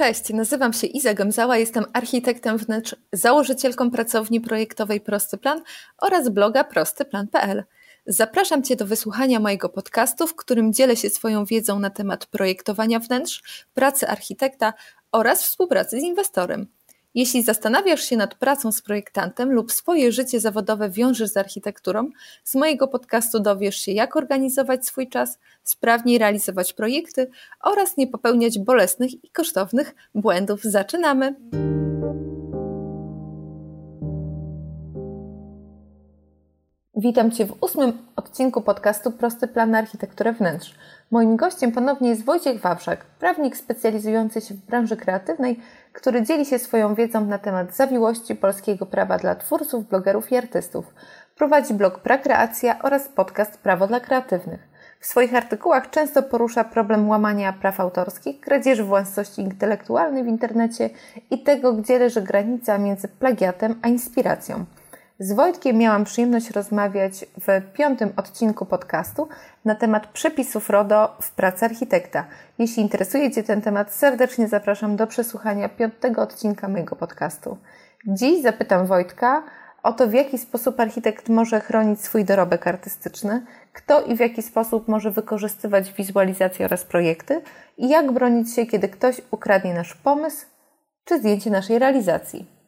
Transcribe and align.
Cześć, 0.00 0.30
nazywam 0.30 0.72
się 0.72 0.86
Iza 0.86 1.14
Gemzała, 1.14 1.56
jestem 1.56 1.84
architektem 1.92 2.58
wnętrz, 2.58 2.96
założycielką 3.12 3.90
pracowni 3.90 4.40
projektowej 4.40 5.00
Prosty 5.00 5.38
Plan 5.38 5.62
oraz 5.98 6.28
bloga 6.28 6.64
prostyplan.pl. 6.64 7.64
Zapraszam 8.06 8.62
Cię 8.62 8.76
do 8.76 8.86
wysłuchania 8.86 9.40
mojego 9.40 9.68
podcastu, 9.68 10.26
w 10.26 10.36
którym 10.36 10.72
dzielę 10.72 10.96
się 10.96 11.10
swoją 11.10 11.44
wiedzą 11.44 11.78
na 11.78 11.90
temat 11.90 12.26
projektowania 12.26 12.98
wnętrz, 12.98 13.66
pracy 13.74 14.08
architekta 14.08 14.72
oraz 15.12 15.44
współpracy 15.44 16.00
z 16.00 16.02
inwestorem. 16.02 16.66
Jeśli 17.14 17.42
zastanawiasz 17.42 18.02
się 18.02 18.16
nad 18.16 18.34
pracą 18.34 18.72
z 18.72 18.82
projektantem 18.82 19.52
lub 19.52 19.72
swoje 19.72 20.12
życie 20.12 20.40
zawodowe 20.40 20.90
wiążesz 20.90 21.30
z 21.30 21.36
architekturą, 21.36 22.10
z 22.44 22.54
mojego 22.54 22.88
podcastu 22.88 23.40
dowiesz 23.40 23.76
się, 23.76 23.92
jak 23.92 24.16
organizować 24.16 24.86
swój 24.86 25.08
czas, 25.08 25.38
sprawniej 25.62 26.18
realizować 26.18 26.72
projekty 26.72 27.30
oraz 27.64 27.96
nie 27.96 28.06
popełniać 28.06 28.58
bolesnych 28.58 29.24
i 29.24 29.30
kosztownych 29.30 29.94
błędów. 30.14 30.62
Zaczynamy! 30.62 31.34
Witam 36.96 37.30
Cię 37.30 37.46
w 37.46 37.56
ósmym 37.60 37.92
odcinku 38.16 38.62
podcastu 38.62 39.10
Prosty 39.10 39.48
Plan 39.48 39.70
na 39.70 39.78
Architekturę 39.78 40.32
Wnętrz. 40.32 40.74
Moim 41.10 41.36
gościem 41.36 41.72
ponownie 41.72 42.08
jest 42.08 42.24
Wojciech 42.24 42.60
Wawrzak, 42.60 43.04
prawnik 43.04 43.56
specjalizujący 43.56 44.40
się 44.40 44.54
w 44.54 44.66
branży 44.66 44.96
kreatywnej, 44.96 45.60
który 45.92 46.22
dzieli 46.22 46.46
się 46.46 46.58
swoją 46.58 46.94
wiedzą 46.94 47.24
na 47.24 47.38
temat 47.38 47.76
zawiłości 47.76 48.34
polskiego 48.34 48.86
prawa 48.86 49.18
dla 49.18 49.34
twórców, 49.34 49.88
blogerów 49.88 50.32
i 50.32 50.36
artystów. 50.36 50.94
Prowadzi 51.36 51.74
blog 51.74 51.98
Prakreacja 51.98 52.82
oraz 52.82 53.08
podcast 53.08 53.58
Prawo 53.58 53.86
dla 53.86 54.00
Kreatywnych. 54.00 54.68
W 55.00 55.06
swoich 55.06 55.34
artykułach 55.34 55.90
często 55.90 56.22
porusza 56.22 56.64
problem 56.64 57.08
łamania 57.08 57.52
praw 57.52 57.80
autorskich, 57.80 58.40
kradzieży 58.40 58.84
własności 58.84 59.42
intelektualnej 59.42 60.24
w 60.24 60.26
internecie 60.26 60.90
i 61.30 61.42
tego, 61.42 61.72
gdzie 61.72 61.98
leży 61.98 62.22
granica 62.22 62.78
między 62.78 63.08
plagiatem 63.08 63.74
a 63.82 63.88
inspiracją. 63.88 64.64
Z 65.22 65.32
Wojtkiem 65.32 65.76
miałam 65.76 66.04
przyjemność 66.04 66.50
rozmawiać 66.50 67.24
w 67.24 67.72
piątym 67.72 68.12
odcinku 68.16 68.66
podcastu 68.66 69.28
na 69.64 69.74
temat 69.74 70.06
przepisów 70.06 70.70
RODO 70.70 71.16
w 71.20 71.30
pracy 71.30 71.64
architekta. 71.64 72.24
Jeśli 72.58 72.82
interesuje 72.82 73.30
Cię 73.30 73.42
ten 73.42 73.62
temat, 73.62 73.92
serdecznie 73.92 74.48
zapraszam 74.48 74.96
do 74.96 75.06
przesłuchania 75.06 75.68
piątego 75.68 76.22
odcinka 76.22 76.68
mojego 76.68 76.96
podcastu. 76.96 77.56
Dziś 78.06 78.42
zapytam 78.42 78.86
Wojtka 78.86 79.42
o 79.82 79.92
to, 79.92 80.08
w 80.08 80.12
jaki 80.12 80.38
sposób 80.38 80.80
architekt 80.80 81.28
może 81.28 81.60
chronić 81.60 82.00
swój 82.00 82.24
dorobek 82.24 82.66
artystyczny, 82.66 83.46
kto 83.72 84.02
i 84.02 84.16
w 84.16 84.20
jaki 84.20 84.42
sposób 84.42 84.88
może 84.88 85.10
wykorzystywać 85.10 85.92
wizualizację 85.92 86.66
oraz 86.66 86.84
projekty 86.84 87.40
i 87.78 87.88
jak 87.88 88.12
bronić 88.12 88.54
się, 88.54 88.66
kiedy 88.66 88.88
ktoś 88.88 89.20
ukradnie 89.30 89.74
nasz 89.74 89.94
pomysł 89.94 90.46
czy 91.04 91.18
zdjęcie 91.18 91.50
naszej 91.50 91.78
realizacji. 91.78 92.59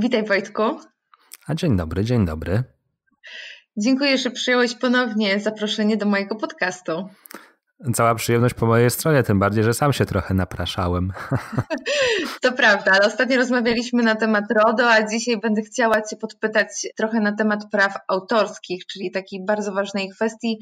Witaj 0.00 0.24
Wojtku. 0.24 0.62
A 1.46 1.54
dzień 1.54 1.76
dobry, 1.76 2.04
dzień 2.04 2.26
dobry. 2.26 2.62
Dziękuję, 3.76 4.18
że 4.18 4.30
przyjąłeś 4.30 4.74
ponownie 4.74 5.40
zaproszenie 5.40 5.96
do 5.96 6.06
mojego 6.06 6.36
podcastu. 6.36 7.08
Cała 7.94 8.14
przyjemność 8.14 8.54
po 8.54 8.66
mojej 8.66 8.90
stronie, 8.90 9.22
tym 9.22 9.38
bardziej, 9.38 9.64
że 9.64 9.74
sam 9.74 9.92
się 9.92 10.06
trochę 10.06 10.34
napraszałem. 10.34 11.12
To 12.42 12.52
prawda, 12.52 12.92
ale 12.92 13.06
ostatnio 13.06 13.36
rozmawialiśmy 13.36 14.02
na 14.02 14.14
temat 14.14 14.44
RODO, 14.50 14.90
a 14.90 15.06
dzisiaj 15.06 15.40
będę 15.40 15.62
chciała 15.62 16.02
Cię 16.02 16.16
podpytać 16.16 16.68
trochę 16.96 17.20
na 17.20 17.32
temat 17.32 17.70
praw 17.70 17.94
autorskich, 18.08 18.86
czyli 18.86 19.10
takiej 19.10 19.44
bardzo 19.44 19.72
ważnej 19.72 20.10
kwestii 20.10 20.58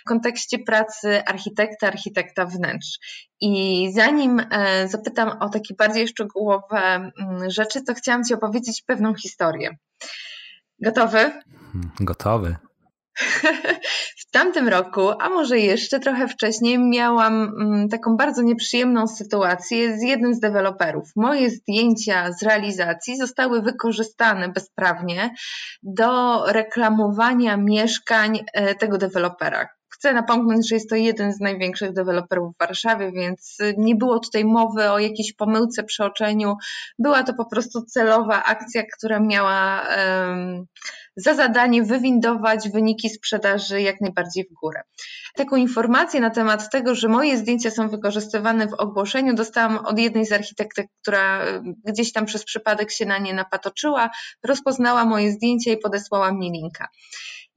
w 0.00 0.08
kontekście 0.08 0.58
pracy 0.58 1.24
architekta, 1.24 1.86
architekta 1.86 2.46
wnętrz. 2.46 2.98
I 3.40 3.86
zanim 3.94 4.40
e, 4.50 4.88
zapytam 4.88 5.28
o 5.40 5.48
takie 5.48 5.74
bardziej 5.74 6.08
szczegółowe 6.08 6.78
mm, 6.78 7.10
rzeczy, 7.50 7.84
to 7.84 7.94
chciałam 7.94 8.24
Ci 8.24 8.34
opowiedzieć 8.34 8.82
pewną 8.86 9.14
historię. 9.14 9.70
Gotowy? 10.82 11.18
Hmm, 11.18 11.90
gotowy. 12.00 12.56
W 14.16 14.30
tamtym 14.30 14.68
roku, 14.68 15.10
a 15.20 15.28
może 15.28 15.58
jeszcze 15.58 16.00
trochę 16.00 16.28
wcześniej, 16.28 16.78
miałam 16.78 17.42
mm, 17.42 17.88
taką 17.88 18.16
bardzo 18.16 18.42
nieprzyjemną 18.42 19.06
sytuację 19.06 19.98
z 19.98 20.02
jednym 20.02 20.34
z 20.34 20.40
deweloperów. 20.40 21.08
Moje 21.16 21.50
zdjęcia 21.50 22.32
z 22.32 22.42
realizacji 22.42 23.16
zostały 23.16 23.62
wykorzystane 23.62 24.48
bezprawnie 24.48 25.34
do 25.82 26.42
reklamowania 26.46 27.56
mieszkań 27.56 28.44
e, 28.52 28.74
tego 28.74 28.98
dewelopera. 28.98 29.68
Chcę 30.00 30.12
napomknąć, 30.12 30.68
że 30.68 30.74
jest 30.74 30.90
to 30.90 30.96
jeden 30.96 31.32
z 31.32 31.40
największych 31.40 31.92
deweloperów 31.92 32.54
w 32.54 32.58
Warszawie, 32.58 33.12
więc 33.12 33.58
nie 33.76 33.94
było 33.94 34.18
tutaj 34.18 34.44
mowy 34.44 34.90
o 34.90 34.98
jakiejś 34.98 35.32
pomyłce, 35.32 35.84
przeoczeniu. 35.84 36.56
Była 36.98 37.22
to 37.22 37.34
po 37.34 37.44
prostu 37.44 37.82
celowa 37.82 38.44
akcja, 38.44 38.82
która 38.96 39.20
miała 39.20 39.82
um, 39.82 40.66
za 41.22 41.34
zadanie 41.34 41.82
wywindować 41.82 42.68
wyniki 42.68 43.10
sprzedaży 43.10 43.82
jak 43.82 44.00
najbardziej 44.00 44.44
w 44.44 44.54
górę. 44.54 44.82
Taką 45.34 45.56
informację 45.56 46.20
na 46.20 46.30
temat 46.30 46.70
tego, 46.70 46.94
że 46.94 47.08
moje 47.08 47.38
zdjęcia 47.38 47.70
są 47.70 47.88
wykorzystywane 47.88 48.66
w 48.66 48.74
ogłoszeniu, 48.74 49.34
dostałam 49.34 49.78
od 49.78 49.98
jednej 49.98 50.26
z 50.26 50.32
architektek, 50.32 50.86
która 51.02 51.44
gdzieś 51.84 52.12
tam 52.12 52.26
przez 52.26 52.44
przypadek 52.44 52.90
się 52.90 53.06
na 53.06 53.18
nie 53.18 53.34
napatoczyła, 53.34 54.10
rozpoznała 54.44 55.04
moje 55.04 55.32
zdjęcia 55.32 55.72
i 55.72 55.76
podesłała 55.76 56.32
mi 56.32 56.50
linka. 56.50 56.88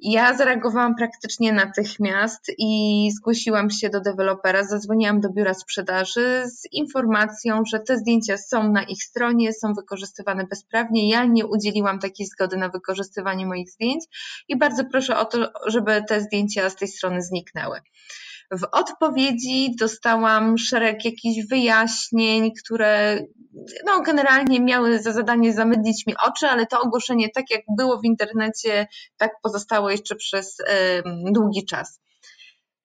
Ja 0.05 0.37
zareagowałam 0.37 0.95
praktycznie 0.95 1.53
natychmiast 1.53 2.51
i 2.57 3.09
zgłosiłam 3.11 3.69
się 3.69 3.89
do 3.89 4.01
dewelopera, 4.01 4.63
zadzwoniłam 4.63 5.21
do 5.21 5.29
biura 5.29 5.53
sprzedaży 5.53 6.43
z 6.45 6.71
informacją, 6.71 7.63
że 7.65 7.79
te 7.79 7.97
zdjęcia 7.97 8.37
są 8.37 8.71
na 8.71 8.83
ich 8.83 9.03
stronie, 9.03 9.53
są 9.53 9.73
wykorzystywane 9.73 10.47
bezprawnie. 10.47 11.09
Ja 11.09 11.25
nie 11.25 11.45
udzieliłam 11.45 11.99
takiej 11.99 12.25
zgody 12.25 12.57
na 12.57 12.69
wykorzystywanie 12.69 13.45
moich 13.45 13.69
zdjęć 13.69 14.03
i 14.47 14.57
bardzo 14.57 14.85
proszę 14.85 15.17
o 15.17 15.25
to, 15.25 15.51
żeby 15.67 16.03
te 16.07 16.21
zdjęcia 16.21 16.69
z 16.69 16.75
tej 16.75 16.87
strony 16.87 17.21
zniknęły. 17.21 17.79
W 18.57 18.63
odpowiedzi 18.71 19.75
dostałam 19.79 20.57
szereg 20.57 21.05
jakichś 21.05 21.47
wyjaśnień, 21.49 22.51
które 22.63 23.19
no, 23.85 24.01
generalnie 24.01 24.59
miały 24.59 24.99
za 24.99 25.11
zadanie 25.11 25.53
zamydlić 25.53 26.07
mi 26.07 26.13
oczy, 26.27 26.47
ale 26.47 26.65
to 26.65 26.81
ogłoszenie, 26.81 27.29
tak 27.29 27.51
jak 27.51 27.61
było 27.77 27.99
w 27.99 28.05
internecie, 28.05 28.87
tak 29.17 29.31
pozostało 29.43 29.89
jeszcze 29.89 30.15
przez 30.15 30.57
długi 31.31 31.65
czas. 31.65 31.99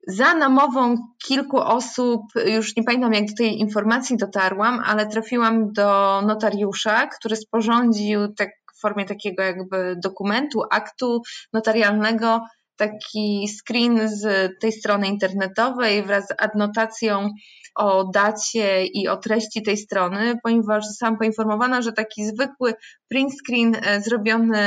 Za 0.06 0.34
namową 0.34 0.96
kilku 1.26 1.56
osób, 1.56 2.22
już 2.46 2.76
nie 2.76 2.84
pamiętam 2.84 3.12
jak 3.12 3.26
do 3.26 3.34
tej 3.36 3.58
informacji 3.58 4.16
dotarłam, 4.16 4.82
ale 4.86 5.06
trafiłam 5.06 5.72
do 5.72 6.22
notariusza, 6.26 7.06
który 7.06 7.36
sporządził 7.36 8.34
tak 8.34 8.50
w 8.76 8.80
formie 8.80 9.04
takiego 9.04 9.42
jakby 9.42 9.96
dokumentu, 10.02 10.62
aktu 10.70 11.22
notarialnego 11.52 12.40
taki 12.78 13.48
screen 13.48 14.08
z 14.08 14.52
tej 14.60 14.72
strony 14.72 15.08
internetowej 15.08 16.02
wraz 16.02 16.26
z 16.26 16.34
adnotacją 16.38 17.30
o 17.74 18.04
dacie 18.04 18.86
i 18.86 19.08
o 19.08 19.16
treści 19.16 19.62
tej 19.62 19.76
strony, 19.76 20.38
ponieważ 20.42 20.86
zostałam 20.86 21.18
poinformowana, 21.18 21.82
że 21.82 21.92
taki 21.92 22.26
zwykły 22.26 22.74
print 23.08 23.32
screen 23.38 23.76
e, 23.82 24.00
zrobiony 24.00 24.58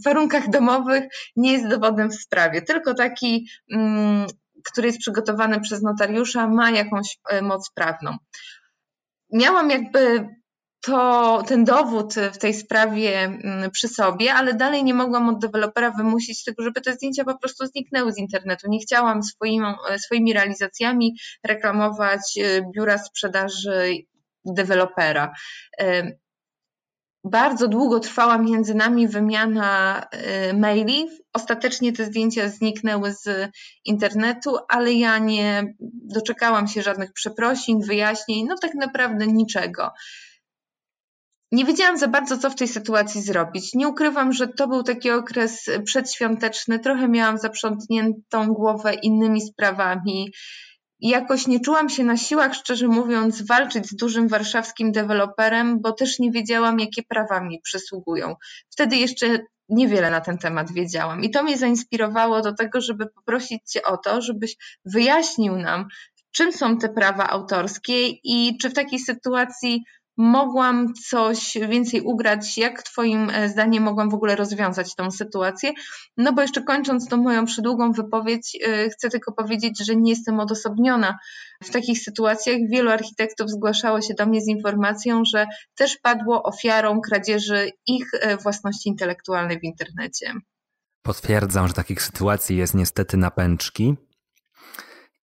w 0.00 0.04
warunkach 0.04 0.50
domowych 0.50 1.04
nie 1.36 1.52
jest 1.52 1.68
dowodem 1.68 2.10
w 2.10 2.14
sprawie, 2.14 2.62
tylko 2.62 2.94
taki, 2.94 3.48
mm, 3.72 4.26
który 4.64 4.86
jest 4.86 4.98
przygotowany 4.98 5.60
przez 5.60 5.82
notariusza, 5.82 6.48
ma 6.48 6.70
jakąś 6.70 7.18
e, 7.28 7.42
moc 7.42 7.70
prawną. 7.74 8.16
Miałam 9.32 9.70
jakby 9.70 10.28
to 10.82 11.42
ten 11.48 11.64
dowód 11.64 12.14
w 12.14 12.38
tej 12.38 12.54
sprawie 12.54 13.18
mm, 13.18 13.70
przy 13.70 13.88
sobie, 13.88 14.34
ale 14.34 14.54
dalej 14.54 14.84
nie 14.84 14.94
mogłam 14.94 15.28
od 15.28 15.38
dewelopera 15.38 15.90
wymusić 15.90 16.44
tego, 16.44 16.62
żeby 16.62 16.80
te 16.80 16.92
zdjęcia 16.92 17.24
po 17.24 17.38
prostu 17.38 17.66
zniknęły 17.66 18.12
z 18.12 18.18
internetu. 18.18 18.70
Nie 18.70 18.78
chciałam 18.78 19.22
swoim, 19.22 19.64
swoimi 19.98 20.32
realizacjami 20.32 21.16
reklamować 21.44 22.20
y, 22.36 22.64
biura 22.74 22.98
sprzedaży 22.98 23.92
dewelopera. 24.44 25.32
Y, 25.80 26.18
bardzo 27.24 27.68
długo 27.68 28.00
trwała 28.00 28.38
między 28.38 28.74
nami 28.74 29.08
wymiana 29.08 30.02
maili. 30.54 31.06
Ostatecznie 31.32 31.92
te 31.92 32.04
zdjęcia 32.04 32.48
zniknęły 32.48 33.12
z 33.12 33.50
internetu, 33.84 34.56
ale 34.68 34.92
ja 34.92 35.18
nie 35.18 35.74
doczekałam 36.14 36.68
się 36.68 36.82
żadnych 36.82 37.12
przeprosin, 37.12 37.80
wyjaśnień, 37.80 38.46
no 38.48 38.56
tak 38.58 38.74
naprawdę 38.74 39.26
niczego. 39.26 39.90
Nie 41.52 41.64
wiedziałam 41.64 41.98
za 41.98 42.08
bardzo, 42.08 42.38
co 42.38 42.50
w 42.50 42.54
tej 42.54 42.68
sytuacji 42.68 43.22
zrobić. 43.22 43.74
Nie 43.74 43.88
ukrywam, 43.88 44.32
że 44.32 44.48
to 44.48 44.68
był 44.68 44.82
taki 44.82 45.10
okres 45.10 45.70
przedświąteczny. 45.84 46.78
Trochę 46.78 47.08
miałam 47.08 47.38
zaprzątniętą 47.38 48.46
głowę 48.46 48.94
innymi 48.94 49.40
sprawami. 49.40 50.32
Jakoś 51.00 51.46
nie 51.46 51.60
czułam 51.60 51.88
się 51.88 52.04
na 52.04 52.16
siłach, 52.16 52.54
szczerze 52.54 52.88
mówiąc, 52.88 53.46
walczyć 53.46 53.86
z 53.86 53.96
dużym 53.96 54.28
warszawskim 54.28 54.92
deweloperem, 54.92 55.80
bo 55.80 55.92
też 55.92 56.18
nie 56.18 56.30
wiedziałam, 56.30 56.80
jakie 56.80 57.02
prawa 57.02 57.40
mi 57.40 57.60
przysługują. 57.60 58.34
Wtedy 58.70 58.96
jeszcze 58.96 59.38
niewiele 59.68 60.10
na 60.10 60.20
ten 60.20 60.38
temat 60.38 60.72
wiedziałam. 60.72 61.22
I 61.24 61.30
to 61.30 61.42
mnie 61.42 61.58
zainspirowało 61.58 62.40
do 62.40 62.54
tego, 62.54 62.80
żeby 62.80 63.06
poprosić 63.06 63.62
Cię 63.70 63.82
o 63.82 63.96
to, 63.96 64.20
żebyś 64.20 64.56
wyjaśnił 64.84 65.56
nam, 65.56 65.86
czym 66.30 66.52
są 66.52 66.78
te 66.78 66.88
prawa 66.88 67.28
autorskie 67.28 68.08
i 68.08 68.58
czy 68.60 68.70
w 68.70 68.74
takiej 68.74 68.98
sytuacji 68.98 69.84
mogłam 70.16 70.94
coś 71.10 71.58
więcej 71.68 72.00
ugrać, 72.00 72.58
jak 72.58 72.82
Twoim 72.82 73.30
e, 73.30 73.48
zdaniem 73.48 73.82
mogłam 73.82 74.10
w 74.10 74.14
ogóle 74.14 74.36
rozwiązać 74.36 74.94
tą 74.94 75.10
sytuację. 75.10 75.72
No 76.16 76.32
bo 76.32 76.42
jeszcze 76.42 76.62
kończąc 76.62 77.08
tą 77.08 77.16
moją 77.16 77.44
przydługą 77.44 77.92
wypowiedź, 77.92 78.58
e, 78.66 78.90
chcę 78.90 79.10
tylko 79.10 79.32
powiedzieć, 79.32 79.86
że 79.86 79.96
nie 79.96 80.10
jestem 80.10 80.40
odosobniona 80.40 81.18
w 81.62 81.70
takich 81.70 81.98
sytuacjach. 81.98 82.56
Wielu 82.70 82.90
architektów 82.90 83.50
zgłaszało 83.50 84.00
się 84.00 84.14
do 84.14 84.26
mnie 84.26 84.40
z 84.40 84.48
informacją, 84.48 85.22
że 85.24 85.46
też 85.74 85.96
padło 85.96 86.42
ofiarą 86.42 87.00
kradzieży 87.00 87.70
ich 87.86 88.10
e, 88.20 88.36
własności 88.36 88.88
intelektualnej 88.88 89.60
w 89.60 89.64
internecie. 89.64 90.32
Potwierdzam, 91.02 91.68
że 91.68 91.74
takich 91.74 92.02
sytuacji 92.02 92.56
jest 92.56 92.74
niestety 92.74 93.16
na 93.16 93.30
pęczki. 93.30 93.96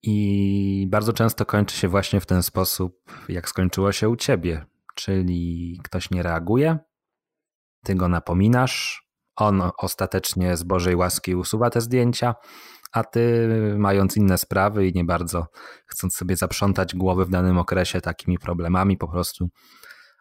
I 0.04 0.88
bardzo 0.90 1.14
często 1.14 1.46
kończy 1.46 1.78
się 1.78 1.88
właśnie 1.88 2.20
w 2.20 2.26
ten 2.26 2.44
sposób, 2.44 3.12
jak 3.30 3.50
skończyło 3.50 3.92
się 3.92 4.10
u 4.10 4.16
ciebie, 4.16 4.66
czyli 4.96 5.80
ktoś 5.84 6.12
nie 6.12 6.24
reaguje, 6.24 6.80
ty 7.84 7.96
go 7.96 8.08
napominasz, 8.08 9.04
on 9.36 9.64
ostatecznie 9.78 10.58
z 10.58 10.64
Bożej 10.64 10.96
łaski 10.96 11.36
usuwa 11.36 11.70
te 11.70 11.82
zdjęcia, 11.82 12.36
a 12.92 13.04
ty, 13.04 13.50
mając 13.78 14.18
inne 14.18 14.38
sprawy 14.38 14.88
i 14.88 14.94
nie 14.94 15.06
bardzo 15.06 15.48
chcąc 15.88 16.16
sobie 16.16 16.36
zaprzątać 16.36 16.96
głowy 16.96 17.26
w 17.26 17.30
danym 17.30 17.58
okresie 17.58 18.02
takimi 18.02 18.40
problemami, 18.40 18.98
po 18.98 19.08
prostu 19.08 19.50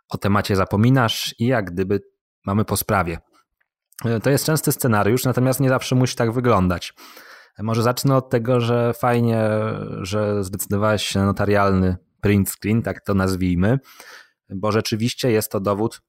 o 0.08 0.18
temacie 0.18 0.56
zapominasz 0.56 1.34
i 1.38 1.46
jak 1.46 1.70
gdyby 1.70 2.00
mamy 2.46 2.64
po 2.64 2.76
sprawie. 2.76 3.18
To 4.22 4.30
jest 4.30 4.44
częsty 4.44 4.72
scenariusz, 4.72 5.24
natomiast 5.24 5.60
nie 5.60 5.68
zawsze 5.68 5.94
musi 5.94 6.16
tak 6.16 6.32
wyglądać. 6.32 6.94
Może 7.58 7.82
zacznę 7.82 8.16
od 8.16 8.30
tego, 8.30 8.60
że 8.60 8.94
fajnie, 8.94 9.50
że 10.02 10.44
zdecydowałeś 10.44 11.02
się 11.02 11.18
na 11.18 11.26
notarialny 11.26 11.96
print 12.20 12.50
screen, 12.50 12.82
tak 12.82 13.04
to 13.04 13.14
nazwijmy, 13.14 13.78
bo 14.50 14.72
rzeczywiście 14.72 15.30
jest 15.30 15.52
to 15.52 15.60
dowód 15.60 16.00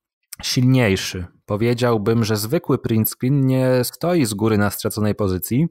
silniejszy. 0.44 1.26
Powiedziałbym, 1.46 2.24
że 2.24 2.38
zwykły 2.38 2.78
print 2.78 3.10
screen 3.10 3.46
nie 3.46 3.84
stoi 3.84 4.26
z 4.26 4.34
góry 4.34 4.58
na 4.58 4.70
straconej 4.70 5.16
pozycji, 5.16 5.68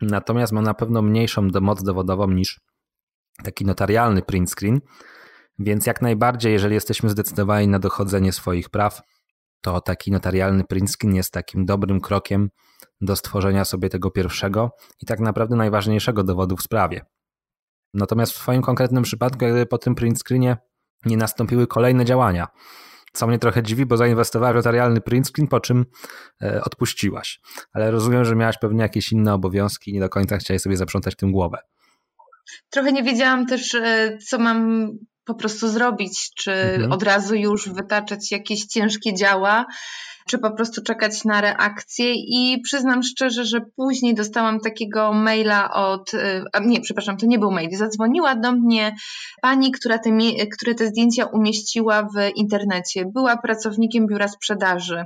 natomiast 0.00 0.52
ma 0.52 0.62
na 0.62 0.74
pewno 0.74 1.02
mniejszą 1.02 1.48
moc 1.60 1.82
dowodową 1.82 2.30
niż 2.30 2.60
taki 3.44 3.64
notarialny 3.64 4.22
print 4.22 4.50
screen, 4.50 4.80
więc 5.58 5.86
jak 5.86 6.02
najbardziej, 6.02 6.52
jeżeli 6.52 6.74
jesteśmy 6.74 7.10
zdecydowani 7.10 7.68
na 7.68 7.78
dochodzenie 7.78 8.32
swoich 8.32 8.68
praw, 8.68 9.02
to 9.60 9.80
taki 9.80 10.10
notarialny 10.10 10.64
print 10.64 10.90
screen 10.90 11.14
jest 11.14 11.32
takim 11.32 11.66
dobrym 11.66 12.00
krokiem 12.00 12.50
do 13.00 13.16
stworzenia 13.16 13.64
sobie 13.64 13.88
tego 13.88 14.10
pierwszego 14.10 14.70
i 15.00 15.06
tak 15.06 15.20
naprawdę 15.20 15.56
najważniejszego 15.56 16.24
dowodu 16.24 16.56
w 16.56 16.62
sprawie. 16.62 17.04
Natomiast 17.94 18.32
w 18.32 18.36
Twoim 18.36 18.62
konkretnym 18.62 19.02
przypadku, 19.02 19.38
gdy 19.38 19.66
po 19.66 19.78
tym 19.78 19.94
print 19.94 20.18
screenie 20.18 20.56
nie 21.06 21.16
nastąpiły 21.16 21.66
kolejne 21.66 22.04
działania, 22.04 22.48
co 23.12 23.26
mnie 23.26 23.38
trochę 23.38 23.62
dziwi, 23.62 23.86
bo 23.86 23.96
zainwestowałeś 23.96 24.52
w 24.52 24.56
notarialny 24.56 25.00
print 25.00 25.28
screen, 25.28 25.48
po 25.48 25.60
czym 25.60 25.86
e, 26.42 26.62
odpuściłaś. 26.64 27.40
Ale 27.72 27.90
rozumiem, 27.90 28.24
że 28.24 28.36
miałaś 28.36 28.58
pewnie 28.58 28.82
jakieś 28.82 29.12
inne 29.12 29.34
obowiązki 29.34 29.90
i 29.90 29.94
nie 29.94 30.00
do 30.00 30.08
końca 30.08 30.36
chciałaś 30.36 30.62
sobie 30.62 30.76
zaprzątać 30.76 31.16
tym 31.16 31.32
głowę. 31.32 31.58
Trochę 32.70 32.92
nie 32.92 33.02
wiedziałam 33.02 33.46
też, 33.46 33.74
e, 33.74 34.18
co 34.28 34.38
mam 34.38 34.88
po 35.24 35.34
prostu 35.34 35.68
zrobić, 35.68 36.30
czy 36.34 36.52
mhm. 36.52 36.92
od 36.92 37.02
razu 37.02 37.34
już 37.34 37.68
wytaczać 37.68 38.32
jakieś 38.32 38.64
ciężkie 38.66 39.14
działa, 39.14 39.66
czy 40.26 40.38
po 40.38 40.50
prostu 40.50 40.82
czekać 40.82 41.24
na 41.24 41.40
reakcję. 41.40 42.14
I 42.14 42.60
przyznam 42.64 43.02
szczerze, 43.02 43.44
że 43.44 43.60
później 43.76 44.14
dostałam 44.14 44.60
takiego 44.60 45.12
maila 45.12 45.72
od, 45.74 46.14
y, 46.14 46.44
nie, 46.64 46.80
przepraszam, 46.80 47.16
to 47.16 47.26
nie 47.26 47.38
był 47.38 47.50
mail, 47.50 47.76
zadzwoniła 47.76 48.34
do 48.34 48.52
mnie 48.52 48.94
pani, 49.42 49.72
która 49.72 49.98
te, 49.98 50.10
które 50.52 50.74
te 50.74 50.86
zdjęcia 50.86 51.26
umieściła 51.26 52.02
w 52.02 52.36
internecie. 52.36 53.04
Była 53.14 53.36
pracownikiem 53.36 54.06
biura 54.06 54.28
sprzedaży 54.28 55.04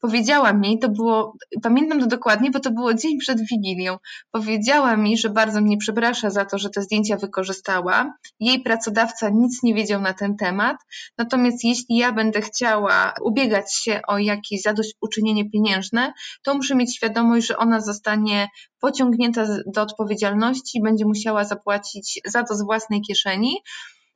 powiedziała 0.00 0.52
mi, 0.52 0.78
to 0.78 0.88
było, 0.88 1.36
pamiętam 1.62 2.00
to 2.00 2.06
dokładnie, 2.06 2.50
bo 2.50 2.60
to 2.60 2.70
było 2.70 2.94
dzień 2.94 3.18
przed 3.18 3.38
Wigilią, 3.40 3.96
powiedziała 4.30 4.96
mi, 4.96 5.18
że 5.18 5.30
bardzo 5.30 5.60
mnie 5.60 5.76
przeprasza 5.76 6.30
za 6.30 6.44
to, 6.44 6.58
że 6.58 6.70
te 6.70 6.82
zdjęcia 6.82 7.16
wykorzystała. 7.16 8.14
Jej 8.40 8.62
pracodawca 8.62 9.28
nic 9.28 9.62
nie 9.62 9.74
wiedział 9.74 10.00
na 10.00 10.14
ten 10.14 10.36
temat, 10.36 10.76
natomiast 11.18 11.64
jeśli 11.64 11.96
ja 11.96 12.12
będę 12.12 12.40
chciała 12.40 13.14
ubiegać 13.22 13.74
się 13.74 14.00
o 14.08 14.18
jakieś 14.18 14.62
zadośćuczynienie 14.62 15.50
pieniężne, 15.50 16.12
to 16.42 16.54
muszę 16.54 16.74
mieć 16.74 16.96
świadomość, 16.96 17.46
że 17.46 17.56
ona 17.56 17.80
zostanie 17.80 18.48
pociągnięta 18.80 19.46
do 19.66 19.82
odpowiedzialności 19.82 20.78
i 20.78 20.82
będzie 20.82 21.04
musiała 21.04 21.44
zapłacić 21.44 22.20
za 22.26 22.42
to 22.42 22.54
z 22.54 22.62
własnej 22.62 23.00
kieszeni. 23.00 23.56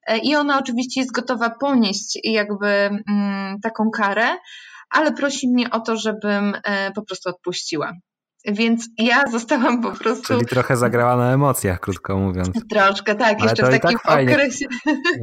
E, 0.06 0.18
I 0.18 0.36
ona 0.36 0.58
oczywiście 0.58 1.00
jest 1.00 1.12
gotowa 1.12 1.50
ponieść 1.50 2.18
jakby 2.24 2.66
mm, 2.66 3.60
taką 3.62 3.90
karę, 3.90 4.28
ale 4.90 5.12
prosi 5.12 5.48
mnie 5.48 5.70
o 5.70 5.80
to, 5.80 5.96
żebym 5.96 6.56
e, 6.64 6.92
po 6.92 7.02
prostu 7.02 7.28
odpuściła. 7.30 7.92
Więc 8.44 8.88
ja 8.98 9.22
zostałam 9.32 9.82
po 9.82 9.92
prostu. 9.92 10.26
Czyli 10.26 10.46
trochę 10.46 10.76
zagrała 10.76 11.16
na 11.16 11.32
emocjach, 11.32 11.80
krótko 11.80 12.18
mówiąc. 12.18 12.50
Troszkę, 12.70 13.14
tak, 13.14 13.36
Ale 13.40 13.50
jeszcze 13.50 13.66
w 13.66 13.70
tak 13.70 13.82
takim 13.82 13.98
tak 13.98 14.12
fajnie, 14.12 14.32
okresie. 14.32 14.66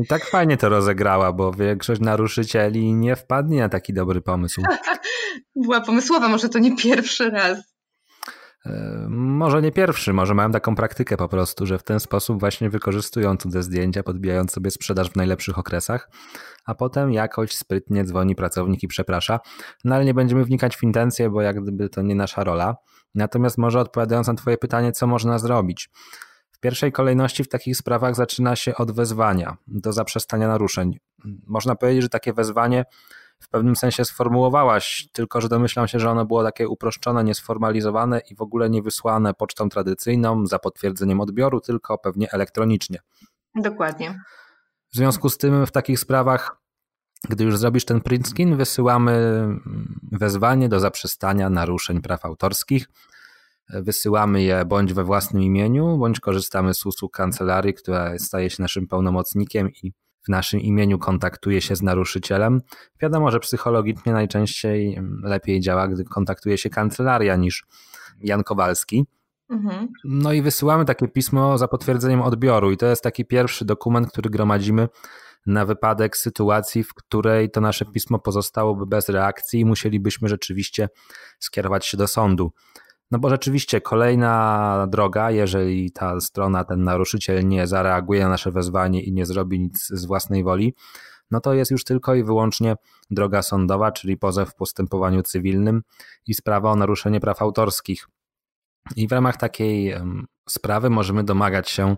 I 0.03 0.07
tak 0.07 0.25
fajnie 0.25 0.57
to 0.57 0.69
rozegrała, 0.69 1.33
bo 1.33 1.51
większość 1.51 2.01
naruszycieli 2.01 2.93
nie 2.93 3.15
wpadnie 3.15 3.59
na 3.59 3.69
taki 3.69 3.93
dobry 3.93 4.21
pomysł. 4.21 4.61
Była 5.63 5.81
pomysłowa, 5.81 6.27
może 6.27 6.49
to 6.49 6.59
nie 6.59 6.75
pierwszy 6.75 7.29
raz. 7.29 7.75
Może 9.35 9.61
nie 9.61 9.71
pierwszy, 9.71 10.13
może 10.13 10.33
mają 10.33 10.51
taką 10.51 10.75
praktykę 10.75 11.17
po 11.17 11.27
prostu, 11.27 11.65
że 11.65 11.77
w 11.77 11.83
ten 11.83 11.99
sposób 11.99 12.39
właśnie 12.39 12.69
wykorzystują 12.69 13.37
cudze 13.37 13.63
zdjęcia, 13.63 14.03
podbijając 14.03 14.51
sobie 14.51 14.71
sprzedaż 14.71 15.09
w 15.09 15.15
najlepszych 15.15 15.59
okresach, 15.59 16.09
a 16.65 16.75
potem 16.75 17.11
jakoś 17.11 17.55
sprytnie 17.55 18.03
dzwoni 18.03 18.35
pracownik 18.35 18.83
i 18.83 18.87
przeprasza. 18.87 19.39
No 19.83 19.95
ale 19.95 20.05
nie 20.05 20.13
będziemy 20.13 20.45
wnikać 20.45 20.77
w 20.77 20.83
intencje, 20.83 21.29
bo 21.29 21.41
jak 21.41 21.61
gdyby 21.61 21.89
to 21.89 22.01
nie 22.01 22.15
nasza 22.15 22.43
rola. 22.43 22.75
Natomiast 23.15 23.57
może 23.57 23.79
odpowiadając 23.79 24.27
na 24.27 24.33
Twoje 24.33 24.57
pytanie, 24.57 24.91
co 24.91 25.07
można 25.07 25.39
zrobić? 25.39 25.89
W 26.51 26.59
pierwszej 26.59 26.91
kolejności 26.91 27.43
w 27.43 27.49
takich 27.49 27.77
sprawach 27.77 28.15
zaczyna 28.15 28.55
się 28.55 28.75
od 28.75 28.91
wezwania 28.91 29.57
do 29.67 29.93
zaprzestania 29.93 30.47
naruszeń. 30.47 30.99
Można 31.47 31.75
powiedzieć, 31.75 32.03
że 32.03 32.09
takie 32.09 32.33
wezwanie 32.33 32.85
w 33.45 33.49
pewnym 33.49 33.75
sensie 33.75 34.05
sformułowałaś, 34.05 35.09
tylko 35.13 35.41
że 35.41 35.49
domyślam 35.49 35.87
się, 35.87 35.99
że 35.99 36.09
ono 36.09 36.25
było 36.25 36.43
takie 36.43 36.69
uproszczone, 36.69 37.23
niesformalizowane 37.23 38.21
i 38.29 38.35
w 38.35 38.41
ogóle 38.41 38.69
nie 38.69 38.81
wysłane 38.81 39.33
pocztą 39.33 39.69
tradycyjną 39.69 40.45
za 40.45 40.59
potwierdzeniem 40.59 41.21
odbioru, 41.21 41.61
tylko 41.61 41.97
pewnie 41.97 42.31
elektronicznie. 42.31 42.99
Dokładnie. 43.55 44.19
W 44.93 44.95
związku 44.95 45.29
z 45.29 45.37
tym 45.37 45.65
w 45.65 45.71
takich 45.71 45.99
sprawach, 45.99 46.57
gdy 47.29 47.43
już 47.43 47.57
zrobisz 47.57 47.85
ten 47.85 48.01
print 48.01 48.27
screen, 48.27 48.57
wysyłamy 48.57 49.45
wezwanie 50.11 50.69
do 50.69 50.79
zaprzestania 50.79 51.49
naruszeń 51.49 52.01
praw 52.01 52.25
autorskich. 52.25 52.87
Wysyłamy 53.69 54.41
je 54.41 54.65
bądź 54.65 54.93
we 54.93 55.03
własnym 55.03 55.43
imieniu, 55.43 55.97
bądź 55.97 56.19
korzystamy 56.19 56.73
z 56.73 56.85
usług 56.85 57.13
kancelarii, 57.13 57.73
która 57.73 58.19
staje 58.19 58.49
się 58.49 58.61
naszym 58.61 58.87
pełnomocnikiem 58.87 59.69
i 59.83 59.93
w 60.25 60.29
naszym 60.29 60.59
imieniu 60.59 60.99
kontaktuje 60.99 61.61
się 61.61 61.75
z 61.75 61.81
naruszycielem. 61.81 62.61
Wiadomo, 63.01 63.31
że 63.31 63.39
psychologicznie 63.39 64.13
najczęściej 64.13 65.01
lepiej 65.23 65.59
działa, 65.59 65.87
gdy 65.87 66.03
kontaktuje 66.03 66.57
się 66.57 66.69
kancelaria 66.69 67.35
niż 67.35 67.65
Jan 68.19 68.43
Kowalski. 68.43 69.05
Mhm. 69.49 69.87
No 70.03 70.33
i 70.33 70.41
wysyłamy 70.41 70.85
takie 70.85 71.07
pismo 71.07 71.57
za 71.57 71.67
potwierdzeniem 71.67 72.21
odbioru, 72.21 72.71
i 72.71 72.77
to 72.77 72.85
jest 72.85 73.03
taki 73.03 73.25
pierwszy 73.25 73.65
dokument, 73.65 74.07
który 74.11 74.29
gromadzimy 74.29 74.87
na 75.45 75.65
wypadek 75.65 76.17
sytuacji, 76.17 76.83
w 76.83 76.93
której 76.93 77.51
to 77.51 77.61
nasze 77.61 77.85
pismo 77.85 78.19
pozostałoby 78.19 78.85
bez 78.85 79.09
reakcji 79.09 79.59
i 79.59 79.65
musielibyśmy 79.65 80.29
rzeczywiście 80.29 80.89
skierować 81.39 81.85
się 81.85 81.97
do 81.97 82.07
sądu. 82.07 82.51
No 83.15 83.19
bo 83.19 83.29
rzeczywiście 83.29 83.81
kolejna 83.81 84.87
droga, 84.89 85.31
jeżeli 85.31 85.91
ta 85.91 86.19
strona, 86.19 86.63
ten 86.63 86.83
naruszyciel 86.83 87.47
nie 87.47 87.67
zareaguje 87.67 88.23
na 88.23 88.29
nasze 88.29 88.51
wezwanie 88.51 89.03
i 89.03 89.13
nie 89.13 89.25
zrobi 89.25 89.59
nic 89.59 89.87
z 89.87 90.05
własnej 90.05 90.43
woli, 90.43 90.73
no 91.31 91.39
to 91.39 91.53
jest 91.53 91.71
już 91.71 91.83
tylko 91.83 92.15
i 92.15 92.23
wyłącznie 92.23 92.75
droga 93.09 93.41
sądowa, 93.41 93.91
czyli 93.91 94.17
pozew 94.17 94.49
w 94.49 94.55
postępowaniu 94.55 95.23
cywilnym 95.23 95.81
i 96.27 96.33
sprawa 96.33 96.71
o 96.71 96.75
naruszenie 96.75 97.19
praw 97.19 97.41
autorskich. 97.41 98.07
I 98.95 99.07
w 99.07 99.11
ramach 99.11 99.37
takiej 99.37 99.93
sprawy 100.49 100.89
możemy 100.89 101.23
domagać 101.23 101.69
się, 101.69 101.95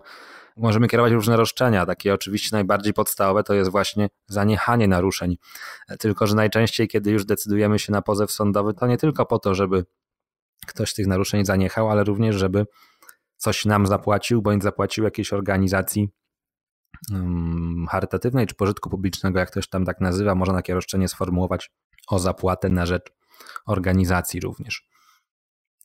możemy 0.56 0.88
kierować 0.88 1.12
różne 1.12 1.36
roszczenia. 1.36 1.86
Takie 1.86 2.14
oczywiście 2.14 2.56
najbardziej 2.56 2.92
podstawowe 2.92 3.42
to 3.42 3.54
jest 3.54 3.70
właśnie 3.70 4.08
zaniechanie 4.26 4.88
naruszeń. 4.88 5.36
Tylko, 5.98 6.26
że 6.26 6.34
najczęściej, 6.34 6.88
kiedy 6.88 7.10
już 7.10 7.24
decydujemy 7.24 7.78
się 7.78 7.92
na 7.92 8.02
pozew 8.02 8.32
sądowy, 8.32 8.74
to 8.74 8.86
nie 8.86 8.98
tylko 8.98 9.26
po 9.26 9.38
to, 9.38 9.54
żeby 9.54 9.84
ktoś 10.66 10.94
tych 10.94 11.06
naruszeń 11.06 11.44
zaniechał, 11.44 11.90
ale 11.90 12.04
również, 12.04 12.36
żeby 12.36 12.66
coś 13.36 13.64
nam 13.64 13.86
zapłacił, 13.86 14.42
bądź 14.42 14.62
zapłacił 14.62 15.04
jakiejś 15.04 15.32
organizacji 15.32 16.08
um, 17.12 17.86
charytatywnej 17.90 18.46
czy 18.46 18.54
pożytku 18.54 18.90
publicznego, 18.90 19.38
jak 19.38 19.50
ktoś 19.50 19.68
tam 19.68 19.84
tak 19.84 20.00
nazywa, 20.00 20.34
można 20.34 20.54
takie 20.54 20.74
roszczenie 20.74 21.08
sformułować 21.08 21.70
o 22.08 22.18
zapłatę 22.18 22.68
na 22.68 22.86
rzecz 22.86 23.12
organizacji 23.66 24.40
również. 24.40 24.88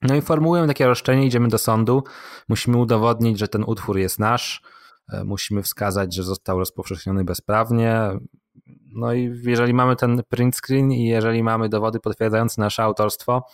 No 0.01 0.15
i 0.15 0.21
formułujemy 0.21 0.67
takie 0.67 0.87
roszczenie, 0.87 1.25
idziemy 1.25 1.47
do 1.47 1.57
sądu, 1.57 2.03
musimy 2.49 2.77
udowodnić, 2.77 3.39
że 3.39 3.47
ten 3.47 3.63
utwór 3.67 3.97
jest 3.97 4.19
nasz, 4.19 4.61
e, 5.13 5.23
musimy 5.23 5.63
wskazać, 5.63 6.15
że 6.15 6.23
został 6.23 6.59
rozpowszechniony 6.59 7.23
bezprawnie. 7.23 8.01
No 8.95 9.13
i 9.13 9.41
jeżeli 9.43 9.73
mamy 9.73 9.95
ten 9.95 10.21
print 10.29 10.55
screen 10.55 10.91
i 10.91 11.05
jeżeli 11.05 11.43
mamy 11.43 11.69
dowody 11.69 11.99
potwierdzające 11.99 12.61
nasze 12.61 12.83
autorstwo, 12.83 13.45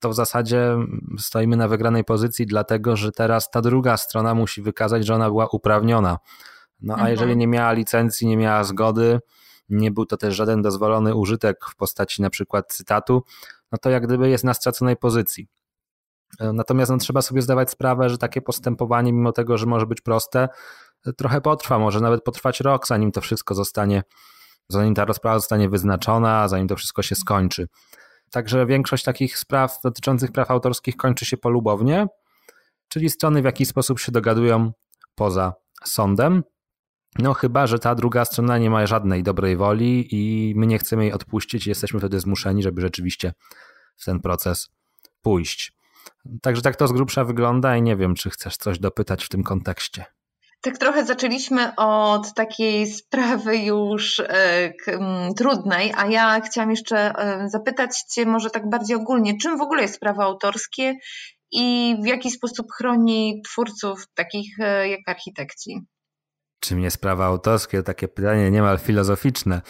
to 0.00 0.08
w 0.10 0.14
zasadzie 0.14 0.76
stoimy 1.18 1.56
na 1.56 1.68
wygranej 1.68 2.04
pozycji, 2.04 2.46
dlatego 2.46 2.96
że 2.96 3.12
teraz 3.12 3.50
ta 3.50 3.62
druga 3.62 3.96
strona 3.96 4.34
musi 4.34 4.62
wykazać, 4.62 5.06
że 5.06 5.14
ona 5.14 5.28
była 5.28 5.46
uprawniona. 5.46 6.18
No 6.80 6.94
a 6.94 6.96
mhm. 6.96 7.10
jeżeli 7.10 7.36
nie 7.36 7.46
miała 7.46 7.72
licencji, 7.72 8.26
nie 8.26 8.36
miała 8.36 8.64
zgody, 8.64 9.20
nie 9.68 9.90
był 9.90 10.06
to 10.06 10.16
też 10.16 10.34
żaden 10.34 10.62
dozwolony 10.62 11.14
użytek 11.14 11.64
w 11.70 11.76
postaci 11.76 12.22
na 12.22 12.30
przykład 12.30 12.72
cytatu, 12.72 13.22
no 13.72 13.78
to 13.78 13.90
jak 13.90 14.06
gdyby 14.06 14.28
jest 14.28 14.44
na 14.44 14.54
straconej 14.54 14.96
pozycji. 14.96 15.48
Natomiast 16.40 16.90
no, 16.90 16.98
trzeba 16.98 17.22
sobie 17.22 17.42
zdawać 17.42 17.70
sprawę, 17.70 18.08
że 18.08 18.18
takie 18.18 18.42
postępowanie, 18.42 19.12
mimo 19.12 19.32
tego, 19.32 19.58
że 19.58 19.66
może 19.66 19.86
być 19.86 20.00
proste, 20.00 20.48
trochę 21.16 21.40
potrwa, 21.40 21.78
może 21.78 22.00
nawet 22.00 22.24
potrwać 22.24 22.60
rok, 22.60 22.86
zanim 22.86 23.12
to 23.12 23.20
wszystko 23.20 23.54
zostanie, 23.54 24.02
zanim 24.68 24.94
ta 24.94 25.04
rozprawa 25.04 25.38
zostanie 25.38 25.68
wyznaczona, 25.68 26.48
zanim 26.48 26.68
to 26.68 26.76
wszystko 26.76 27.02
się 27.02 27.14
skończy. 27.14 27.68
Także 28.30 28.66
większość 28.66 29.04
takich 29.04 29.38
spraw 29.38 29.80
dotyczących 29.84 30.32
praw 30.32 30.50
autorskich 30.50 30.96
kończy 30.96 31.24
się 31.24 31.36
polubownie, 31.36 32.06
czyli 32.88 33.10
strony 33.10 33.42
w 33.42 33.44
jakiś 33.44 33.68
sposób 33.68 34.00
się 34.00 34.12
dogadują 34.12 34.72
poza 35.14 35.52
sądem. 35.84 36.42
No 37.18 37.34
chyba, 37.34 37.66
że 37.66 37.78
ta 37.78 37.94
druga 37.94 38.24
strona 38.24 38.58
nie 38.58 38.70
ma 38.70 38.86
żadnej 38.86 39.22
dobrej 39.22 39.56
woli 39.56 40.08
i 40.10 40.54
my 40.56 40.66
nie 40.66 40.78
chcemy 40.78 41.02
jej 41.02 41.12
odpuścić 41.12 41.66
jesteśmy 41.66 42.00
wtedy 42.00 42.20
zmuszeni, 42.20 42.62
żeby 42.62 42.80
rzeczywiście 42.80 43.32
w 43.96 44.04
ten 44.04 44.20
proces 44.20 44.68
pójść. 45.22 45.72
Także 46.42 46.62
tak 46.62 46.76
to 46.76 46.88
z 46.88 46.92
grubsza 46.92 47.24
wygląda 47.24 47.76
i 47.76 47.82
nie 47.82 47.96
wiem, 47.96 48.14
czy 48.14 48.30
chcesz 48.30 48.56
coś 48.56 48.78
dopytać 48.78 49.24
w 49.24 49.28
tym 49.28 49.42
kontekście. 49.42 50.04
Tak 50.60 50.78
trochę 50.78 51.04
zaczęliśmy 51.04 51.76
od 51.76 52.34
takiej 52.34 52.86
sprawy 52.86 53.56
już 53.56 54.20
e, 54.20 54.72
trudnej, 55.36 55.92
a 55.96 56.06
ja 56.06 56.40
chciałam 56.40 56.70
jeszcze 56.70 56.96
e, 56.98 57.48
zapytać 57.48 58.02
Cię 58.14 58.26
może 58.26 58.50
tak 58.50 58.70
bardziej 58.70 58.96
ogólnie, 58.96 59.38
czym 59.42 59.58
w 59.58 59.62
ogóle 59.62 59.82
jest 59.82 60.00
prawo 60.00 60.22
autorskie 60.22 60.94
i 61.52 61.96
w 62.02 62.06
jaki 62.06 62.30
sposób 62.30 62.66
chroni 62.72 63.42
twórców 63.44 64.04
takich 64.14 64.60
e, 64.60 64.88
jak 64.88 65.00
architekci? 65.06 65.80
Czym 66.60 66.80
jest 66.80 67.00
prawo 67.00 67.24
autorskie? 67.24 67.82
Takie 67.82 68.08
pytanie 68.08 68.50
niemal 68.50 68.78
filozoficzne. 68.78 69.60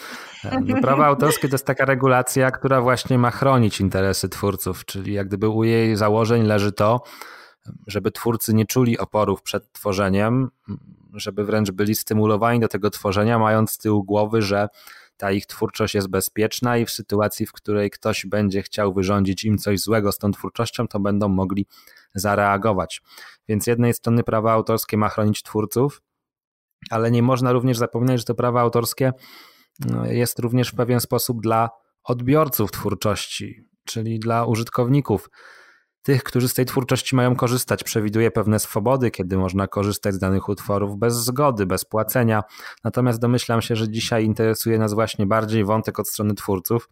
No, 0.43 0.81
prawo 0.81 1.05
autorskie 1.11 1.47
to 1.47 1.53
jest 1.53 1.65
taka 1.65 1.85
regulacja, 1.85 2.51
która 2.51 2.81
właśnie 2.81 3.17
ma 3.17 3.31
chronić 3.31 3.79
interesy 3.79 4.29
twórców, 4.29 4.85
czyli 4.85 5.13
jak 5.13 5.27
gdyby 5.27 5.49
u 5.49 5.63
jej 5.63 5.95
założeń 5.95 6.43
leży 6.43 6.71
to, 6.71 7.03
żeby 7.87 8.11
twórcy 8.11 8.53
nie 8.53 8.65
czuli 8.65 8.97
oporów 8.97 9.41
przed 9.41 9.71
tworzeniem, 9.71 10.49
żeby 11.13 11.45
wręcz 11.45 11.71
byli 11.71 11.95
stymulowani 11.95 12.59
do 12.59 12.67
tego 12.67 12.89
tworzenia, 12.89 13.39
mając 13.39 13.71
z 13.71 13.77
tyłu 13.77 14.03
głowy, 14.03 14.41
że 14.41 14.67
ta 15.17 15.31
ich 15.31 15.45
twórczość 15.45 15.95
jest 15.95 16.07
bezpieczna 16.07 16.77
i 16.77 16.85
w 16.85 16.91
sytuacji, 16.91 17.45
w 17.45 17.53
której 17.53 17.89
ktoś 17.89 18.25
będzie 18.25 18.61
chciał 18.61 18.93
wyrządzić 18.93 19.43
im 19.43 19.57
coś 19.57 19.79
złego 19.79 20.11
z 20.11 20.17
tą 20.17 20.31
twórczością, 20.31 20.87
to 20.87 20.99
będą 20.99 21.29
mogli 21.29 21.65
zareagować. 22.15 23.01
Więc 23.47 23.63
z 23.63 23.67
jednej 23.67 23.93
strony 23.93 24.23
prawa 24.23 24.51
autorskie 24.51 24.97
ma 24.97 25.09
chronić 25.09 25.43
twórców, 25.43 26.01
ale 26.89 27.11
nie 27.11 27.23
można 27.23 27.51
również 27.51 27.77
zapominać, 27.77 28.19
że 28.19 28.25
to 28.25 28.35
prawo 28.35 28.59
autorskie 28.59 29.13
no, 29.79 30.05
jest 30.05 30.39
również 30.39 30.69
w 30.69 30.75
pewien 30.75 30.99
sposób 30.99 31.41
dla 31.41 31.69
odbiorców 32.03 32.71
twórczości, 32.71 33.63
czyli 33.85 34.19
dla 34.19 34.45
użytkowników 34.45 35.29
tych, 36.09 36.23
którzy 36.23 36.49
z 36.49 36.53
tej 36.53 36.65
twórczości 36.65 37.15
mają 37.15 37.35
korzystać. 37.35 37.83
Przewiduje 37.83 38.31
pewne 38.31 38.59
swobody, 38.59 39.11
kiedy 39.11 39.37
można 39.37 39.67
korzystać 39.67 40.13
z 40.13 40.19
danych 40.19 40.49
utworów 40.49 40.97
bez 40.97 41.15
zgody, 41.15 41.65
bez 41.65 41.85
płacenia. 41.85 42.43
Natomiast 42.83 43.19
domyślam 43.19 43.61
się, 43.61 43.75
że 43.75 43.89
dzisiaj 43.89 44.25
interesuje 44.25 44.79
nas 44.79 44.93
właśnie 44.93 45.25
bardziej 45.25 45.65
wątek 45.65 45.99
od 45.99 46.09
strony 46.09 46.33
twórców, 46.33 46.89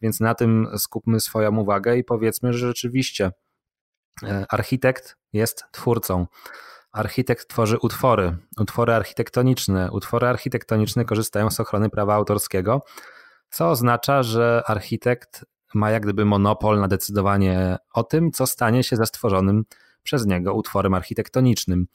więc 0.00 0.20
na 0.20 0.34
tym 0.34 0.68
skupmy 0.76 1.20
swoją 1.20 1.56
uwagę 1.56 1.96
i 1.96 2.04
powiedzmy, 2.04 2.52
że 2.52 2.66
rzeczywiście 2.66 3.32
e, 4.22 4.44
architekt 4.48 5.16
jest 5.32 5.64
twórcą. 5.72 6.26
Architekt 6.92 7.48
tworzy 7.48 7.78
utwory, 7.82 8.36
utwory 8.58 8.94
architektoniczne. 8.94 9.90
Utwory 9.92 10.26
architektoniczne 10.26 11.04
korzystają 11.04 11.50
z 11.50 11.60
ochrony 11.60 11.90
prawa 11.90 12.14
autorskiego, 12.14 12.82
co 13.50 13.70
oznacza, 13.70 14.22
że 14.22 14.62
architekt 14.66 15.44
ma 15.74 15.90
jak 15.90 16.02
gdyby 16.02 16.24
monopol 16.24 16.80
na 16.80 16.88
decydowanie 16.88 17.76
o 17.94 18.02
tym, 18.02 18.30
co 18.30 18.46
stanie 18.46 18.82
się 18.82 18.96
ze 18.96 19.06
stworzonym 19.06 19.64
przez 20.02 20.26
niego 20.26 20.54
utworem 20.54 20.94
architektonicznym. 20.94 21.86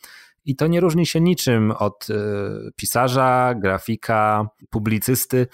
I 0.45 0.55
to 0.55 0.67
nie 0.67 0.79
różni 0.79 1.05
się 1.05 1.21
niczym 1.21 1.71
od 1.71 2.09
y, 2.09 2.13
pisarza, 2.75 3.53
grafika, 3.57 4.47
publicysty. 4.69 5.47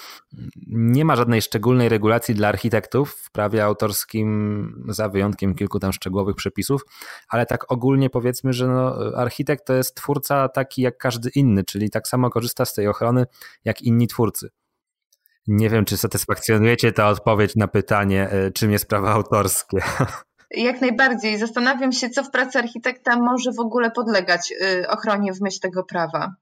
Nie 0.67 1.05
ma 1.05 1.15
żadnej 1.15 1.41
szczególnej 1.41 1.89
regulacji 1.89 2.35
dla 2.35 2.47
architektów 2.47 3.11
w 3.11 3.31
prawie 3.31 3.65
autorskim, 3.65 4.85
za 4.89 5.09
wyjątkiem 5.09 5.55
kilku 5.55 5.79
tam 5.79 5.93
szczegółowych 5.93 6.35
przepisów, 6.35 6.81
ale 7.29 7.45
tak 7.45 7.71
ogólnie 7.71 8.09
powiedzmy, 8.09 8.53
że 8.53 8.67
no, 8.67 8.95
architekt 9.15 9.67
to 9.67 9.73
jest 9.73 9.95
twórca 9.95 10.49
taki 10.49 10.81
jak 10.81 10.97
każdy 10.97 11.29
inny, 11.35 11.63
czyli 11.63 11.89
tak 11.89 12.07
samo 12.07 12.29
korzysta 12.29 12.65
z 12.65 12.73
tej 12.73 12.87
ochrony 12.87 13.25
jak 13.65 13.81
inni 13.81 14.07
twórcy. 14.07 14.49
Nie 15.47 15.69
wiem, 15.69 15.85
czy 15.85 15.97
satysfakcjonujecie 15.97 16.91
ta 16.91 17.09
odpowiedź 17.09 17.55
na 17.55 17.67
pytanie, 17.67 18.29
e, 18.29 18.51
czym 18.51 18.71
jest 18.71 18.87
prawo 18.87 19.11
autorskie. 19.11 19.77
Jak 20.51 20.81
najbardziej. 20.81 21.37
Zastanawiam 21.37 21.91
się, 21.91 22.09
co 22.09 22.23
w 22.23 22.31
pracy 22.31 22.59
architekta 22.59 23.15
może 23.17 23.51
w 23.51 23.59
ogóle 23.59 23.91
podlegać 23.91 24.51
y, 24.51 24.87
ochronie 24.89 25.33
w 25.33 25.41
myśl 25.41 25.59
tego 25.59 25.83
prawa. 25.83 26.35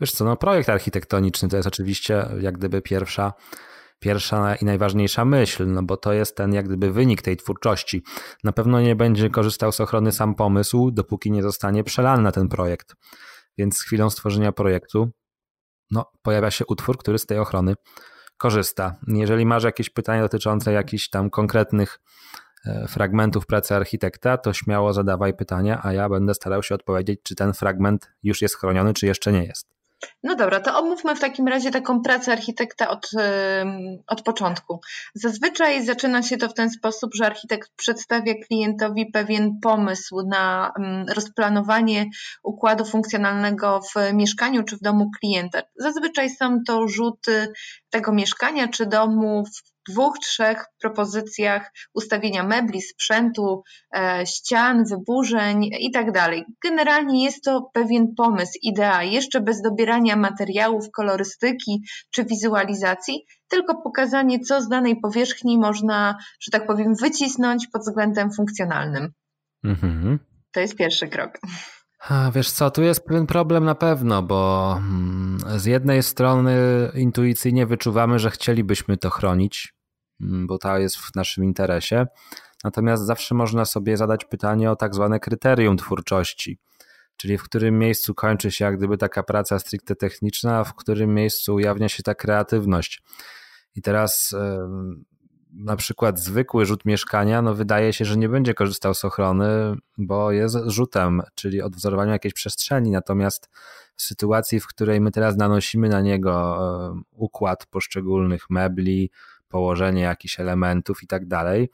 Wiesz 0.00 0.12
co, 0.12 0.24
no 0.24 0.36
projekt 0.36 0.68
architektoniczny 0.68 1.48
to 1.48 1.56
jest 1.56 1.68
oczywiście 1.68 2.26
jak 2.40 2.58
gdyby 2.58 2.82
pierwsza, 2.82 3.32
pierwsza 3.98 4.54
i 4.54 4.64
najważniejsza 4.64 5.24
myśl, 5.24 5.66
no 5.66 5.82
bo 5.82 5.96
to 5.96 6.12
jest 6.12 6.36
ten 6.36 6.54
jak 6.54 6.66
gdyby 6.66 6.92
wynik 6.92 7.22
tej 7.22 7.36
twórczości. 7.36 8.02
Na 8.44 8.52
pewno 8.52 8.80
nie 8.80 8.96
będzie 8.96 9.30
korzystał 9.30 9.72
z 9.72 9.80
ochrony 9.80 10.12
sam 10.12 10.34
pomysł, 10.34 10.90
dopóki 10.90 11.30
nie 11.30 11.42
zostanie 11.42 11.84
przelany 11.84 12.22
na 12.22 12.32
ten 12.32 12.48
projekt. 12.48 12.94
Więc 13.58 13.78
z 13.78 13.82
chwilą 13.82 14.10
stworzenia 14.10 14.52
projektu 14.52 15.10
no, 15.90 16.10
pojawia 16.22 16.50
się 16.50 16.66
utwór, 16.66 16.98
który 16.98 17.18
z 17.18 17.26
tej 17.26 17.38
ochrony 17.38 17.74
korzysta. 18.36 18.96
Jeżeli 19.06 19.46
masz 19.46 19.64
jakieś 19.64 19.90
pytania 19.90 20.22
dotyczące 20.22 20.72
jakichś 20.72 21.08
tam 21.08 21.30
konkretnych 21.30 22.00
e, 22.66 22.88
fragmentów 22.88 23.46
pracy 23.46 23.74
architekta, 23.74 24.38
to 24.38 24.52
śmiało 24.52 24.92
zadawaj 24.92 25.34
pytania, 25.34 25.80
a 25.82 25.92
ja 25.92 26.08
będę 26.08 26.34
starał 26.34 26.62
się 26.62 26.74
odpowiedzieć, 26.74 27.20
czy 27.22 27.34
ten 27.34 27.54
fragment 27.54 28.10
już 28.22 28.42
jest 28.42 28.56
chroniony, 28.56 28.94
czy 28.94 29.06
jeszcze 29.06 29.32
nie 29.32 29.44
jest. 29.44 29.75
No 30.22 30.34
dobra, 30.34 30.60
to 30.60 30.78
omówmy 30.78 31.16
w 31.16 31.20
takim 31.20 31.48
razie 31.48 31.70
taką 31.70 32.02
pracę 32.02 32.32
architekta 32.32 32.88
od, 32.88 33.10
od 34.06 34.22
początku. 34.22 34.80
Zazwyczaj 35.14 35.84
zaczyna 35.84 36.22
się 36.22 36.36
to 36.36 36.48
w 36.48 36.54
ten 36.54 36.70
sposób, 36.70 37.14
że 37.14 37.26
architekt 37.26 37.70
przedstawia 37.76 38.34
klientowi 38.46 39.10
pewien 39.12 39.60
pomysł 39.62 40.22
na 40.26 40.72
rozplanowanie 41.14 42.06
układu 42.42 42.84
funkcjonalnego 42.84 43.80
w 43.80 44.12
mieszkaniu 44.12 44.62
czy 44.62 44.76
w 44.76 44.80
domu 44.80 45.10
klienta. 45.20 45.62
Zazwyczaj 45.76 46.30
są 46.30 46.58
to 46.66 46.88
rzuty 46.88 47.52
tego 47.90 48.12
mieszkania 48.12 48.68
czy 48.68 48.86
domu 48.86 49.44
w 49.46 49.75
dwóch, 49.88 50.18
trzech 50.18 50.64
propozycjach 50.80 51.72
ustawienia 51.94 52.42
mebli, 52.42 52.82
sprzętu, 52.82 53.62
e, 53.96 54.26
ścian, 54.26 54.84
wyburzeń 54.84 55.70
i 55.80 55.90
tak 55.90 56.12
dalej. 56.12 56.44
Generalnie 56.64 57.24
jest 57.24 57.44
to 57.44 57.70
pewien 57.72 58.14
pomysł, 58.16 58.52
idea, 58.62 59.02
jeszcze 59.02 59.40
bez 59.40 59.62
dobierania 59.62 60.16
materiałów, 60.16 60.90
kolorystyki 60.90 61.82
czy 62.10 62.24
wizualizacji, 62.24 63.26
tylko 63.48 63.82
pokazanie, 63.82 64.40
co 64.40 64.62
z 64.62 64.68
danej 64.68 65.00
powierzchni 65.00 65.58
można, 65.58 66.18
że 66.40 66.50
tak 66.50 66.66
powiem, 66.66 66.94
wycisnąć 66.94 67.66
pod 67.72 67.82
względem 67.82 68.32
funkcjonalnym. 68.32 69.12
Mhm. 69.64 70.18
To 70.52 70.60
jest 70.60 70.76
pierwszy 70.76 71.08
krok. 71.08 71.38
A, 72.08 72.30
wiesz 72.30 72.50
co, 72.50 72.70
tu 72.70 72.82
jest 72.82 73.04
pewien 73.04 73.26
problem 73.26 73.64
na 73.64 73.74
pewno, 73.74 74.22
bo 74.22 74.74
mm, 74.78 75.38
z 75.56 75.64
jednej 75.64 76.02
strony 76.02 76.56
intuicyjnie 76.94 77.66
wyczuwamy, 77.66 78.18
że 78.18 78.30
chcielibyśmy 78.30 78.96
to 78.96 79.10
chronić, 79.10 79.75
bo 80.20 80.58
to 80.58 80.78
jest 80.78 80.96
w 80.96 81.14
naszym 81.14 81.44
interesie. 81.44 82.06
Natomiast 82.64 83.02
zawsze 83.02 83.34
można 83.34 83.64
sobie 83.64 83.96
zadać 83.96 84.24
pytanie 84.24 84.70
o 84.70 84.76
tak 84.76 84.94
zwane 84.94 85.20
kryterium 85.20 85.76
twórczości, 85.76 86.58
czyli 87.16 87.38
w 87.38 87.42
którym 87.42 87.78
miejscu 87.78 88.14
kończy 88.14 88.50
się 88.50 88.64
jak 88.64 88.76
gdyby 88.76 88.98
taka 88.98 89.22
praca 89.22 89.58
stricte 89.58 89.96
techniczna, 89.96 90.58
a 90.58 90.64
w 90.64 90.74
którym 90.74 91.14
miejscu 91.14 91.54
ujawnia 91.54 91.88
się 91.88 92.02
ta 92.02 92.14
kreatywność. 92.14 93.02
I 93.74 93.82
teraz 93.82 94.34
na 95.52 95.76
przykład 95.76 96.18
zwykły 96.18 96.66
rzut 96.66 96.84
mieszkania, 96.84 97.42
no 97.42 97.54
wydaje 97.54 97.92
się, 97.92 98.04
że 98.04 98.16
nie 98.16 98.28
będzie 98.28 98.54
korzystał 98.54 98.94
z 98.94 99.04
ochrony, 99.04 99.76
bo 99.98 100.32
jest 100.32 100.56
rzutem, 100.66 101.22
czyli 101.34 101.62
odwzorowaniem 101.62 102.12
jakiejś 102.12 102.34
przestrzeni. 102.34 102.90
Natomiast 102.90 103.50
w 103.96 104.02
sytuacji, 104.02 104.60
w 104.60 104.66
której 104.66 105.00
my 105.00 105.10
teraz 105.10 105.36
nanosimy 105.36 105.88
na 105.88 106.00
niego 106.00 106.58
układ 107.12 107.66
poszczególnych 107.66 108.50
mebli, 108.50 109.10
położenie 109.48 110.02
jakichś 110.02 110.40
elementów 110.40 111.02
i 111.02 111.06
tak 111.06 111.26
dalej, 111.26 111.68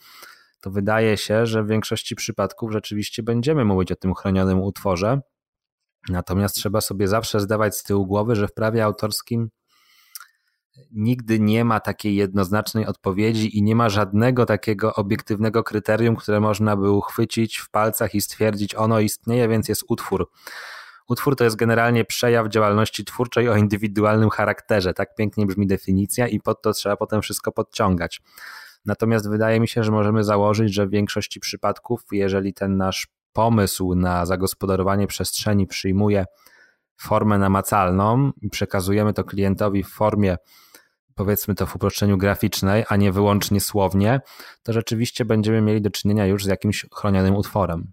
to 0.61 0.71
wydaje 0.71 1.17
się, 1.17 1.47
że 1.47 1.63
w 1.63 1.69
większości 1.69 2.17
przypadków 2.17 2.73
rzeczywiście 2.73 3.23
będziemy 3.23 3.65
mówić 3.65 3.93
o 3.93 3.97
tym 3.97 4.15
chronionym 4.15 4.61
utworze. 4.61 5.21
Natomiast 6.09 6.55
trzeba 6.55 6.81
sobie 6.81 7.09
zawsze 7.09 7.41
zdawać 7.41 7.77
z 7.77 7.83
tyłu 7.83 8.07
głowy, 8.07 8.37
że 8.37 8.49
w 8.49 8.55
prawie 8.55 8.85
autorskim 8.85 9.51
nigdy 10.93 11.41
nie 11.41 11.65
ma 11.65 11.81
takiej 11.81 12.17
jednoznacznej 12.17 12.87
odpowiedzi 12.87 13.59
i 13.59 13.63
nie 13.63 13.77
ma 13.77 13.89
żadnego 13.89 14.47
takiego 14.47 14.95
obiektywnego 14.95 15.63
kryterium, 15.65 16.17
które 16.17 16.41
można 16.41 16.77
by 16.77 16.91
uchwycić 16.91 17.57
w 17.57 17.71
palcach 17.71 18.15
i 18.15 18.21
stwierdzić, 18.21 18.75
ono 18.75 19.01
istnieje, 19.01 19.49
więc 19.49 19.69
jest 19.69 19.85
utwór. 19.89 20.31
Utwór 21.13 21.37
to 21.37 21.45
jest 21.45 21.57
generalnie 21.57 22.05
przejaw 22.05 22.49
działalności 22.49 23.05
twórczej 23.05 23.49
o 23.49 23.57
indywidualnym 23.57 24.31
charakterze. 24.31 24.95
Tak 24.95 25.15
pięknie 25.15 25.47
brzmi 25.47 25.67
definicja 25.67 26.29
i 26.29 26.41
pod 26.41 26.63
to 26.63 26.73
trzeba 26.73 26.97
potem 26.97 27.23
wszystko 27.23 27.53
podciągać. 27.53 28.21
Natomiast 28.85 29.31
wydaje 29.31 29.61
mi 29.61 29.69
się, 29.69 29.85
że 29.85 29.93
możemy 29.93 30.25
założyć, 30.25 30.75
że 30.75 30.87
w 30.87 30.91
większości 30.91 31.41
przypadków, 31.41 32.01
jeżeli 32.13 32.55
ten 32.55 32.77
nasz 32.77 33.07
pomysł 33.33 33.95
na 33.95 34.27
zagospodarowanie 34.27 35.07
przestrzeni 35.07 35.67
przyjmuje 35.67 36.25
formę 36.97 37.39
namacalną 37.39 38.31
i 38.43 38.51
przekazujemy 38.51 39.13
to 39.13 39.25
klientowi 39.25 39.83
w 39.83 39.89
formie 39.89 40.37
powiedzmy 41.15 41.55
to 41.55 41.67
w 41.67 41.77
uproszczeniu 41.77 42.19
graficznej, 42.19 42.85
a 42.89 42.97
nie 42.97 43.13
wyłącznie 43.13 43.61
słownie, 43.61 44.21
to 44.63 44.73
rzeczywiście 44.73 45.25
będziemy 45.25 45.61
mieli 45.61 45.83
do 45.83 45.91
czynienia 45.91 46.27
już 46.27 46.45
z 46.45 46.49
jakimś 46.49 46.87
chronionym 46.95 47.37
utworem. 47.37 47.93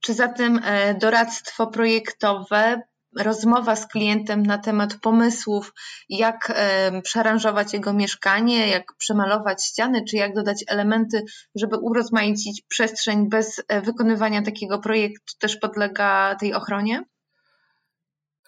Czy 0.00 0.14
zatem 0.14 0.60
e, 0.64 0.94
doradztwo 0.94 1.66
projektowe, 1.66 2.82
rozmowa 3.16 3.76
z 3.76 3.86
klientem 3.86 4.42
na 4.42 4.58
temat 4.58 4.94
pomysłów, 5.00 5.72
jak 6.08 6.52
e, 6.54 7.02
przearanżować 7.02 7.72
jego 7.72 7.92
mieszkanie, 7.92 8.68
jak 8.68 8.96
przemalować 8.98 9.64
ściany, 9.64 10.04
czy 10.04 10.16
jak 10.16 10.34
dodać 10.34 10.64
elementy, 10.68 11.24
żeby 11.54 11.76
urozmaicić 11.76 12.62
przestrzeń 12.68 13.28
bez 13.28 13.62
e, 13.68 13.80
wykonywania 13.80 14.42
takiego 14.42 14.78
projektu, 14.78 15.34
też 15.38 15.56
podlega 15.56 16.36
tej 16.40 16.54
ochronie? 16.54 17.04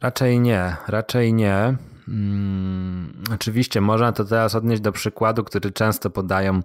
Raczej 0.03 0.41
nie, 0.41 0.77
raczej 0.89 1.35
nie. 1.35 1.77
Hmm, 2.11 3.13
oczywiście 3.35 3.81
można 3.81 4.13
to 4.13 4.25
teraz 4.25 4.55
odnieść 4.55 4.83
do 4.83 4.93
przykładu, 4.93 5.45
który 5.45 5.73
często 5.73 6.11
podają 6.11 6.61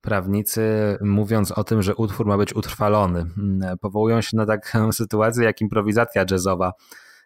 prawnicy, 0.00 0.62
mówiąc 1.00 1.52
o 1.52 1.64
tym, 1.64 1.82
że 1.82 1.94
utwór 1.94 2.26
ma 2.26 2.36
być 2.36 2.54
utrwalony. 2.56 3.26
Hmm, 3.36 3.78
powołują 3.78 4.20
się 4.20 4.36
na 4.36 4.46
taką 4.46 4.92
sytuację 5.02 5.44
jak 5.44 5.60
improwizacja 5.60 6.24
jazzowa, 6.30 6.72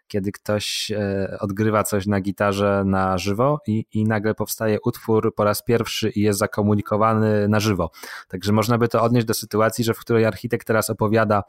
kiedy 0.08 0.32
ktoś 0.32 0.90
e, 0.90 1.36
odgrywa 1.40 1.84
coś 1.84 2.06
na 2.06 2.20
gitarze 2.20 2.82
na 2.86 3.18
żywo 3.18 3.60
i, 3.66 3.84
i 3.92 4.04
nagle 4.04 4.34
powstaje 4.34 4.78
utwór 4.84 5.34
po 5.34 5.44
raz 5.44 5.62
pierwszy 5.62 6.10
i 6.10 6.20
jest 6.20 6.38
zakomunikowany 6.38 7.48
na 7.48 7.60
żywo. 7.60 7.90
Także 8.28 8.52
można 8.52 8.78
by 8.78 8.88
to 8.88 9.02
odnieść 9.02 9.26
do 9.26 9.34
sytuacji, 9.34 9.84
że 9.84 9.94
w 9.94 9.98
której 9.98 10.24
architekt 10.24 10.66
teraz 10.66 10.90
opowiada 10.90 11.42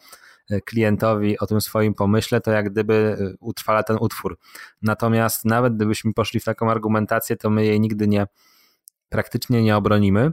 klientowi 0.65 1.39
o 1.39 1.47
tym 1.47 1.61
swoim 1.61 1.93
pomyśle, 1.93 2.41
to 2.41 2.51
jak 2.51 2.71
gdyby 2.71 3.17
e, 3.19 3.35
utrwala 3.39 3.83
ten 3.83 3.97
utwór. 3.99 4.37
Natomiast 4.81 5.45
nawet 5.45 5.75
gdybyśmy 5.75 6.13
poszli 6.13 6.39
w 6.39 6.43
taką 6.43 6.71
argumentację, 6.71 7.37
to 7.37 7.49
my 7.49 7.65
jej 7.65 7.79
nigdy 7.79 8.07
nie 8.07 8.27
praktycznie 9.09 9.63
nie 9.63 9.77
obronimy. 9.77 10.31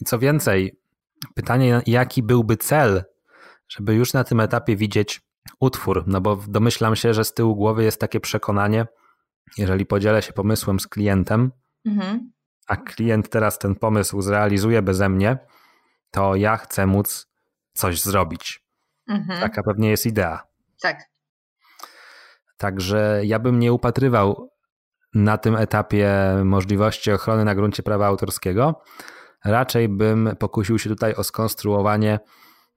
I 0.00 0.04
co 0.04 0.18
więcej, 0.18 0.80
pytanie, 1.34 1.82
jaki 1.86 2.22
byłby 2.22 2.56
cel, 2.56 3.04
żeby 3.68 3.94
już 3.94 4.12
na 4.12 4.24
tym 4.24 4.40
etapie 4.40 4.76
widzieć 4.76 5.20
utwór, 5.60 6.04
no 6.06 6.20
bo 6.20 6.36
domyślam 6.48 6.96
się, 6.96 7.14
że 7.14 7.24
z 7.24 7.34
tyłu 7.34 7.56
głowy 7.56 7.84
jest 7.84 8.00
takie 8.00 8.20
przekonanie, 8.20 8.86
jeżeli 9.58 9.86
podzielę 9.86 10.22
się 10.22 10.32
pomysłem 10.32 10.80
z 10.80 10.86
klientem, 10.86 11.52
mhm. 11.86 12.32
a 12.66 12.76
klient 12.76 13.28
teraz 13.28 13.58
ten 13.58 13.74
pomysł 13.74 14.22
zrealizuje 14.22 14.82
beze 14.82 15.08
mnie, 15.08 15.38
to 16.10 16.34
ja 16.34 16.56
chcę 16.56 16.86
móc 16.86 17.28
coś 17.72 18.00
zrobić. 18.02 18.67
Mhm. 19.08 19.40
Taka 19.40 19.62
pewnie 19.62 19.90
jest 19.90 20.06
idea. 20.06 20.42
Tak. 20.82 21.04
Także 22.56 23.20
ja 23.24 23.38
bym 23.38 23.58
nie 23.58 23.72
upatrywał 23.72 24.50
na 25.14 25.38
tym 25.38 25.56
etapie 25.56 26.10
możliwości 26.44 27.12
ochrony 27.12 27.44
na 27.44 27.54
gruncie 27.54 27.82
prawa 27.82 28.06
autorskiego. 28.06 28.82
Raczej 29.44 29.88
bym 29.88 30.30
pokusił 30.38 30.78
się 30.78 30.90
tutaj 30.90 31.14
o 31.14 31.24
skonstruowanie 31.24 32.18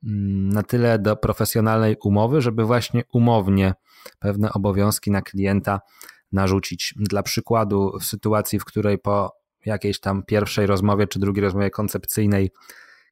mm, 0.04 0.50
na 0.50 0.64
tyle 0.64 1.00
do 1.00 1.16
profesjonalnej 1.16 1.98
umowy, 2.04 2.42
żeby 2.42 2.64
właśnie 2.64 3.04
umownie 3.14 3.74
pewne 4.20 4.54
obowiązki 4.54 5.12
na 5.12 5.22
klienta 5.22 5.80
narzucić. 6.32 6.94
Dla 6.98 7.24
przykładu, 7.24 7.98
w 8.00 8.04
sytuacji, 8.04 8.60
w 8.60 8.66
której 8.66 8.98
po 8.98 9.36
jakiejś 9.66 10.00
tam 10.00 10.24
pierwszej 10.24 10.66
rozmowie 10.66 11.08
czy 11.08 11.20
drugiej 11.20 11.44
rozmowie 11.44 11.70
koncepcyjnej 11.70 12.52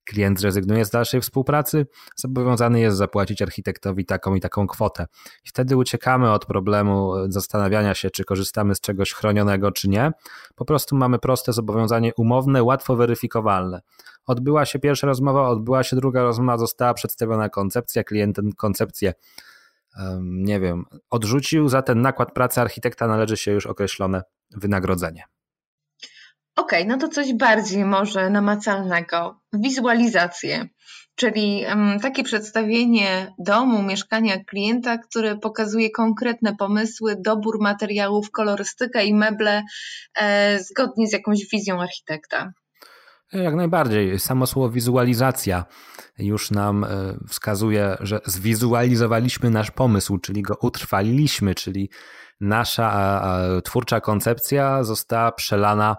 klient 0.09 0.39
zrezygnuje 0.39 0.85
z 0.85 0.89
dalszej 0.89 1.21
współpracy, 1.21 1.87
zobowiązany 2.15 2.79
jest 2.79 2.97
zapłacić 2.97 3.41
architektowi 3.41 4.05
taką 4.05 4.35
i 4.35 4.41
taką 4.41 4.67
kwotę. 4.67 5.05
I 5.45 5.49
wtedy 5.49 5.77
uciekamy 5.77 6.31
od 6.31 6.45
problemu 6.45 7.13
zastanawiania 7.27 7.93
się, 7.93 8.09
czy 8.09 8.23
korzystamy 8.23 8.75
z 8.75 8.81
czegoś 8.81 9.13
chronionego, 9.13 9.71
czy 9.71 9.89
nie. 9.89 10.11
Po 10.55 10.65
prostu 10.65 10.95
mamy 10.95 11.19
proste 11.19 11.53
zobowiązanie 11.53 12.13
umowne, 12.17 12.63
łatwo 12.63 12.95
weryfikowalne. 12.95 13.81
Odbyła 14.25 14.65
się 14.65 14.79
pierwsza 14.79 15.07
rozmowa, 15.07 15.49
odbyła 15.49 15.83
się 15.83 15.95
druga 15.95 16.23
rozmowa, 16.23 16.57
została 16.57 16.93
przedstawiona 16.93 17.49
koncepcja, 17.49 18.03
klient 18.03 18.35
tę 18.35 18.41
koncepcję 18.57 19.13
nie 20.21 20.59
wiem, 20.59 20.85
odrzucił, 21.09 21.69
za 21.69 21.81
ten 21.81 22.01
nakład 22.01 22.33
pracy 22.33 22.61
architekta 22.61 23.07
należy 23.07 23.37
się 23.37 23.51
już 23.51 23.65
określone 23.65 24.23
wynagrodzenie. 24.51 25.23
Okay, 26.59 26.85
no 26.85 26.97
to 26.97 27.07
coś 27.07 27.33
bardziej 27.33 27.85
może 27.85 28.29
namacalnego. 28.29 29.39
Wizualizację, 29.53 30.67
czyli 31.15 31.65
takie 32.01 32.23
przedstawienie 32.23 33.33
domu, 33.39 33.83
mieszkania 33.83 34.43
klienta, 34.43 34.97
które 34.97 35.37
pokazuje 35.37 35.91
konkretne 35.91 36.55
pomysły, 36.55 37.15
dobór 37.19 37.61
materiałów, 37.61 38.31
kolorystykę 38.31 39.05
i 39.05 39.13
meble 39.13 39.63
e, 40.19 40.59
zgodnie 40.59 41.07
z 41.07 41.13
jakąś 41.13 41.39
wizją 41.51 41.81
architekta. 41.81 42.51
Jak 43.33 43.55
najbardziej. 43.55 44.19
Samo 44.19 44.47
słowo 44.47 44.69
wizualizacja 44.69 45.65
już 46.17 46.51
nam 46.51 46.83
e, 46.83 46.87
wskazuje, 47.27 47.97
że 47.99 48.19
zwizualizowaliśmy 48.25 49.49
nasz 49.49 49.71
pomysł, 49.71 50.17
czyli 50.17 50.41
go 50.41 50.57
utrwaliliśmy, 50.61 51.55
czyli 51.55 51.89
nasza 52.41 53.21
twórcza 53.63 54.01
koncepcja 54.01 54.83
została 54.83 55.31
przelana 55.31 55.97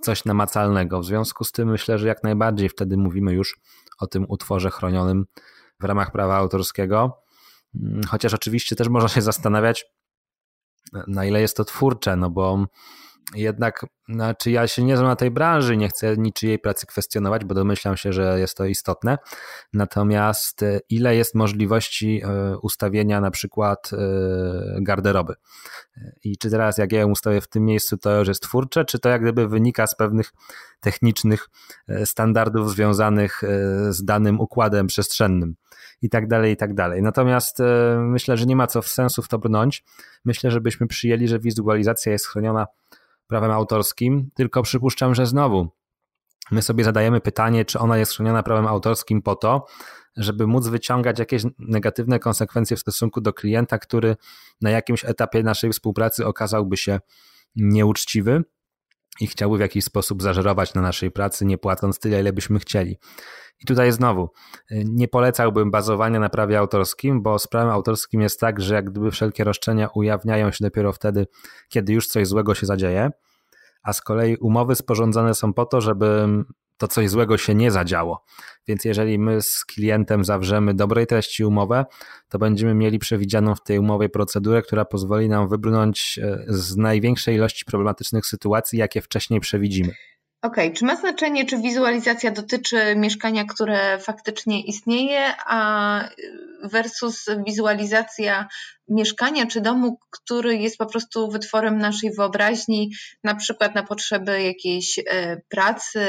coś 0.00 0.24
namacalnego. 0.24 1.00
W 1.00 1.04
związku 1.04 1.44
z 1.44 1.52
tym 1.52 1.70
myślę, 1.70 1.98
że 1.98 2.08
jak 2.08 2.24
najbardziej 2.24 2.68
wtedy 2.68 2.96
mówimy 2.96 3.32
już 3.32 3.60
o 3.98 4.06
tym 4.06 4.26
utworze 4.28 4.70
chronionym 4.70 5.26
w 5.80 5.84
ramach 5.84 6.12
prawa 6.12 6.36
autorskiego. 6.36 7.22
Mm, 7.74 8.00
chociaż 8.08 8.34
oczywiście 8.34 8.76
też 8.76 8.88
można 8.88 9.08
się 9.08 9.22
zastanawiać, 9.22 9.84
na 11.06 11.24
ile 11.24 11.40
jest 11.40 11.56
to 11.56 11.64
twórcze, 11.64 12.16
no 12.16 12.30
bo 12.30 12.66
jednak, 13.34 13.86
znaczy 14.08 14.50
ja 14.50 14.68
się 14.68 14.84
nie 14.84 14.96
znam 14.96 15.08
na 15.08 15.16
tej 15.16 15.30
branży, 15.30 15.76
nie 15.76 15.88
chcę 15.88 16.16
niczyjej 16.16 16.58
pracy 16.58 16.86
kwestionować, 16.86 17.44
bo 17.44 17.54
domyślam 17.54 17.96
się, 17.96 18.12
że 18.12 18.40
jest 18.40 18.56
to 18.56 18.64
istotne. 18.64 19.18
Natomiast 19.72 20.62
e, 20.62 20.80
ile 20.88 21.16
jest 21.16 21.34
możliwości 21.34 22.22
e, 22.24 22.58
ustawienia 22.58 23.20
na 23.20 23.30
przykład 23.30 23.90
e, 23.92 23.96
garderoby? 24.82 25.34
I 26.24 26.38
czy 26.38 26.50
teraz 26.50 26.78
jak 26.78 26.92
ja 26.92 27.00
ją 27.00 27.10
ustawię 27.10 27.40
w 27.40 27.48
tym 27.48 27.64
miejscu, 27.64 27.96
to 27.96 28.18
już 28.18 28.28
jest 28.28 28.42
twórcze, 28.42 28.84
czy 28.84 28.98
to 28.98 29.08
jak 29.08 29.22
gdyby 29.22 29.48
wynika 29.48 29.86
z 29.86 29.94
pewnych 29.94 30.32
technicznych 30.80 31.48
standardów 32.04 32.70
związanych 32.70 33.42
z 33.88 34.04
danym 34.04 34.40
układem 34.40 34.86
przestrzennym? 34.86 35.54
i 36.02 36.08
tak 36.08 36.28
dalej, 36.28 36.52
i 36.52 36.56
tak 36.56 36.74
dalej. 36.74 37.02
Natomiast 37.02 37.58
myślę, 37.98 38.36
że 38.36 38.46
nie 38.46 38.56
ma 38.56 38.66
co 38.66 38.82
w 38.82 38.88
sensu 38.88 39.22
w 39.22 39.28
to 39.28 39.38
brnąć. 39.38 39.84
Myślę, 40.24 40.50
żebyśmy 40.50 40.86
przyjęli, 40.86 41.28
że 41.28 41.38
wizualizacja 41.38 42.12
jest 42.12 42.26
chroniona 42.26 42.66
prawem 43.30 43.50
autorskim, 43.50 44.30
tylko 44.34 44.62
przypuszczam, 44.62 45.14
że 45.14 45.26
znowu 45.26 45.68
my 46.50 46.62
sobie 46.62 46.84
zadajemy 46.84 47.20
pytanie, 47.20 47.64
czy 47.64 47.78
ona 47.78 47.98
jest 47.98 48.12
chroniona 48.12 48.42
prawem 48.42 48.66
autorskim 48.66 49.22
po 49.22 49.36
to, 49.36 49.66
żeby 50.16 50.46
móc 50.46 50.68
wyciągać 50.68 51.18
jakieś 51.18 51.42
negatywne 51.58 52.18
konsekwencje 52.18 52.76
w 52.76 52.80
stosunku 52.80 53.20
do 53.20 53.32
klienta, 53.32 53.78
który 53.78 54.16
na 54.60 54.70
jakimś 54.70 55.04
etapie 55.04 55.42
naszej 55.42 55.72
współpracy 55.72 56.26
okazałby 56.26 56.76
się 56.76 57.00
nieuczciwy 57.56 58.44
i 59.20 59.26
chciałby 59.26 59.58
w 59.58 59.60
jakiś 59.60 59.84
sposób 59.84 60.22
zażerować 60.22 60.74
na 60.74 60.82
naszej 60.82 61.10
pracy, 61.10 61.46
nie 61.46 61.58
płacąc 61.58 61.98
tyle, 61.98 62.20
ile 62.20 62.32
byśmy 62.32 62.58
chcieli. 62.58 62.98
I 63.62 63.66
tutaj 63.66 63.92
znowu, 63.92 64.30
nie 64.70 65.08
polecałbym 65.08 65.70
bazowania 65.70 66.20
na 66.20 66.28
prawie 66.28 66.58
autorskim, 66.58 67.22
bo 67.22 67.38
z 67.38 67.46
prawem 67.46 67.70
autorskim 67.70 68.20
jest 68.20 68.40
tak, 68.40 68.60
że 68.60 68.74
jak 68.74 68.90
gdyby 68.90 69.10
wszelkie 69.10 69.44
roszczenia 69.44 69.88
ujawniają 69.94 70.50
się 70.50 70.64
dopiero 70.64 70.92
wtedy, 70.92 71.26
kiedy 71.68 71.92
już 71.92 72.06
coś 72.06 72.28
złego 72.28 72.54
się 72.54 72.66
zadzieje, 72.66 73.10
a 73.82 73.92
z 73.92 74.00
kolei 74.00 74.36
umowy 74.36 74.74
sporządzane 74.74 75.34
są 75.34 75.52
po 75.52 75.66
to, 75.66 75.80
żeby 75.80 76.28
to 76.80 76.88
coś 76.88 77.10
złego 77.10 77.38
się 77.38 77.54
nie 77.54 77.70
zadziało. 77.70 78.24
Więc 78.68 78.84
jeżeli 78.84 79.18
my 79.18 79.42
z 79.42 79.64
klientem 79.64 80.24
zawrzemy 80.24 80.74
dobrej 80.74 81.06
treści 81.06 81.44
umowę, 81.44 81.84
to 82.28 82.38
będziemy 82.38 82.74
mieli 82.74 82.98
przewidzianą 82.98 83.54
w 83.54 83.62
tej 83.62 83.78
umowie 83.78 84.08
procedurę, 84.08 84.62
która 84.62 84.84
pozwoli 84.84 85.28
nam 85.28 85.48
wybrnąć 85.48 86.20
e, 86.22 86.44
z 86.48 86.76
największej 86.76 87.34
ilości 87.34 87.64
problematycznych 87.64 88.26
sytuacji, 88.26 88.78
jakie 88.78 89.00
wcześniej 89.00 89.40
przewidzimy. 89.40 89.94
Okej, 90.42 90.66
okay. 90.68 90.76
czy 90.76 90.84
ma 90.84 90.96
znaczenie, 90.96 91.46
czy 91.46 91.58
wizualizacja 91.58 92.30
dotyczy 92.30 92.96
mieszkania, 92.96 93.44
które 93.44 93.98
faktycznie 93.98 94.64
istnieje, 94.64 95.34
a 95.46 96.08
versus 96.64 97.26
wizualizacja 97.46 98.48
mieszkania 98.88 99.46
czy 99.46 99.60
domu, 99.60 99.98
który 100.10 100.56
jest 100.56 100.78
po 100.78 100.86
prostu 100.86 101.30
wytworem 101.30 101.78
naszej 101.78 102.10
wyobraźni, 102.12 102.90
na 103.24 103.34
przykład 103.34 103.74
na 103.74 103.82
potrzeby 103.82 104.42
jakiejś 104.42 104.98
e, 104.98 105.40
pracy, 105.48 106.00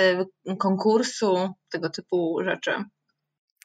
konkursu, 0.59 1.49
tego 1.71 1.89
typu 1.89 2.37
rzeczy? 2.43 2.71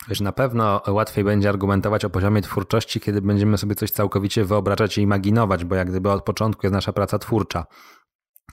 Wiesz, 0.08 0.20
na 0.20 0.32
pewno 0.32 0.82
łatwiej 0.88 1.24
będzie 1.24 1.48
argumentować 1.48 2.04
o 2.04 2.10
poziomie 2.10 2.42
twórczości, 2.42 3.00
kiedy 3.00 3.22
będziemy 3.22 3.58
sobie 3.58 3.74
coś 3.74 3.90
całkowicie 3.90 4.44
wyobrażać 4.44 4.98
i 4.98 5.02
imaginować, 5.02 5.64
bo 5.64 5.74
jak 5.74 5.90
gdyby 5.90 6.10
od 6.10 6.24
początku 6.24 6.66
jest 6.66 6.74
nasza 6.74 6.92
praca 6.92 7.18
twórcza 7.18 7.66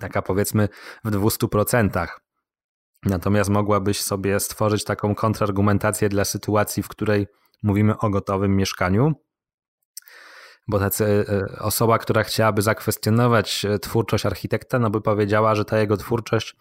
taka 0.04 0.22
powiedzmy 0.22 0.70
w 1.04 1.12
200%. 1.12 2.08
Natomiast 3.06 3.50
mogłabyś 3.50 4.02
sobie 4.02 4.40
stworzyć 4.40 4.84
taką 4.84 5.16
kontrargumentację 5.16 6.10
dla 6.10 6.26
sytuacji, 6.26 6.84
w 6.84 6.88
której 6.88 7.28
mówimy 7.64 7.98
o 7.98 8.10
gotowym 8.10 8.56
mieszkaniu, 8.56 9.14
bo 10.68 10.80
tacy, 10.80 11.26
e, 11.30 11.60
osoba, 11.60 12.00
która 12.00 12.24
chciałaby 12.24 12.62
zakwestionować 12.62 13.66
e, 13.66 13.80
twórczość 13.80 14.26
architekta, 14.26 14.80
no 14.80 14.90
by 14.90 15.02
powiedziała, 15.02 15.56
że 15.56 15.66
ta 15.66 15.80
jego 15.80 15.98
twórczość 15.98 16.56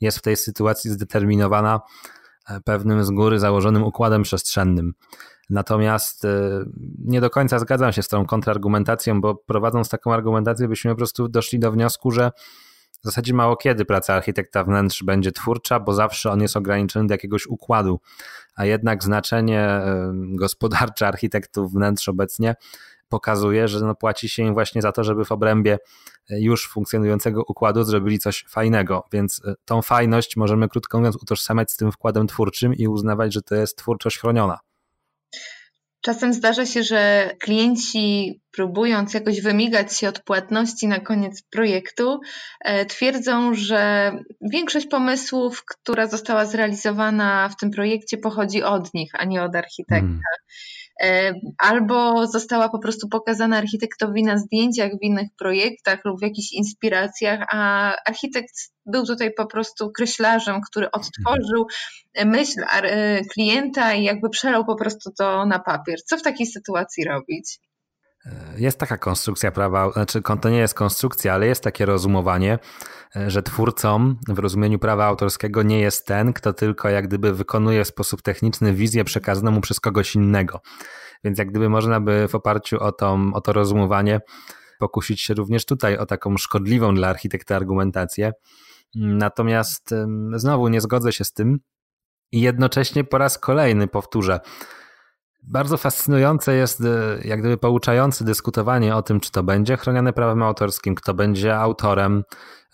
jest 0.00 0.18
w 0.18 0.22
tej 0.22 0.36
sytuacji 0.36 0.90
zdeterminowana 0.90 1.80
e, 2.48 2.60
pewnym 2.60 3.04
z 3.04 3.10
góry 3.10 3.38
założonym 3.38 3.82
układem 3.82 4.22
przestrzennym. 4.22 4.92
Natomiast 5.50 6.26
nie 7.04 7.20
do 7.20 7.30
końca 7.30 7.58
zgadzam 7.58 7.92
się 7.92 8.02
z 8.02 8.08
tą 8.08 8.26
kontrargumentacją, 8.26 9.20
bo 9.20 9.34
prowadząc 9.34 9.88
taką 9.88 10.12
argumentację, 10.12 10.68
byśmy 10.68 10.90
po 10.90 10.96
prostu 10.96 11.28
doszli 11.28 11.58
do 11.58 11.72
wniosku, 11.72 12.10
że 12.10 12.30
w 13.02 13.04
zasadzie 13.04 13.34
mało 13.34 13.56
kiedy 13.56 13.84
praca 13.84 14.14
architekta 14.14 14.64
wnętrz 14.64 15.02
będzie 15.02 15.32
twórcza, 15.32 15.80
bo 15.80 15.94
zawsze 15.94 16.30
on 16.30 16.40
jest 16.40 16.56
ograniczony 16.56 17.06
do 17.06 17.14
jakiegoś 17.14 17.46
układu, 17.46 18.00
a 18.54 18.64
jednak 18.64 19.04
znaczenie 19.04 19.80
gospodarcze 20.14 21.08
architektów 21.08 21.72
wnętrz 21.72 22.08
obecnie 22.08 22.54
pokazuje, 23.10 23.68
że 23.68 23.80
no 23.80 23.94
płaci 23.94 24.28
się 24.28 24.42
im 24.42 24.54
właśnie 24.54 24.82
za 24.82 24.92
to, 24.92 25.04
żeby 25.04 25.24
w 25.24 25.32
obrębie 25.32 25.78
e, 26.30 26.40
już 26.40 26.68
funkcjonującego 26.68 27.42
układu 27.48 27.84
zrobili 27.84 28.18
coś 28.18 28.44
fajnego, 28.48 29.04
więc 29.12 29.42
e, 29.44 29.54
tą 29.64 29.82
fajność 29.82 30.36
możemy 30.36 30.68
krótko 30.68 30.98
mówiąc 30.98 31.16
utożsamiać 31.16 31.72
z 31.72 31.76
tym 31.76 31.92
wkładem 31.92 32.26
twórczym 32.26 32.74
i 32.74 32.88
uznawać, 32.88 33.34
że 33.34 33.42
to 33.42 33.54
jest 33.54 33.78
twórczość 33.78 34.18
chroniona. 34.18 34.58
Czasem 36.00 36.32
zdarza 36.32 36.66
się, 36.66 36.82
że 36.82 37.30
klienci, 37.40 38.40
próbując 38.50 39.14
jakoś 39.14 39.40
wymigać 39.40 39.96
się 39.96 40.08
od 40.08 40.22
płatności 40.22 40.88
na 40.88 41.00
koniec 41.00 41.42
projektu, 41.42 42.20
e, 42.60 42.86
twierdzą, 42.86 43.54
że 43.54 44.12
większość 44.40 44.86
pomysłów, 44.86 45.64
która 45.64 46.06
została 46.06 46.46
zrealizowana 46.46 47.48
w 47.48 47.56
tym 47.56 47.70
projekcie, 47.70 48.18
pochodzi 48.18 48.62
od 48.62 48.94
nich, 48.94 49.10
a 49.14 49.24
nie 49.24 49.42
od 49.42 49.56
architekta. 49.56 50.00
Hmm. 50.00 50.20
E, 51.02 51.34
albo 51.58 52.26
została 52.26 52.68
po 52.68 52.78
prostu 52.78 53.08
pokazana 53.08 53.56
architektowi 53.56 54.22
na 54.22 54.38
zdjęciach 54.38 54.92
w 54.92 55.02
innych 55.02 55.28
projektach 55.38 56.04
lub 56.04 56.20
w 56.20 56.22
jakichś 56.22 56.52
inspiracjach, 56.52 57.46
a 57.52 57.92
architekt 58.06 58.54
był 58.86 59.06
tutaj 59.06 59.34
po 59.34 59.46
prostu 59.46 59.90
kreślarzem, 59.92 60.60
który 60.70 60.90
odtworzył 60.90 61.66
myśl 62.24 62.60
e, 62.72 63.24
klienta 63.24 63.94
i 63.94 64.04
jakby 64.04 64.30
przelał 64.30 64.64
po 64.64 64.76
prostu 64.76 65.10
to 65.18 65.46
na 65.46 65.58
papier. 65.58 66.02
Co 66.02 66.16
w 66.16 66.22
takiej 66.22 66.46
sytuacji 66.46 67.04
robić? 67.04 67.58
E, 68.26 68.54
jest 68.58 68.78
taka 68.78 68.98
konstrukcja 68.98 69.50
prawa, 69.50 69.90
znaczy 69.90 70.22
to 70.40 70.48
nie 70.48 70.58
jest 70.58 70.74
konstrukcja, 70.74 71.34
ale 71.34 71.46
jest 71.46 71.64
takie 71.64 71.86
rozumowanie, 71.86 72.58
że 73.26 73.42
twórcą 73.42 74.14
w 74.28 74.38
rozumieniu 74.38 74.78
prawa 74.78 75.04
autorskiego 75.04 75.62
nie 75.62 75.80
jest 75.80 76.06
ten, 76.06 76.32
kto 76.32 76.52
tylko 76.52 76.88
jak 76.88 77.08
gdyby 77.08 77.32
wykonuje 77.32 77.84
w 77.84 77.88
sposób 77.88 78.22
techniczny 78.22 78.72
wizję 78.72 79.04
przekazaną 79.04 79.60
przez 79.60 79.80
kogoś 79.80 80.14
innego. 80.14 80.60
Więc 81.24 81.38
jak 81.38 81.50
gdyby 81.50 81.68
można 81.68 82.00
by 82.00 82.28
w 82.28 82.34
oparciu 82.34 82.80
o 82.80 82.92
to, 82.92 83.18
o 83.32 83.40
to 83.40 83.52
rozumowanie 83.52 84.20
pokusić 84.78 85.20
się 85.20 85.34
również 85.34 85.64
tutaj 85.64 85.96
o 85.96 86.06
taką 86.06 86.36
szkodliwą 86.36 86.94
dla 86.94 87.08
architekta 87.08 87.56
argumentację. 87.56 88.32
Natomiast 88.94 89.94
znowu 90.34 90.68
nie 90.68 90.80
zgodzę 90.80 91.12
się 91.12 91.24
z 91.24 91.32
tym 91.32 91.58
i 92.32 92.40
jednocześnie 92.40 93.04
po 93.04 93.18
raz 93.18 93.38
kolejny 93.38 93.88
powtórzę, 93.88 94.40
bardzo 95.42 95.76
fascynujące 95.76 96.54
jest, 96.54 96.80
e, 96.80 97.18
jak 97.24 97.40
gdyby 97.40 97.56
pouczające 97.56 98.24
dyskutowanie 98.24 98.96
o 98.96 99.02
tym, 99.02 99.20
czy 99.20 99.30
to 99.30 99.42
będzie 99.42 99.76
chronione 99.76 100.12
prawem 100.12 100.42
autorskim, 100.42 100.94
kto 100.94 101.14
będzie 101.14 101.56
autorem, 101.56 102.24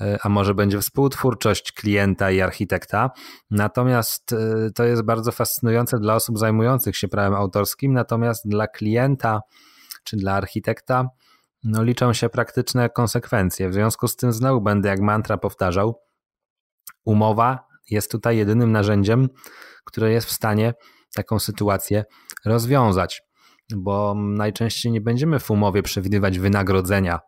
e, 0.00 0.18
a 0.22 0.28
może 0.28 0.54
będzie 0.54 0.80
współtwórczość 0.80 1.72
klienta 1.72 2.30
i 2.30 2.40
architekta. 2.40 3.10
Natomiast 3.50 4.32
e, 4.32 4.70
to 4.74 4.84
jest 4.84 5.02
bardzo 5.02 5.32
fascynujące 5.32 5.98
dla 5.98 6.14
osób 6.14 6.38
zajmujących 6.38 6.96
się 6.96 7.08
prawem 7.08 7.34
autorskim, 7.34 7.92
natomiast 7.92 8.48
dla 8.48 8.66
klienta 8.66 9.40
czy 10.04 10.16
dla 10.16 10.32
architekta 10.32 11.08
no, 11.64 11.82
liczą 11.82 12.12
się 12.12 12.28
praktyczne 12.28 12.90
konsekwencje. 12.90 13.68
W 13.68 13.74
związku 13.74 14.08
z 14.08 14.16
tym 14.16 14.32
znowu 14.32 14.60
będę 14.60 14.88
jak 14.88 15.00
mantra 15.00 15.36
powtarzał, 15.36 16.00
umowa 17.04 17.66
jest 17.90 18.10
tutaj 18.10 18.36
jedynym 18.36 18.72
narzędziem, 18.72 19.28
które 19.84 20.12
jest 20.12 20.26
w 20.26 20.32
stanie 20.32 20.74
taką 21.16 21.38
sytuację 21.38 22.04
rozwiązać, 22.44 23.22
bo 23.76 24.14
najczęściej 24.16 24.92
nie 24.92 25.00
będziemy 25.00 25.38
w 25.38 25.50
umowie 25.50 25.82
przewidywać 25.82 26.38
wynagrodzenia 26.38 27.20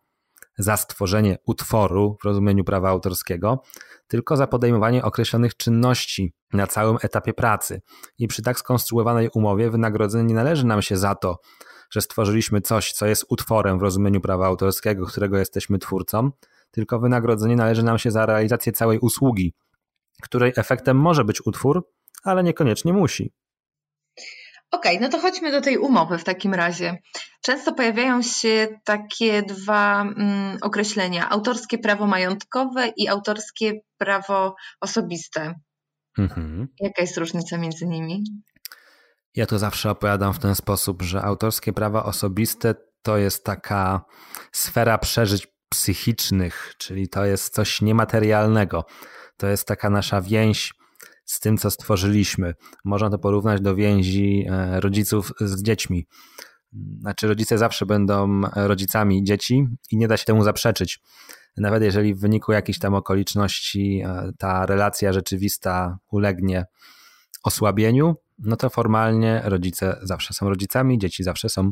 za 0.59 0.77
stworzenie 0.77 1.37
utworu 1.46 2.16
w 2.20 2.24
rozumieniu 2.24 2.64
prawa 2.64 2.88
autorskiego, 2.88 3.62
tylko 4.09 4.37
za 4.37 4.46
podejmowanie 4.46 5.05
określonych 5.05 5.57
czynności 5.57 6.33
na 6.53 6.66
całym 6.66 6.98
etapie 7.03 7.35
pracy. 7.35 7.81
I 8.18 8.29
przy 8.29 8.42
tak 8.42 8.59
skonstruowanej 8.59 9.29
umowie 9.35 9.70
wynagrodzenie 9.70 10.24
nie 10.24 10.35
należy 10.35 10.66
nam 10.66 10.83
się 10.83 10.96
za 10.96 11.14
to, 11.14 11.37
że 11.90 12.01
stworzyliśmy 12.01 12.61
coś, 12.61 12.92
co 12.92 13.07
jest 13.07 13.24
utworem 13.29 13.79
w 13.79 13.83
rozumieniu 13.83 14.20
prawa 14.20 14.46
autorskiego, 14.46 15.07
którego 15.07 15.38
jesteśmy 15.38 15.79
twórcą, 15.79 16.31
tylko 16.70 16.98
wynagrodzenie 16.98 17.57
należy 17.57 17.83
nam 17.83 17.98
się 17.98 18.11
za 18.11 18.27
realizację 18.27 18.72
całej 18.72 18.98
usługi, 18.98 19.55
której 20.22 20.53
efektem 20.57 20.96
może 20.96 21.24
być 21.24 21.46
utwór, 21.46 21.88
ale 22.24 22.42
niekoniecznie 22.42 22.92
musi. 22.92 23.33
Okej, 24.71 24.97
okay, 24.97 25.09
no 25.09 25.13
to 25.13 25.23
chodźmy 25.23 25.53
do 25.53 25.61
tej 25.61 25.79
umowy 25.79 26.19
w 26.19 26.25
takim 26.25 26.55
razie. 26.55 26.99
Często 27.43 27.73
pojawiają 27.73 28.23
się 28.23 28.69
takie 28.85 29.43
dwa 29.43 30.01
mm, 30.03 30.59
określenia: 30.63 31.29
autorskie 31.29 31.79
prawo 31.79 32.07
majątkowe 32.07 32.93
i 32.97 33.09
autorskie 33.09 33.73
prawo 33.99 34.55
osobiste. 34.81 35.55
Mhm. 36.19 36.69
Jaka 36.81 37.03
jest 37.03 37.17
różnica 37.17 37.59
między 37.59 37.87
nimi? 37.87 38.25
Ja 39.35 39.47
to 39.47 39.59
zawsze 39.59 39.91
opowiadam 39.91 40.33
w 40.33 40.39
ten 40.39 40.55
sposób, 40.55 41.03
że 41.03 41.23
autorskie 41.23 41.73
prawa 41.73 42.05
osobiste 42.05 42.75
to 43.03 43.19
jest 43.19 43.45
taka 43.45 44.05
sfera 44.53 44.99
przeżyć 44.99 45.47
psychicznych, 45.69 46.75
czyli 46.79 47.09
to 47.09 47.25
jest 47.25 47.55
coś 47.55 47.83
niematerialnego. 47.83 48.85
To 49.37 49.47
jest 49.47 49.67
taka 49.67 49.91
nasza 49.91 50.21
więź 50.21 50.75
z 51.29 51.41
tym, 51.41 51.59
co 51.59 51.71
stworzyliśmy. 51.71 52.55
Można 52.85 53.11
to 53.11 53.19
porównać 53.19 53.61
do 53.61 53.75
więzi 53.75 54.47
e, 54.51 54.81
rodziców 54.81 55.33
z 55.41 55.62
dziećmi. 55.62 56.07
Znaczy, 57.01 57.29
rodzice 57.29 57.59
zawsze 57.59 57.87
będą 57.87 58.41
rodzicami 58.55 59.25
dzieci 59.25 59.67
i 59.91 59.97
nie 59.97 60.09
da 60.09 60.17
się 60.17 60.25
temu 60.25 60.45
zaprzeczyć. 60.45 61.01
Nawet 61.57 61.83
jeżeli 61.83 62.14
w 62.14 62.21
wyniku 62.21 62.53
jakichś 62.53 62.79
tam 62.79 62.95
okoliczności 62.95 64.03
e, 64.05 64.31
ta 64.38 64.67
relacja 64.67 65.12
rzeczywista 65.12 65.99
ulegnie 66.11 66.64
osłabieniu, 67.45 68.14
no 68.38 68.57
to 68.57 68.70
formalnie 68.70 69.42
rodzice 69.44 69.98
zawsze 70.03 70.35
są 70.35 70.48
rodzicami, 70.48 70.98
dzieci 70.98 71.24
zawsze 71.24 71.48
są 71.48 71.70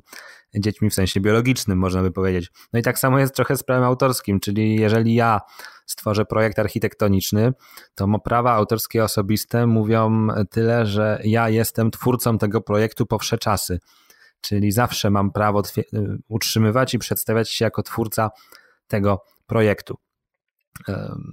dziećmi 0.55 0.90
w 0.90 0.94
sensie 0.94 1.20
biologicznym, 1.20 1.79
można 1.79 2.02
by 2.02 2.12
powiedzieć. 2.12 2.50
No 2.72 2.79
i 2.79 2.83
tak 2.83 2.98
samo 2.98 3.18
jest 3.18 3.35
trochę 3.35 3.57
z 3.57 3.62
prawem 3.62 3.85
autorskim, 3.85 4.40
czyli 4.40 4.76
jeżeli 4.76 5.14
ja 5.14 5.40
stworzę 5.87 6.24
projekt 6.24 6.59
architektoniczny, 6.59 7.52
to 7.94 8.18
prawa 8.18 8.52
autorskie 8.52 9.05
osobiste 9.05 9.66
mówią 9.66 10.29
tyle, 10.50 10.87
że 10.87 11.20
ja 11.24 11.48
jestem 11.48 11.90
twórcą 11.90 12.38
tego 12.38 12.61
projektu 12.61 13.07
po 13.07 13.18
wsze 13.18 13.38
czasy. 13.38 13.79
Czyli 14.40 14.72
zawsze 14.72 15.11
mam 15.11 15.33
prawo 15.33 15.62
utrzymywać 16.29 16.94
i 16.94 16.98
przedstawiać 16.98 17.50
się 17.50 17.64
jako 17.64 17.83
twórca 17.83 18.31
tego 18.87 19.24
projektu. 19.46 19.96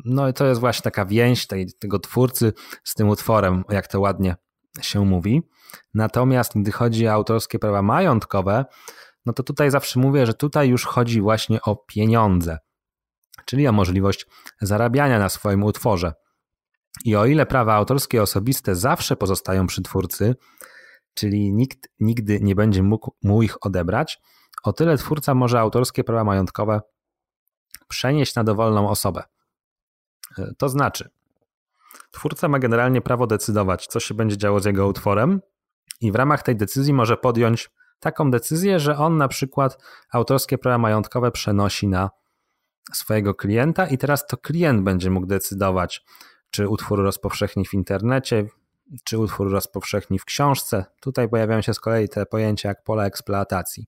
No 0.06 0.30
i 0.30 0.34
to 0.34 0.46
jest 0.46 0.62
właśnie 0.62 0.84
taka 0.84 1.06
więź 1.06 1.48
tej, 1.48 1.74
tego 1.80 2.00
twórcy 2.00 2.54
z 2.84 2.94
tym 2.94 3.10
utworem, 3.10 3.64
jak 3.70 3.88
to 3.88 4.00
ładnie 4.00 4.36
się 4.82 5.06
mówi. 5.06 5.42
Natomiast 5.94 6.52
gdy 6.56 6.72
chodzi 6.72 7.08
o 7.08 7.14
autorskie 7.14 7.60
prawa 7.60 7.82
majątkowe, 7.82 8.66
no 9.26 9.34
to 9.34 9.44
tutaj 9.44 9.72
zawsze 9.72 10.00
mówię, 10.00 10.26
że 10.26 10.34
tutaj 10.34 10.70
już 10.70 10.86
chodzi 10.86 11.22
właśnie 11.22 11.62
o 11.62 11.76
pieniądze, 11.76 12.58
czyli 13.46 13.68
o 13.68 13.72
możliwość 13.72 14.26
zarabiania 14.62 15.20
na 15.20 15.30
swoim 15.30 15.64
utworze. 15.64 16.14
I 17.06 17.16
o 17.16 17.26
ile 17.26 17.46
prawa 17.46 17.74
autorskie 17.74 18.22
osobiste 18.22 18.76
zawsze 18.76 19.16
pozostają 19.16 19.68
przy 19.68 19.82
twórcy, 19.82 20.36
czyli 21.14 21.54
nikt 21.54 21.90
nigdy 22.00 22.40
nie 22.42 22.56
będzie 22.56 22.84
mógł 22.84 23.12
mu 23.24 23.44
ich 23.44 23.66
odebrać, 23.66 24.22
o 24.64 24.74
tyle 24.74 24.98
twórca 24.98 25.34
może 25.34 25.60
autorskie 25.60 26.04
prawa 26.04 26.24
majątkowe 26.24 26.82
przenieść 27.88 28.36
na 28.36 28.44
dowolną 28.44 28.90
osobę. 28.90 29.24
To 30.58 30.70
znaczy, 30.70 31.10
Twórca 32.12 32.48
ma 32.48 32.60
generalnie 32.60 33.02
prawo 33.02 33.28
decydować, 33.28 33.88
co 33.88 34.00
się 34.00 34.14
będzie 34.14 34.38
działo 34.38 34.60
z 34.60 34.66
jego 34.66 34.88
utworem, 34.88 35.42
i 36.02 36.12
w 36.12 36.16
ramach 36.16 36.44
tej 36.44 36.56
decyzji 36.56 36.94
może 36.94 37.18
podjąć 37.18 37.70
taką 38.00 38.32
decyzję, 38.32 38.80
że 38.80 38.98
on 38.98 39.18
na 39.18 39.28
przykład 39.28 39.78
autorskie 40.12 40.58
prawa 40.58 40.78
majątkowe 40.78 41.32
przenosi 41.32 41.88
na 41.88 42.10
swojego 42.94 43.36
klienta, 43.36 43.88
i 43.88 43.98
teraz 43.98 44.28
to 44.28 44.38
klient 44.38 44.84
będzie 44.84 45.10
mógł 45.10 45.28
decydować, 45.28 46.06
czy 46.50 46.70
utwór 46.70 47.04
rozpowszechni 47.04 47.66
w 47.66 47.74
internecie, 47.74 48.46
czy 49.04 49.18
utwór 49.18 49.52
rozpowszechni 49.52 50.20
w 50.20 50.26
książce. 50.26 50.86
Tutaj 51.02 51.30
pojawiają 51.30 51.62
się 51.62 51.74
z 51.74 51.80
kolei 51.80 52.10
te 52.10 52.26
pojęcia 52.26 52.70
jak 52.70 52.84
pola 52.84 53.06
eksploatacji. 53.06 53.86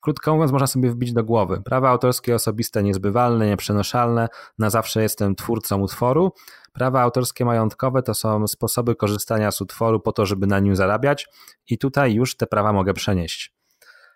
Krótko 0.00 0.34
mówiąc, 0.34 0.52
można 0.52 0.66
sobie 0.66 0.90
wbić 0.90 1.12
do 1.12 1.24
głowy. 1.24 1.62
Prawa 1.64 1.88
autorskie 1.88 2.34
osobiste 2.34 2.82
niezbywalne, 2.82 3.46
nieprzenoszalne, 3.46 4.28
na 4.58 4.70
zawsze 4.70 5.02
jestem 5.02 5.34
twórcą 5.34 5.80
utworu. 5.80 6.32
Prawa 6.72 7.00
autorskie 7.00 7.44
majątkowe 7.44 8.02
to 8.02 8.14
są 8.14 8.48
sposoby 8.48 8.94
korzystania 8.94 9.50
z 9.50 9.60
utworu 9.60 10.00
po 10.00 10.12
to, 10.12 10.26
żeby 10.26 10.46
na 10.46 10.60
nim 10.60 10.76
zarabiać 10.76 11.28
i 11.68 11.78
tutaj 11.78 12.14
już 12.14 12.36
te 12.36 12.46
prawa 12.46 12.72
mogę 12.72 12.94
przenieść. 12.94 13.54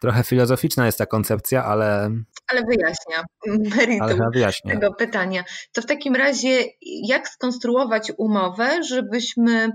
Trochę 0.00 0.24
filozoficzna 0.24 0.86
jest 0.86 0.98
ta 0.98 1.06
koncepcja, 1.06 1.64
ale. 1.64 2.10
Ale 2.48 2.62
wyjaśnia 2.68 3.24
meritum 3.76 4.02
ale 4.02 4.30
wyjaśnia. 4.34 4.74
tego 4.74 4.94
pytania. 4.94 5.44
To 5.72 5.82
w 5.82 5.86
takim 5.86 6.16
razie, 6.16 6.64
jak 7.08 7.28
skonstruować 7.28 8.12
umowę, 8.18 8.82
żebyśmy 8.82 9.70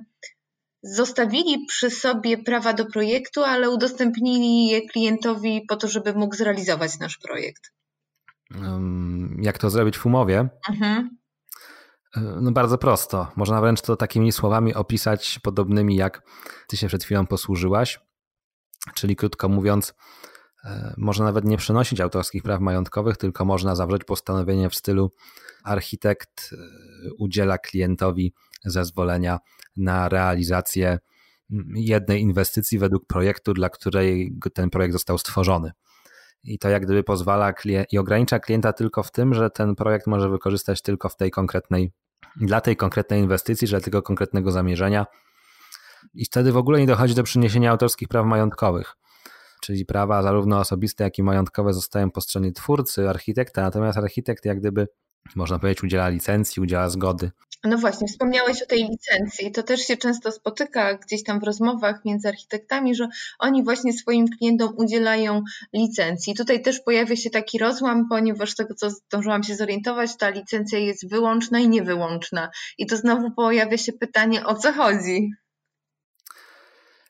zostawili 0.84 1.66
przy 1.66 1.90
sobie 1.90 2.38
prawa 2.38 2.74
do 2.74 2.86
projektu, 2.86 3.44
ale 3.44 3.70
udostępnili 3.70 4.68
je 4.68 4.82
klientowi 4.88 5.66
po 5.68 5.76
to, 5.76 5.88
żeby 5.88 6.14
mógł 6.14 6.36
zrealizować 6.36 7.00
nasz 7.00 7.18
projekt? 7.18 7.72
Jak 9.42 9.58
to 9.58 9.70
zrobić 9.70 9.98
w 9.98 10.06
umowie? 10.06 10.50
Mhm. 10.70 11.20
E, 12.16 12.22
no 12.42 12.52
bardzo 12.52 12.78
prosto. 12.78 13.32
Można 13.36 13.62
wręcz 13.62 13.82
to 13.82 13.96
takimi 13.96 14.32
słowami 14.32 14.74
opisać, 14.74 15.40
podobnymi 15.44 15.96
jak 15.96 16.22
ty 16.68 16.78
się 16.78 16.88
przed 16.88 17.04
chwilą 17.04 17.28
posłużyłaś. 17.28 18.00
Czyli 18.94 19.16
krótko 19.16 19.50
mówiąc, 19.50 19.94
e, 20.64 20.94
można 20.98 21.26
nawet 21.26 21.46
nie 21.46 21.58
przenosić 21.58 22.02
autorskich 22.02 22.44
praw 22.44 22.62
majątkowych, 22.62 23.18
tylko 23.18 23.46
można 23.46 23.76
zawrzeć 23.76 24.04
postanowienie 24.04 24.70
w 24.70 24.76
stylu 24.76 25.12
architekt 25.64 26.50
e, 26.54 26.56
udziela 27.18 27.58
klientowi 27.58 28.34
zezwolenia 28.66 29.40
na 29.80 30.10
realizację 30.10 31.00
jednej 31.76 32.22
inwestycji 32.22 32.80
według 32.80 33.08
projektu, 33.08 33.54
dla 33.54 33.70
której 33.70 34.38
ten 34.54 34.70
projekt 34.70 34.94
został 34.94 35.18
stworzony. 35.18 35.72
I 36.44 36.60
to 36.60 36.70
jak 36.70 36.86
gdyby 36.86 37.04
pozwala 37.04 37.54
i 37.92 37.98
ogranicza 37.98 38.40
klienta 38.40 38.74
tylko 38.74 39.04
w 39.04 39.12
tym, 39.12 39.34
że 39.34 39.50
ten 39.50 39.76
projekt 39.76 40.08
może 40.08 40.30
wykorzystać 40.30 40.82
tylko 40.82 41.10
w 41.10 41.16
tej 41.16 41.32
konkretnej, 41.32 41.92
dla 42.36 42.62
tej 42.62 42.76
konkretnej 42.76 43.22
inwestycji, 43.22 43.68
dla 43.68 43.80
tego 43.80 44.02
konkretnego 44.02 44.52
zamierzenia. 44.52 45.06
I 46.14 46.26
wtedy 46.26 46.52
w 46.52 46.58
ogóle 46.58 46.80
nie 46.80 46.88
dochodzi 46.88 47.16
do 47.16 47.24
przyniesienia 47.24 47.72
autorskich 47.72 48.08
praw 48.08 48.26
majątkowych. 48.26 48.96
Czyli 49.62 49.86
prawa 49.86 50.24
zarówno 50.24 50.60
osobiste, 50.60 51.04
jak 51.04 51.18
i 51.18 51.24
majątkowe 51.24 51.74
zostają 51.74 52.12
po 52.12 52.22
stronie 52.22 52.52
twórcy, 52.52 53.10
architekta, 53.10 53.62
natomiast 53.62 53.98
architekt 53.98 54.46
jak 54.46 54.60
gdyby 54.60 54.88
można 55.36 55.60
powiedzieć, 55.60 55.84
udziela 55.84 56.10
licencji, 56.10 56.62
udziela 56.62 56.90
zgody. 56.90 57.32
No 57.64 57.78
właśnie, 57.78 58.08
wspomniałeś 58.08 58.62
o 58.62 58.66
tej 58.66 58.84
licencji. 58.84 59.52
To 59.52 59.64
też 59.64 59.82
się 59.82 59.98
często 59.98 60.32
spotyka 60.32 60.94
gdzieś 60.94 61.24
tam 61.24 61.40
w 61.40 61.44
rozmowach 61.44 62.06
między 62.06 62.28
architektami, 62.28 62.96
że 62.96 63.08
oni 63.40 63.64
właśnie 63.64 63.94
swoim 63.94 64.28
klientom 64.28 64.74
udzielają 64.78 65.42
licencji. 65.74 66.36
Tutaj 66.36 66.62
też 66.62 66.80
pojawia 66.80 67.16
się 67.16 67.30
taki 67.30 67.58
rozłam, 67.58 68.10
ponieważ 68.10 68.52
z 68.52 68.56
tego, 68.56 68.74
co 68.76 68.90
zdążyłam 68.90 69.44
się 69.44 69.56
zorientować, 69.56 70.18
ta 70.18 70.30
licencja 70.30 70.80
jest 70.80 71.10
wyłączna 71.10 71.60
i 71.60 71.70
niewyłączna. 71.70 72.50
I 72.78 72.86
to 72.86 72.98
znowu 72.98 73.32
pojawia 73.32 73.78
się 73.78 73.94
pytanie, 73.94 74.46
o 74.46 74.56
co 74.56 74.74
chodzi? 74.74 75.32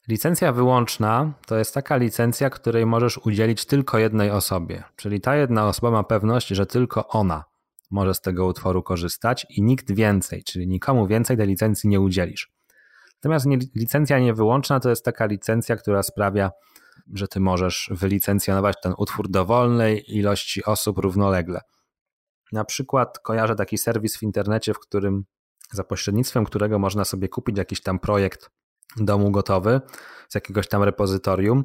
Licencja 0.08 0.52
wyłączna 0.52 1.34
to 1.48 1.58
jest 1.58 1.74
taka 1.74 1.98
licencja, 1.98 2.50
której 2.50 2.86
możesz 2.86 3.18
udzielić 3.18 3.66
tylko 3.66 3.98
jednej 3.98 4.32
osobie. 4.32 4.84
Czyli 4.96 5.22
ta 5.22 5.36
jedna 5.36 5.68
osoba 5.68 5.92
ma 5.92 6.04
pewność, 6.04 6.48
że 6.48 6.66
tylko 6.66 7.08
ona 7.08 7.49
może 7.92 8.14
z 8.14 8.22
tego 8.22 8.46
utworu 8.46 8.84
korzystać 8.84 9.48
i 9.50 9.62
nikt 9.62 9.92
więcej, 9.92 10.44
czyli 10.44 10.68
nikomu 10.68 11.08
więcej 11.08 11.38
tej 11.38 11.48
licencji 11.48 11.90
nie 11.90 12.00
udzielisz. 12.00 12.52
Natomiast 13.16 13.46
licencja 13.76 14.20
niewyłączna 14.20 14.80
to 14.80 14.90
jest 14.90 15.06
taka 15.06 15.26
licencja, 15.26 15.76
która 15.76 16.04
sprawia, 16.04 16.52
że 17.14 17.28
ty 17.28 17.40
możesz 17.40 17.90
wylicencjonować 17.92 18.76
ten 18.84 18.94
utwór 18.98 19.30
dowolnej 19.30 20.18
ilości 20.18 20.66
osób 20.66 20.98
równolegle. 20.98 21.62
Na 22.52 22.66
przykład 22.66 23.20
kojarzę 23.20 23.56
taki 23.56 23.78
serwis 23.78 24.18
w 24.18 24.24
internecie, 24.24 24.74
w 24.74 24.80
którym 24.80 25.26
za 25.72 25.84
pośrednictwem 25.84 26.46
którego 26.46 26.80
można 26.80 27.06
sobie 27.06 27.30
kupić 27.30 27.58
jakiś 27.58 27.82
tam 27.82 28.00
projekt 28.00 28.50
domu 28.98 29.32
gotowy 29.32 29.82
z 30.30 30.36
jakiegoś 30.36 30.68
tam 30.68 30.84
repozytorium, 30.84 31.64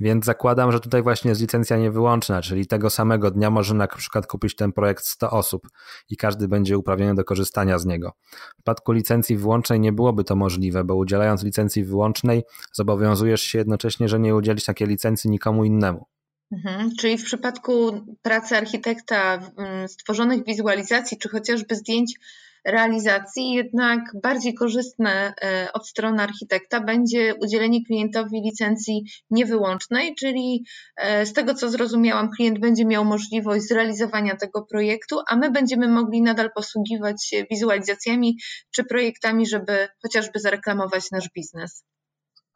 więc 0.00 0.24
zakładam, 0.24 0.72
że 0.72 0.80
tutaj 0.80 1.02
właśnie 1.02 1.28
jest 1.28 1.40
licencja 1.40 1.76
niewyłączna, 1.76 2.42
czyli 2.42 2.66
tego 2.66 2.90
samego 2.90 3.30
dnia 3.30 3.50
może 3.50 3.74
na 3.74 3.86
przykład 3.86 4.26
kupić 4.26 4.56
ten 4.56 4.72
projekt 4.72 5.04
100 5.04 5.30
osób 5.30 5.68
i 6.08 6.16
każdy 6.16 6.48
będzie 6.48 6.78
uprawniony 6.78 7.14
do 7.14 7.24
korzystania 7.24 7.78
z 7.78 7.86
niego. 7.86 8.12
W 8.32 8.54
przypadku 8.54 8.92
licencji 8.92 9.36
wyłącznej 9.36 9.80
nie 9.80 9.92
byłoby 9.92 10.24
to 10.24 10.36
możliwe, 10.36 10.84
bo 10.84 10.96
udzielając 10.96 11.42
licencji 11.42 11.84
wyłącznej 11.84 12.42
zobowiązujesz 12.72 13.40
się 13.40 13.58
jednocześnie, 13.58 14.08
że 14.08 14.20
nie 14.20 14.34
udzielisz 14.34 14.64
takiej 14.64 14.88
licencji 14.88 15.30
nikomu 15.30 15.64
innemu. 15.64 16.06
Mhm, 16.52 16.90
czyli 16.98 17.18
w 17.18 17.24
przypadku 17.24 18.00
pracy 18.22 18.56
architekta, 18.56 19.40
stworzonych 19.86 20.44
wizualizacji, 20.44 21.18
czy 21.18 21.28
chociażby 21.28 21.76
zdjęć 21.76 22.14
realizacji, 22.64 23.52
jednak 23.52 24.00
bardziej 24.22 24.54
korzystne 24.54 25.34
e, 25.42 25.68
od 25.72 25.88
strony 25.88 26.22
architekta 26.22 26.80
będzie 26.80 27.34
udzielenie 27.34 27.84
klientowi 27.86 28.42
licencji 28.44 29.04
niewyłącznej, 29.30 30.14
czyli 30.14 30.64
e, 30.96 31.26
z 31.26 31.32
tego 31.32 31.54
co 31.54 31.68
zrozumiałam, 31.68 32.30
klient 32.36 32.58
będzie 32.58 32.84
miał 32.84 33.04
możliwość 33.04 33.68
zrealizowania 33.68 34.36
tego 34.36 34.62
projektu, 34.62 35.18
a 35.28 35.36
my 35.36 35.50
będziemy 35.50 35.88
mogli 35.88 36.22
nadal 36.22 36.50
posługiwać 36.54 37.26
się 37.26 37.44
wizualizacjami 37.50 38.36
czy 38.70 38.84
projektami, 38.84 39.46
żeby 39.46 39.88
chociażby 40.02 40.40
zareklamować 40.40 41.10
nasz 41.12 41.28
biznes. 41.34 41.84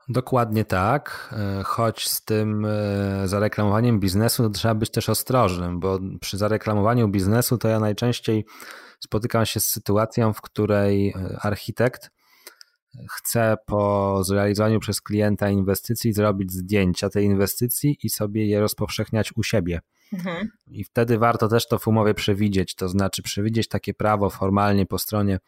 Dokładnie 0.09 0.65
tak, 0.65 1.35
e, 1.61 1.63
choć 1.63 2.09
z 2.09 2.25
tym 2.25 2.67
zareklamowaniem 3.25 4.01
biznesu 4.01 4.51
trzeba 4.51 4.75
być 4.75 4.91
też 4.91 5.09
ostrożnym, 5.09 5.81
bo 5.81 5.99
przy 6.21 6.39
zareklamowaniu 6.39 7.09
biznesu 7.09 7.59
to 7.59 7.69
ja 7.69 7.81
najczęściej 7.81 8.45
spotykam 9.05 9.47
się 9.47 9.61
z 9.61 9.69
sytuacją, 9.69 10.33
w 10.33 10.41
której 10.41 11.09
e, 11.09 11.39
architekt 11.43 12.11
chce 13.11 13.57
po 13.67 14.21
zrealizowaniu 14.25 14.81
przez 14.81 15.01
klienta 15.01 15.51
inwestycji 15.51 16.13
zrobić 16.13 16.53
zdjęcia 16.53 17.11
tej 17.11 17.25
inwestycji 17.25 17.99
i 18.03 18.11
sobie 18.11 18.47
je 18.47 18.61
rozpowszechniać 18.61 19.33
u 19.37 19.43
siebie. 19.43 19.81
Mhm. 20.13 20.49
I 20.67 20.85
wtedy 20.85 21.19
warto 21.19 21.49
też 21.49 21.69
to 21.69 21.79
w 21.79 21.89
umowie 21.89 22.15
przewidzieć, 22.15 22.75
to 22.75 22.89
znaczy 22.89 23.23
przewidzieć 23.23 23.69
takie 23.69 23.95
prawo 23.95 24.31
formalnie 24.31 24.87
po 24.87 24.99
stronie 24.99 25.39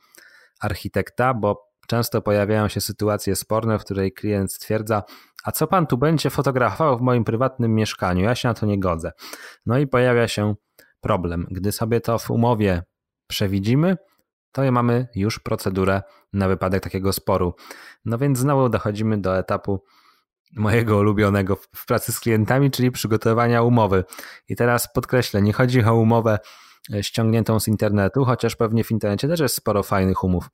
architekta, 0.61 1.35
bo 1.35 1.71
często 1.87 2.23
pojawiają 2.23 2.69
się 2.69 2.81
sytuacje 2.81 3.37
sporne, 3.37 3.79
w 3.79 3.85
której 3.85 4.13
klient 4.13 4.53
stwierdza, 4.53 5.03
a 5.45 5.53
co 5.53 5.67
pan 5.67 5.87
tu 5.87 5.99
będzie 5.99 6.31
fotografował 6.31 6.99
w 6.99 7.01
moim 7.01 7.25
prywatnym 7.25 7.75
mieszkaniu? 7.75 8.25
Ja 8.25 8.35
się 8.35 8.49
na 8.49 8.55
to 8.55 8.67
nie 8.67 8.81
godzę. 8.81 9.13
No 9.67 9.79
i 9.79 9.87
pojawia 9.87 10.29
się 10.29 10.55
problem. 11.01 11.47
Gdy 11.51 11.73
sobie 11.73 12.01
to 12.01 12.19
w 12.19 12.31
umowie 12.31 12.83
przewidzimy, 13.27 13.97
to 14.53 14.73
mamy 14.73 15.09
już 15.15 15.39
procedurę 15.39 16.03
na 16.33 16.49
wypadek 16.49 16.83
takiego 16.83 17.13
sporu. 17.13 17.55
No 18.05 18.19
więc 18.19 18.39
znowu 18.39 18.69
dochodzimy 18.69 19.19
do 19.19 19.39
etapu 19.39 19.85
mojego 20.57 20.97
ulubionego 20.99 21.57
w 21.57 21.87
pracy 21.87 22.13
z 22.13 22.21
klientami, 22.21 22.71
czyli 22.71 22.91
przygotowania 22.91 23.63
umowy. 23.63 24.05
I 24.49 24.57
teraz 24.57 24.93
podkreślę, 24.93 25.43
nie 25.43 25.53
chodzi 25.53 25.85
o 25.85 25.95
umowę 25.95 26.39
e, 26.95 27.03
ściągniętą 27.03 27.61
z 27.61 27.69
internetu, 27.69 28.25
chociaż 28.25 28.57
pewnie 28.57 28.85
w 28.85 28.91
internecie 28.91 29.29
też 29.29 29.41
jest 29.41 29.55
sporo 29.55 29.83
fajnych 29.83 30.25
umów. 30.25 30.49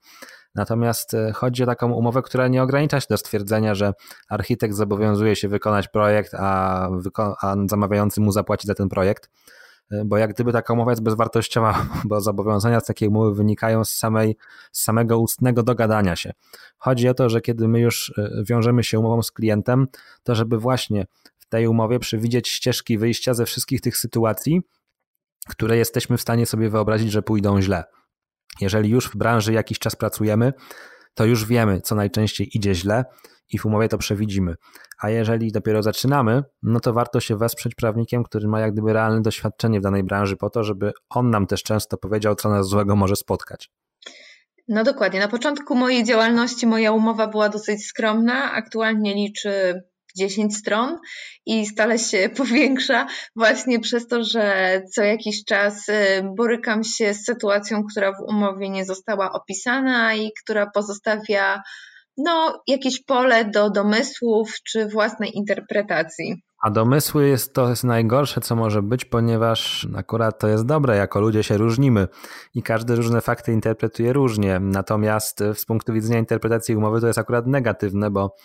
Natomiast 0.54 1.14
e, 1.14 1.32
chodzi 1.32 1.62
o 1.62 1.66
taką 1.66 1.92
umowę, 1.92 2.22
która 2.22 2.48
nie 2.48 2.62
ogranicza 2.62 3.00
się 3.00 3.06
do 3.11 3.16
stwierdzenia, 3.16 3.74
że 3.74 3.92
architekt 4.28 4.74
zobowiązuje 4.74 5.37
się 5.37 5.48
wykonać 5.48 5.88
projekt, 5.88 6.35
a, 6.35 6.88
wyko- 6.90 7.35
a 7.42 7.56
zamawiający 7.66 8.20
mu 8.20 8.32
zapłaci 8.32 8.66
za 8.66 8.74
ten 8.74 8.88
projekt 8.88 9.30
bo 10.05 10.16
jak 10.16 10.35
gdyby 10.35 10.52
taka 10.52 10.72
umowa 10.72 10.92
jest 10.92 11.02
bezwartościowa, 11.02 11.87
bo 12.09 12.20
zobowiązania 12.20 12.81
z 12.81 12.85
takiej 12.85 13.09
umowy 13.09 13.35
wynikają 13.35 13.85
z, 13.85 13.90
samej, 13.90 14.37
z 14.72 14.83
samego 14.83 15.18
ustnego 15.18 15.62
dogadania 15.62 16.16
się. 16.16 16.33
Chodzi 16.78 17.09
o 17.09 17.14
to, 17.14 17.28
że 17.28 17.40
kiedy 17.40 17.68
my 17.68 17.81
już 17.81 18.14
e, 18.18 18.42
wiążemy 18.48 18.85
się 18.85 18.98
umową 18.98 19.22
z 19.22 19.31
klientem, 19.31 19.87
to 20.22 20.35
żeby 20.35 20.59
właśnie 20.59 21.07
w 21.38 21.46
tej 21.46 21.66
umowie 21.66 21.98
przewidzieć 21.98 22.48
ścieżki 22.48 22.98
wyjścia 22.98 23.35
ze 23.35 23.46
wszystkich 23.46 23.81
tych 23.81 23.96
sytuacji, 23.96 24.61
które 25.48 25.76
jesteśmy 25.76 26.16
w 26.16 26.20
stanie 26.20 26.46
sobie 26.46 26.70
wyobrazić, 26.70 27.12
że 27.12 27.22
pójdą 27.22 27.61
źle. 27.61 27.85
Jeżeli 28.61 28.90
już 28.90 29.09
w 29.09 29.16
branży 29.16 29.52
jakiś 29.52 29.78
czas 29.78 29.96
pracujemy, 29.96 30.52
to 31.14 31.24
już 31.24 31.46
wiemy, 31.46 31.81
co 31.81 31.94
najczęściej 31.94 32.57
idzie 32.57 32.74
źle 32.74 33.05
i 33.50 33.59
w 33.59 33.66
umowie 33.66 33.88
to 33.88 33.98
przewidzimy. 33.98 34.55
A 35.02 35.11
jeżeli 35.11 35.52
dopiero 35.52 35.83
zaczynamy, 35.83 36.42
no 36.62 36.81
to 36.81 36.92
warto 36.92 37.20
się 37.20 37.37
wesprzeć 37.37 37.74
prawnikiem, 37.74 38.24
który 38.24 38.48
ma 38.48 38.61
jak 38.61 38.72
gdyby 38.72 38.92
realne 38.92 39.22
doświadczenie 39.22 39.81
w 39.81 39.83
danej 39.83 40.05
branży, 40.05 40.37
po 40.37 40.50
to, 40.50 40.64
żeby 40.64 40.92
on 41.11 41.31
nam 41.31 41.46
też 41.46 41.62
często 41.62 41.96
powiedział, 41.96 42.35
co 42.35 42.48
nas 42.48 42.66
złego 42.66 42.96
może 42.96 43.16
spotkać. 43.16 43.70
No 44.68 44.85
dokładnie. 44.85 45.20
Na 45.20 45.28
początku 45.28 45.74
mojej 45.74 46.05
działalności 46.05 46.66
moja 46.66 46.92
umowa 46.92 47.26
była 47.26 47.48
dosyć 47.48 47.87
skromna. 47.87 48.52
Aktualnie 48.52 49.14
liczy 49.14 49.83
10 50.16 50.57
stron 50.57 50.98
i 51.46 51.66
stale 51.66 51.98
się 51.98 52.28
powiększa 52.37 53.07
właśnie 53.37 53.81
przez 53.81 54.09
to, 54.09 54.24
że 54.24 54.83
co 54.92 55.02
jakiś 55.02 55.44
czas 55.44 55.88
y, 55.88 55.92
borykam 56.37 56.85
się 56.85 57.14
z 57.14 57.24
sytuacją, 57.24 57.85
która 57.90 58.12
w 58.12 58.20
umowie 58.28 58.70
nie 58.70 58.85
została 58.85 59.33
opisana 59.33 60.14
i 60.14 60.31
która 60.42 60.70
pozostawia 60.70 61.62
no, 62.16 62.62
jakieś 62.66 63.05
pole 63.05 63.44
do 63.44 63.70
domysłów 63.70 64.55
czy 64.64 64.88
własnej 64.88 65.37
interpretacji. 65.37 66.42
A 66.62 66.70
domysły 66.70 67.29
jest 67.29 67.55
to 67.55 67.70
jest 67.70 67.85
najgorsze, 67.85 68.40
co 68.40 68.57
może 68.57 68.83
być, 68.83 69.05
ponieważ 69.05 69.88
akurat 69.96 70.38
to 70.38 70.48
jest 70.48 70.66
dobre, 70.66 70.96
jako 70.96 71.20
ludzie 71.20 71.42
się 71.42 71.57
różnimy 71.57 72.09
i 72.55 72.62
każdy 72.62 72.96
różne 72.96 73.20
fakty 73.20 73.53
interpretuje 73.53 74.12
różnie. 74.12 74.61
Natomiast 74.61 75.38
z 75.55 75.64
punktu 75.64 75.92
widzenia 75.92 76.18
interpretacji 76.18 76.77
umowy 76.77 77.01
to 77.01 77.07
jest 77.07 77.18
akurat 77.18 77.46
negatywne, 77.46 78.11
bo 78.11 78.37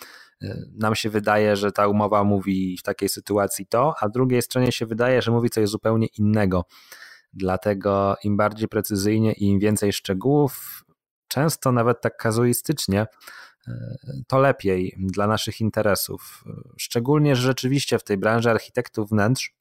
y, 0.42 0.48
nam 0.78 0.94
się 0.94 1.10
wydaje, 1.10 1.56
że 1.56 1.72
ta 1.72 1.88
umowa 1.88 2.24
mówi 2.24 2.76
w 2.78 2.82
takiej 2.82 3.08
sytuacji 3.08 3.66
to, 3.66 3.94
a 4.00 4.08
drugiej 4.08 4.42
stronie 4.42 4.72
się 4.72 4.86
wydaje, 4.86 5.22
że 5.22 5.30
mówi 5.30 5.50
coś 5.50 5.68
zupełnie 5.68 6.06
innego. 6.18 6.64
Dlatego 7.32 8.16
im 8.24 8.36
bardziej 8.36 8.68
precyzyjnie 8.68 9.32
i 9.32 9.44
im 9.44 9.58
więcej 9.58 9.92
szczegółów, 9.92 10.84
często 11.28 11.72
nawet 11.72 12.00
tak 12.00 12.16
kazuistycznie, 12.16 13.06
to 14.26 14.38
lepiej 14.38 14.96
dla 14.98 15.26
naszych 15.26 15.60
interesów. 15.60 16.44
Szczególnie, 16.76 17.36
że 17.36 17.42
rzeczywiście 17.42 17.98
w 17.98 18.04
tej 18.04 18.16
branży 18.16 18.50
architektów 18.50 19.10
wnętrz 19.10 19.54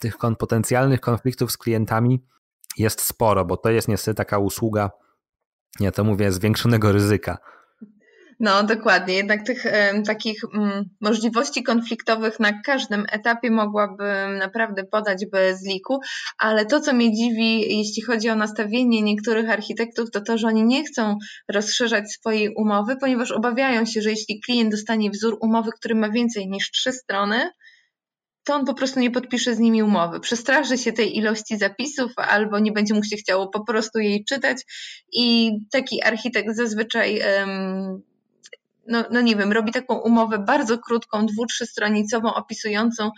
tych 0.00 0.16
potencjalnych 0.38 1.00
konfliktów 1.00 1.52
z 1.52 1.58
klientami 1.58 2.24
jest 2.76 3.00
sporo, 3.00 3.44
bo 3.44 3.56
to 3.56 3.70
jest 3.70 3.88
niestety 3.88 4.14
taka 4.14 4.38
usługa, 4.38 4.90
ja 5.80 5.92
to 5.92 6.04
mówię, 6.04 6.32
zwiększonego 6.32 6.92
ryzyka. 6.92 7.38
No, 8.40 8.62
dokładnie. 8.62 9.14
Jednak 9.14 9.46
tych 9.46 9.66
e, 9.66 10.02
takich 10.02 10.44
m, 10.44 10.62
mm, 10.62 10.84
możliwości 11.00 11.62
konfliktowych 11.62 12.40
na 12.40 12.62
każdym 12.62 13.06
etapie 13.12 13.50
mogłabym 13.50 14.38
naprawdę 14.38 14.84
podać 14.84 15.26
bez 15.32 15.66
liku, 15.66 15.98
ale 16.38 16.66
to, 16.66 16.80
co 16.80 16.92
mnie 16.92 17.14
dziwi, 17.14 17.78
jeśli 17.78 18.02
chodzi 18.02 18.30
o 18.30 18.34
nastawienie 18.34 19.02
niektórych 19.02 19.50
architektów, 19.50 20.10
to 20.10 20.20
to, 20.20 20.38
że 20.38 20.48
oni 20.48 20.64
nie 20.64 20.84
chcą 20.84 21.18
rozszerzać 21.48 22.12
swojej 22.12 22.54
umowy, 22.54 22.96
ponieważ 23.00 23.32
obawiają 23.32 23.84
się, 23.84 24.02
że 24.02 24.10
jeśli 24.10 24.40
klient 24.40 24.70
dostanie 24.70 25.10
wzór 25.10 25.38
umowy, 25.40 25.70
który 25.78 25.94
ma 25.94 26.10
więcej 26.10 26.48
niż 26.48 26.70
trzy 26.70 26.92
strony, 26.92 27.50
to 28.46 28.54
on 28.54 28.64
po 28.64 28.74
prostu 28.74 29.00
nie 29.00 29.10
podpisze 29.10 29.54
z 29.54 29.58
nimi 29.58 29.82
umowy. 29.82 30.20
Przestraży 30.20 30.78
się 30.78 30.92
tej 30.92 31.16
ilości 31.16 31.58
zapisów 31.58 32.12
albo 32.16 32.58
nie 32.58 32.72
będzie 32.72 32.94
mu 32.94 33.04
się 33.04 33.16
chciało 33.16 33.48
po 33.48 33.64
prostu 33.64 33.98
jej 33.98 34.24
czytać 34.24 34.62
i 35.12 35.52
taki 35.72 36.02
architekt 36.02 36.56
zazwyczaj 36.56 37.20
um, 37.38 38.02
no, 38.88 39.04
no 39.10 39.20
nie 39.20 39.36
wiem, 39.36 39.52
robi 39.52 39.72
taką 39.72 39.94
umowę 39.98 40.38
bardzo 40.38 40.78
krótką, 40.78 41.26
dwu, 41.26 41.46
trzystronicową, 41.46 42.34
opisującą 42.34 43.10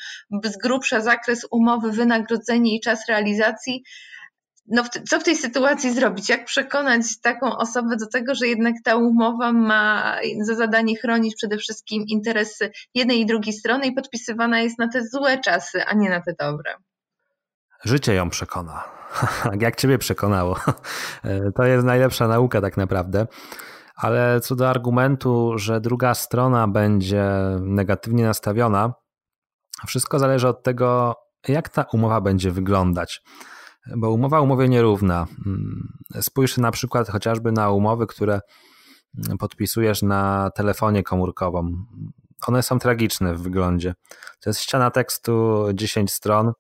z 0.45 0.57
grubsza 0.57 1.01
zakres 1.01 1.47
umowy, 1.51 1.93
wynagrodzenie 1.93 2.77
i 2.77 2.81
czas 2.81 3.09
realizacji. 3.09 3.83
No, 4.71 4.85
co 5.09 5.21
w 5.21 5.25
tej 5.25 5.37
sytuacji 5.37 5.93
zrobić? 5.93 6.29
Jak 6.29 6.45
przekonać 6.45 7.21
taką 7.23 7.57
osobę 7.57 7.97
do 7.97 8.07
tego, 8.07 8.35
że 8.35 8.47
jednak 8.47 8.75
ta 8.85 8.97
umowa 8.97 9.53
ma 9.53 10.17
za 10.41 10.55
zadanie 10.55 10.97
chronić 10.97 11.35
przede 11.37 11.57
wszystkim 11.57 12.05
interesy 12.09 12.71
jednej 12.95 13.21
i 13.21 13.27
drugiej 13.27 13.53
strony 13.55 13.87
i 13.87 13.93
podpisywana 13.93 14.61
jest 14.61 14.79
na 14.79 14.89
te 14.89 15.03
złe 15.05 15.39
czasy, 15.39 15.85
a 15.85 15.95
nie 15.95 16.11
na 16.11 16.21
te 16.21 16.35
dobre? 16.39 16.75
Życie 17.85 18.15
ją 18.15 18.31
przekona. 18.31 18.85
Jak 19.61 19.77
ciebie 19.77 19.99
przekonało. 19.99 20.61
To 21.57 21.65
jest 21.65 21.87
najlepsza 21.87 22.29
nauka 22.29 22.61
tak 22.61 22.77
naprawdę. 22.77 23.27
Ale 23.99 24.41
co 24.41 24.57
do 24.57 24.71
argumentu, 24.71 25.53
że 25.57 25.81
druga 25.81 26.15
strona 26.15 26.69
będzie 26.69 27.25
negatywnie 27.61 28.25
nastawiona, 28.25 28.95
wszystko 29.87 30.19
zależy 30.19 30.49
od 30.49 30.63
tego, 30.63 31.15
jak 31.49 31.69
ta 31.69 31.85
umowa 31.93 32.21
będzie 32.21 32.51
wyglądać. 32.51 33.23
Bo 33.97 34.11
umowa 34.11 34.41
umowie 34.41 34.69
nierówna. 34.69 35.27
Mm, 35.47 35.93
spójrz 36.21 36.57
na 36.57 36.71
przykład 36.71 37.09
chociażby 37.09 37.53
na 37.53 37.71
umowy, 37.71 38.07
które 38.07 38.41
podpisujesz 39.39 40.03
na 40.03 40.51
telefonie 40.55 41.03
komórkowym. 41.03 41.87
One 42.47 42.63
są 42.63 42.79
tragiczne 42.79 43.35
w 43.35 43.43
wyglądzie. 43.43 43.95
To 44.41 44.51
jest 44.51 44.61
ściana 44.61 44.91
tekstu 44.91 45.65
10 45.75 46.13
stron 46.13 46.53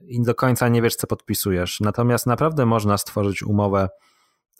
i 0.00 0.22
do 0.22 0.34
końca 0.34 0.68
nie 0.68 0.82
wiesz, 0.82 0.96
co 0.96 1.06
podpisujesz. 1.06 1.80
Natomiast 1.80 2.26
naprawdę 2.26 2.66
można 2.66 2.98
stworzyć 2.98 3.42
umowę 3.42 3.88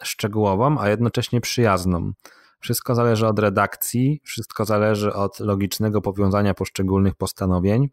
szczegółową, 0.02 0.80
a 0.80 0.88
jednocześnie 0.88 1.40
przyjazną. 1.40 2.12
Wszystko 2.60 2.94
zależy 2.94 3.26
od 3.26 3.38
redakcji, 3.38 4.20
wszystko 4.24 4.64
zależy 4.64 5.12
od 5.12 5.40
logicznego 5.40 6.02
powiązania 6.02 6.54
poszczególnych 6.54 7.14
postanowień. 7.14 7.88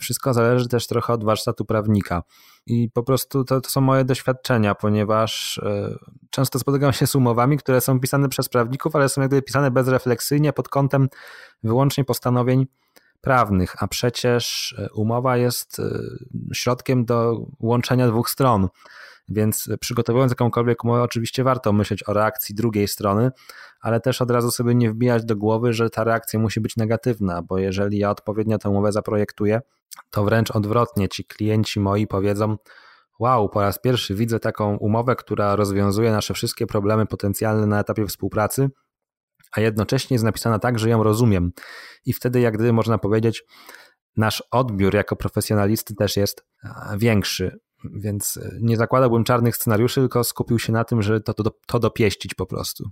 Wszystko 0.00 0.34
zależy 0.34 0.68
też 0.68 0.86
trochę 0.86 1.12
od 1.12 1.24
warsztatu 1.24 1.64
prawnika. 1.64 2.22
I 2.66 2.90
po 2.90 3.02
prostu 3.02 3.44
to, 3.44 3.60
to 3.60 3.70
są 3.70 3.80
moje 3.80 4.04
doświadczenia, 4.04 4.74
ponieważ 4.74 5.58
y, 5.58 5.98
często 6.30 6.58
spotykam 6.58 6.92
się 6.92 7.06
z 7.06 7.14
umowami, 7.14 7.58
które 7.58 7.80
są 7.80 8.00
pisane 8.00 8.28
przez 8.28 8.48
prawników, 8.48 8.96
ale 8.96 9.08
są 9.08 9.20
jakby 9.20 9.42
pisane 9.42 9.70
bezrefleksyjnie 9.70 10.52
pod 10.52 10.68
kątem 10.68 11.08
wyłącznie 11.62 12.04
postanowień 12.04 12.66
prawnych, 13.20 13.82
a 13.82 13.88
przecież 13.88 14.74
e, 14.78 14.92
umowa 14.92 15.36
jest 15.36 15.78
e, 15.78 15.98
środkiem 16.54 17.04
do 17.04 17.46
łączenia 17.60 18.08
dwóch 18.08 18.30
stron. 18.30 18.68
Więc 19.30 19.68
przygotowując 19.80 20.32
jakąkolwiek 20.32 20.84
umowę, 20.84 21.02
oczywiście 21.02 21.44
warto 21.44 21.72
myśleć 21.72 22.08
o 22.08 22.12
reakcji 22.12 22.54
drugiej 22.54 22.88
strony, 22.88 23.30
ale 23.80 24.00
też 24.00 24.22
od 24.22 24.30
razu 24.30 24.50
sobie 24.50 24.74
nie 24.74 24.90
wbijać 24.90 25.24
do 25.24 25.36
głowy, 25.36 25.72
że 25.72 25.90
ta 25.90 26.04
reakcja 26.04 26.40
musi 26.40 26.60
być 26.60 26.76
negatywna, 26.76 27.42
bo 27.42 27.58
jeżeli 27.58 27.98
ja 27.98 28.10
odpowiednio 28.10 28.58
tę 28.58 28.68
umowę 28.68 28.92
zaprojektuję, 28.92 29.60
to 30.10 30.24
wręcz 30.24 30.50
odwrotnie 30.50 31.08
ci 31.08 31.24
klienci 31.24 31.80
moi 31.80 32.06
powiedzą: 32.06 32.56
Wow, 33.18 33.48
po 33.48 33.60
raz 33.60 33.78
pierwszy 33.78 34.14
widzę 34.14 34.40
taką 34.40 34.76
umowę, 34.76 35.16
która 35.16 35.56
rozwiązuje 35.56 36.12
nasze 36.12 36.34
wszystkie 36.34 36.66
problemy 36.66 37.06
potencjalne 37.06 37.66
na 37.66 37.80
etapie 37.80 38.06
współpracy, 38.06 38.70
a 39.52 39.60
jednocześnie 39.60 40.14
jest 40.14 40.24
napisana 40.24 40.58
tak, 40.58 40.78
że 40.78 40.90
ją 40.90 41.02
rozumiem. 41.02 41.52
I 42.04 42.12
wtedy, 42.12 42.40
jak 42.40 42.54
gdyby 42.54 42.72
można 42.72 42.98
powiedzieć, 42.98 43.44
nasz 44.16 44.42
odbiór 44.50 44.94
jako 44.94 45.16
profesjonalisty 45.16 45.94
też 45.94 46.16
jest 46.16 46.44
większy. 46.96 47.58
Więc 47.84 48.36
e, 48.36 48.50
nie 48.60 48.76
zakładałbym 48.76 49.24
czarnych 49.24 49.56
scenariuszy, 49.56 50.00
tylko 50.00 50.24
skupił 50.24 50.58
się 50.58 50.72
na 50.72 50.84
tym, 50.84 51.02
że 51.02 51.20
to, 51.20 51.34
to, 51.34 51.50
to 51.66 51.78
dopieścić 51.78 52.34
po 52.34 52.46
prostu. 52.46 52.84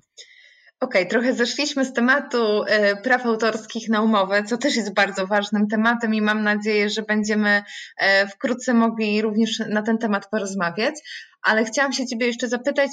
Okej, 0.80 1.02
okay, 1.02 1.10
trochę 1.10 1.34
zeszliśmy 1.34 1.84
z 1.84 1.92
tematu 1.92 2.64
e, 2.66 2.96
praw 2.96 3.26
autorskich 3.26 3.88
na 3.88 4.02
umowę, 4.02 4.42
co 4.44 4.58
też 4.58 4.76
jest 4.76 4.94
bardzo 4.94 5.26
ważnym 5.26 5.68
tematem 5.68 6.14
i 6.14 6.22
mam 6.22 6.42
nadzieję, 6.42 6.90
że 6.90 7.02
będziemy 7.02 7.62
e, 7.96 8.26
wkrótce 8.26 8.74
mogli 8.74 9.22
również 9.22 9.62
na 9.70 9.82
ten 9.82 9.98
temat 9.98 10.30
porozmawiać. 10.30 10.94
Ale 11.42 11.64
chciałam 11.64 11.92
się 11.92 12.06
Ciebie 12.06 12.26
jeszcze 12.26 12.48
zapytać, 12.48 12.90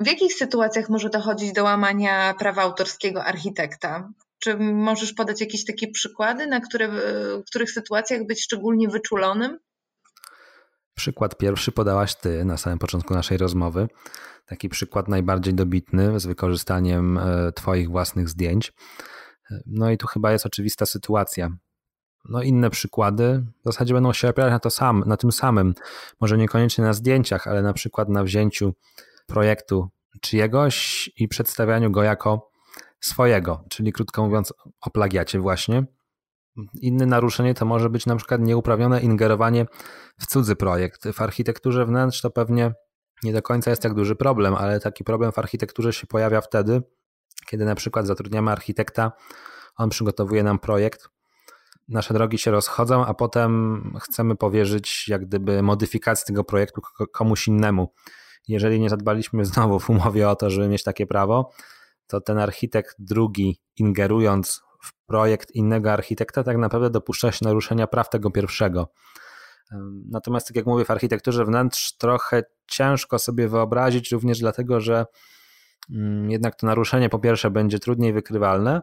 w 0.00 0.06
jakich 0.06 0.34
sytuacjach 0.34 0.88
może 0.88 1.10
dochodzić 1.10 1.52
do 1.52 1.64
łamania 1.64 2.34
prawa 2.38 2.62
autorskiego 2.62 3.24
architekta? 3.24 4.08
Czy 4.38 4.56
możesz 4.58 5.12
podać 5.12 5.40
jakieś 5.40 5.64
takie 5.64 5.88
przykłady, 5.90 6.46
na 6.46 6.60
które, 6.60 6.88
w 6.88 7.44
których 7.46 7.70
sytuacjach 7.70 8.26
być 8.26 8.44
szczególnie 8.44 8.88
wyczulonym? 8.88 9.58
Przykład 10.94 11.38
pierwszy 11.38 11.72
podałaś 11.72 12.14
ty 12.14 12.44
na 12.44 12.56
samym 12.56 12.78
początku 12.78 13.14
naszej 13.14 13.38
rozmowy. 13.38 13.88
Taki 14.46 14.68
przykład 14.68 15.08
najbardziej 15.08 15.54
dobitny 15.54 16.20
z 16.20 16.26
wykorzystaniem 16.26 17.18
e, 17.18 17.52
Twoich 17.52 17.90
własnych 17.90 18.28
zdjęć. 18.28 18.72
No 19.66 19.90
i 19.90 19.98
tu 19.98 20.06
chyba 20.06 20.32
jest 20.32 20.46
oczywista 20.46 20.86
sytuacja. 20.86 21.50
No 22.28 22.42
inne 22.42 22.70
przykłady 22.70 23.46
w 23.60 23.64
zasadzie 23.64 23.94
będą 23.94 24.12
się 24.12 24.28
opierać 24.28 24.52
na, 24.52 24.58
to 24.58 24.70
sam, 24.70 25.04
na 25.06 25.16
tym 25.16 25.32
samym. 25.32 25.74
Może 26.20 26.38
niekoniecznie 26.38 26.84
na 26.84 26.92
zdjęciach, 26.92 27.46
ale 27.46 27.62
na 27.62 27.72
przykład 27.72 28.08
na 28.08 28.24
wzięciu 28.24 28.74
projektu 29.26 29.88
czyjegoś 30.20 31.10
i 31.16 31.28
przedstawianiu 31.28 31.90
go 31.90 32.02
jako 32.02 32.50
swojego, 33.00 33.64
czyli 33.68 33.92
krótko 33.92 34.24
mówiąc 34.24 34.52
o 34.80 34.90
plagiacie 34.90 35.38
właśnie. 35.38 35.84
Inne 36.80 37.06
naruszenie 37.06 37.54
to 37.54 37.64
może 37.64 37.90
być 37.90 38.06
na 38.06 38.16
przykład 38.16 38.40
nieuprawnione 38.40 39.00
ingerowanie 39.00 39.66
w 40.20 40.26
cudzy 40.26 40.56
projekt. 40.56 41.08
W 41.12 41.22
architekturze 41.22 41.86
wnętrz 41.86 42.20
to 42.20 42.30
pewnie 42.30 42.74
nie 43.22 43.32
do 43.32 43.42
końca 43.42 43.70
jest 43.70 43.82
tak 43.82 43.94
duży 43.94 44.16
problem, 44.16 44.54
ale 44.54 44.80
taki 44.80 45.04
problem 45.04 45.32
w 45.32 45.38
architekturze 45.38 45.92
się 45.92 46.06
pojawia 46.06 46.40
wtedy, 46.40 46.82
kiedy 47.46 47.64
na 47.64 47.74
przykład 47.74 48.06
zatrudniamy 48.06 48.50
architekta, 48.50 49.12
on 49.76 49.90
przygotowuje 49.90 50.42
nam 50.42 50.58
projekt, 50.58 51.08
nasze 51.88 52.14
drogi 52.14 52.38
się 52.38 52.50
rozchodzą, 52.50 53.06
a 53.06 53.14
potem 53.14 53.82
chcemy 54.02 54.36
powierzyć 54.36 55.08
jak 55.08 55.26
gdyby 55.26 55.62
modyfikację 55.62 56.26
tego 56.26 56.44
projektu 56.44 56.80
komuś 57.12 57.48
innemu. 57.48 57.92
Jeżeli 58.48 58.80
nie 58.80 58.90
zadbaliśmy 58.90 59.44
znowu 59.44 59.78
w 59.78 59.90
umowie 59.90 60.28
o 60.28 60.36
to, 60.36 60.50
żeby 60.50 60.68
mieć 60.68 60.82
takie 60.82 61.06
prawo, 61.06 61.50
to 62.06 62.20
ten 62.20 62.38
architekt 62.38 62.96
drugi 62.98 63.60
ingerując 63.76 64.62
w 64.84 64.92
projekt 65.06 65.50
innego 65.50 65.92
architekta, 65.92 66.42
tak 66.42 66.56
naprawdę 66.58 66.90
dopuszcza 66.90 67.32
się 67.32 67.44
naruszenia 67.44 67.86
praw 67.86 68.10
tego 68.10 68.30
pierwszego. 68.30 68.88
Natomiast, 70.10 70.48
tak 70.48 70.56
jak 70.56 70.66
mówię, 70.66 70.84
w 70.84 70.90
architekturze 70.90 71.44
wnętrz 71.44 71.96
trochę 71.96 72.42
ciężko 72.66 73.18
sobie 73.18 73.48
wyobrazić, 73.48 74.12
również 74.12 74.38
dlatego, 74.38 74.80
że 74.80 75.06
mm, 75.90 76.30
jednak 76.30 76.56
to 76.56 76.66
naruszenie 76.66 77.08
po 77.08 77.18
pierwsze 77.18 77.50
będzie 77.50 77.78
trudniej 77.78 78.12
wykrywalne, 78.12 78.82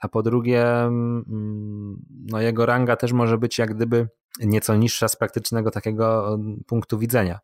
a 0.00 0.08
po 0.08 0.22
drugie, 0.22 0.64
mm, 0.64 1.96
no 2.10 2.40
jego 2.40 2.66
ranga 2.66 2.96
też 2.96 3.12
może 3.12 3.38
być 3.38 3.58
jak 3.58 3.74
gdyby 3.74 4.08
nieco 4.40 4.76
niższa 4.76 5.08
z 5.08 5.16
praktycznego 5.16 5.70
takiego 5.70 6.38
punktu 6.66 6.98
widzenia. 6.98 7.38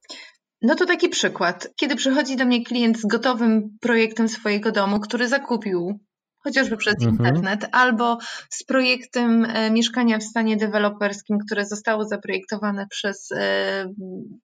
No 0.63 0.75
to 0.75 0.87
taki 0.87 1.09
przykład. 1.09 1.69
Kiedy 1.77 1.97
przychodzi 1.97 2.37
do 2.37 2.45
mnie 2.45 2.65
klient 2.65 2.99
z 3.01 3.07
gotowym 3.07 3.79
projektem 3.81 4.29
swojego 4.29 4.73
domu, 4.73 5.01
który 5.01 5.29
zakupił 5.29 6.01
chociażby 6.45 6.77
przez 6.77 6.95
mhm. 6.95 7.11
internet, 7.11 7.69
albo 7.73 8.19
z 8.51 8.65
projektem 8.65 9.45
e, 9.45 9.71
mieszkania 9.71 10.19
w 10.19 10.23
stanie 10.23 10.57
deweloperskim, 10.57 11.39
które 11.47 11.67
zostało 11.67 12.05
zaprojektowane 12.05 12.87
przez 12.87 13.33
e, 13.33 13.93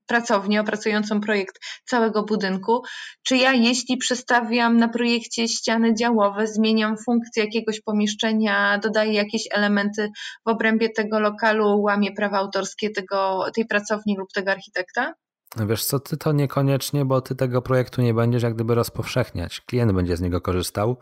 pracownię 0.07 0.61
opracującą 0.61 1.21
projekt 1.21 1.59
całego 1.85 2.23
budynku, 2.23 2.83
czy 3.23 3.37
ja 3.37 3.53
jeśli 3.53 3.97
przestawiam 3.97 4.77
na 4.77 4.89
projekcie 4.89 5.49
ściany 5.49 5.95
działowe, 5.95 6.47
zmieniam 6.47 6.97
funkcję 7.07 7.45
jakiegoś 7.45 7.81
pomieszczenia, 7.81 8.79
dodaję 8.79 9.13
jakieś 9.13 9.43
elementy 9.51 10.11
w 10.47 10.51
obrębie 10.51 10.89
tego 10.91 11.21
lokalu, 11.21 11.81
łamię 11.83 12.13
prawa 12.13 12.39
autorskie 12.39 12.91
tego, 12.91 13.45
tej 13.55 13.67
pracowni 13.67 14.17
lub 14.17 14.33
tego 14.33 14.51
architekta? 14.51 15.15
Wiesz 15.57 15.85
co, 15.85 16.01
ty 16.01 16.17
to 16.17 16.33
niekoniecznie, 16.33 17.05
bo 17.05 17.21
ty 17.21 17.35
tego 17.35 17.63
projektu 17.63 18.03
nie 18.03 18.15
będziesz 18.15 18.43
jak 18.43 18.55
gdyby 18.55 18.75
rozpowszechniać. 18.75 19.61
Klient 19.61 19.93
będzie 19.93 20.17
z 20.17 20.21
niego 20.21 20.41
korzystał, 20.41 20.97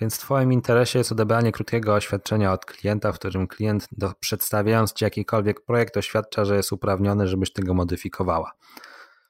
więc 0.00 0.16
w 0.16 0.18
twoim 0.18 0.52
interesie 0.52 0.98
jest 0.98 1.12
odebranie 1.12 1.52
krótkiego 1.52 1.94
oświadczenia 1.94 2.52
od 2.52 2.64
klienta, 2.64 3.12
w 3.12 3.18
którym 3.18 3.46
klient 3.46 3.88
do, 3.92 4.12
przedstawiając 4.20 4.92
ci 4.92 5.04
jakikolwiek 5.04 5.64
projekt 5.64 5.96
oświadcza, 5.96 6.44
że 6.44 6.56
jest 6.56 6.72
uprawniony, 6.72 7.28
żebyś 7.28 7.52
tego 7.52 7.74
modyfikowała. 7.74 8.52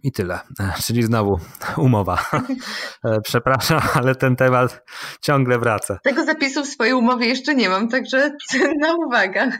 I 0.03 0.13
tyle. 0.13 0.41
Czyli 0.85 1.03
znowu 1.03 1.41
umowa. 1.77 2.19
E, 3.05 3.21
przepraszam, 3.21 3.81
ale 3.95 4.15
ten 4.15 4.37
temat 4.37 4.85
ciągle 5.21 5.59
wraca. 5.59 5.99
Tego 6.03 6.25
zapisu 6.25 6.65
w 6.65 6.67
swojej 6.67 6.95
umowie 6.95 7.27
jeszcze 7.27 7.55
nie 7.55 7.69
mam, 7.69 7.89
także 7.89 8.31
cenna 8.51 8.95
uwaga. 9.07 9.51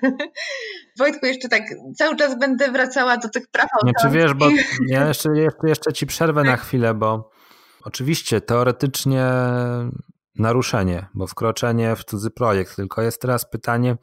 Wojtku, 0.99 1.27
jeszcze 1.27 1.49
tak 1.49 1.63
cały 1.97 2.17
czas 2.17 2.39
będę 2.39 2.73
wracała 2.73 3.17
do 3.17 3.29
tych 3.29 3.49
praw 3.49 3.69
autorskich. 3.73 4.01
Znaczy 4.01 4.17
wiesz, 4.19 4.35
bo 4.35 4.49
ja 4.87 5.09
jeszcze, 5.09 5.29
jeszcze, 5.37 5.69
jeszcze 5.69 5.93
ci 5.93 6.07
przerwę 6.07 6.43
na 6.43 6.57
chwilę, 6.57 6.95
bo 6.95 7.31
oczywiście 7.85 8.41
teoretycznie 8.41 9.27
naruszenie, 10.39 11.07
bo 11.15 11.27
wkroczenie 11.27 11.97
w 11.97 12.05
cudzy 12.05 12.31
projekt, 12.31 12.77
tylko 12.77 13.03
jest 13.03 13.21
teraz 13.21 13.51
pytanie, 13.51 13.97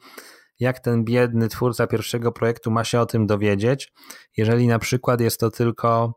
jak 0.60 0.80
ten 0.80 1.04
biedny 1.04 1.48
twórca 1.48 1.86
pierwszego 1.86 2.32
projektu 2.32 2.70
ma 2.70 2.84
się 2.84 3.00
o 3.00 3.06
tym 3.06 3.26
dowiedzieć, 3.26 3.92
jeżeli 4.36 4.66
na 4.66 4.78
przykład 4.78 5.20
jest 5.20 5.40
to 5.40 5.50
tylko 5.50 6.14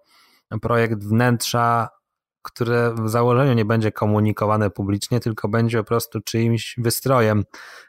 projekt 0.62 1.04
wnętrza, 1.04 1.90
które 2.42 2.96
w 3.04 3.10
założeniu 3.10 3.54
nie 3.54 3.66
będzie 3.66 3.92
komunikowane 3.92 4.70
publicznie, 4.70 5.20
tylko 5.20 5.48
będzie 5.48 5.78
po 5.78 5.84
prostu 5.84 6.22
czyimś 6.22 6.76
wystrojem 6.78 7.44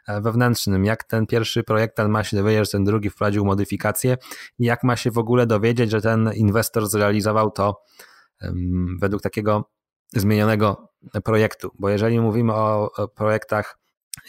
e, 0.09 0.21
wewnętrznym. 0.21 0.85
Jak 0.85 1.05
ten 1.05 1.27
pierwszy 1.27 1.63
projektant 1.63 2.11
ma 2.11 2.25
się 2.25 2.37
dowiedzieć, 2.37 2.65
że 2.65 2.73
ten 2.73 2.85
drugi 2.85 3.11
wprowadził 3.11 3.45
modyfikacje? 3.45 4.17
Jak 4.59 4.85
ma 4.85 4.97
się 4.97 5.11
w 5.11 5.19
ogóle 5.19 5.47
dowiedzieć, 5.47 5.91
że 5.91 6.03
ten 6.03 6.31
inwestor 6.35 6.87
zrealizował 6.87 7.51
to 7.51 7.83
według 9.01 9.23
takiego 9.23 9.71
zmienionego 10.15 10.89
projektu. 11.25 11.71
Bo 11.79 11.89
jeżeli 11.89 12.21
mówimy 12.21 12.53
o, 12.55 12.91
projektach 13.15 13.79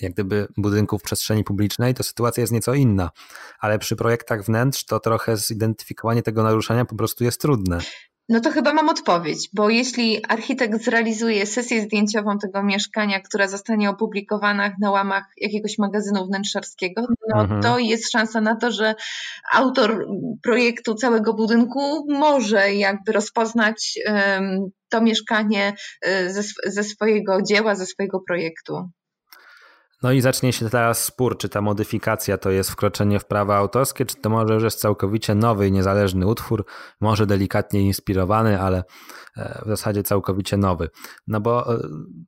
jak 0.01 0.13
gdyby 0.13 0.47
budynków 0.57 1.03
przestrzeni 1.03 1.43
publicznej, 1.43 1.93
to 1.93 2.03
sytuacja 2.03 2.41
jest 2.41 2.53
nieco 2.53 2.73
inna, 2.73 3.09
ale 3.59 3.79
przy 3.79 3.95
projektach 3.95 4.43
wnętrz 4.43 4.85
to 4.85 4.99
trochę 4.99 5.37
zidentyfikowanie 5.37 6.23
tego 6.23 6.43
naruszenia 6.43 6.85
po 6.85 6.95
prostu 6.95 7.23
jest 7.23 7.41
trudne. 7.41 7.79
No 8.29 8.39
to 8.39 8.51
chyba 8.51 8.73
mam 8.73 8.89
odpowiedź, 8.89 9.49
bo 9.53 9.69
jeśli 9.69 10.25
architekt 10.25 10.83
zrealizuje 10.83 11.45
sesję 11.45 11.81
zdjęciową 11.81 12.37
tego 12.39 12.63
mieszkania, 12.63 13.19
która 13.19 13.47
zostanie 13.47 13.89
opublikowana 13.89 14.75
na 14.81 14.91
łamach 14.91 15.23
jakiegoś 15.37 15.77
magazynu 15.77 16.25
wnętrzarskiego, 16.25 17.01
no 17.29 17.41
mhm. 17.41 17.61
to 17.61 17.79
jest 17.79 18.11
szansa 18.11 18.41
na 18.41 18.55
to, 18.55 18.71
że 18.71 18.95
autor 19.53 20.07
projektu 20.43 20.95
całego 20.95 21.33
budynku 21.33 22.05
może 22.11 22.73
jakby 22.73 23.11
rozpoznać 23.11 23.99
um, 24.07 24.69
to 24.89 25.01
mieszkanie 25.01 25.73
y, 26.07 26.33
ze, 26.33 26.43
ze 26.65 26.83
swojego 26.83 27.41
dzieła, 27.41 27.75
ze 27.75 27.85
swojego 27.85 28.19
projektu. 28.27 28.89
No 30.03 30.11
i 30.11 30.21
zacznie 30.21 30.53
się 30.53 30.69
teraz 30.69 31.03
spór, 31.03 31.37
czy 31.37 31.49
ta 31.49 31.61
modyfikacja 31.61 32.37
to 32.37 32.51
jest 32.51 32.71
wkroczenie 32.71 33.19
w 33.19 33.25
prawa 33.25 33.57
autorskie, 33.57 34.05
czy 34.05 34.15
to 34.15 34.29
może 34.29 34.53
już 34.53 34.63
jest 34.63 34.79
całkowicie 34.79 35.35
nowy 35.35 35.67
i 35.67 35.71
niezależny 35.71 36.27
utwór, 36.27 36.65
może 37.01 37.25
delikatnie 37.25 37.81
inspirowany, 37.81 38.61
ale 38.61 38.83
e, 39.37 39.61
w 39.65 39.67
zasadzie 39.67 40.03
całkowicie 40.03 40.57
nowy. 40.57 40.89
No 41.27 41.41
bo 41.41 41.75
e, 41.75 41.79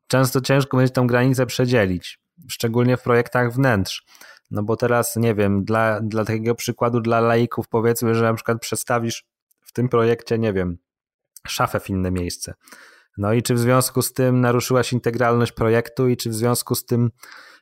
często 0.07 0.41
ciężko 0.41 0.77
będzie 0.77 0.93
tą 0.93 1.07
granicę 1.07 1.45
przedzielić, 1.45 2.19
szczególnie 2.49 2.97
w 2.97 3.03
projektach 3.03 3.53
wnętrz. 3.53 4.03
No 4.51 4.63
bo 4.63 4.75
teraz, 4.75 5.15
nie 5.15 5.35
wiem, 5.35 5.63
dla, 5.63 6.01
dla 6.01 6.25
takiego 6.25 6.55
przykładu, 6.55 6.99
dla 6.99 7.19
laików 7.19 7.67
powiedzmy, 7.67 8.15
że 8.15 8.23
na 8.23 8.33
przykład 8.33 8.59
przestawisz 8.61 9.25
w 9.61 9.71
tym 9.71 9.89
projekcie, 9.89 10.39
nie 10.39 10.53
wiem, 10.53 10.77
szafę 11.47 11.79
w 11.79 11.89
inne 11.89 12.11
miejsce. 12.11 12.53
No 13.17 13.33
i 13.33 13.43
czy 13.43 13.53
w 13.53 13.59
związku 13.59 14.01
z 14.01 14.13
tym 14.13 14.41
naruszyłaś 14.41 14.93
integralność 14.93 15.51
projektu 15.51 16.07
i 16.07 16.17
czy 16.17 16.29
w 16.29 16.35
związku 16.35 16.75
z 16.75 16.85
tym 16.85 17.11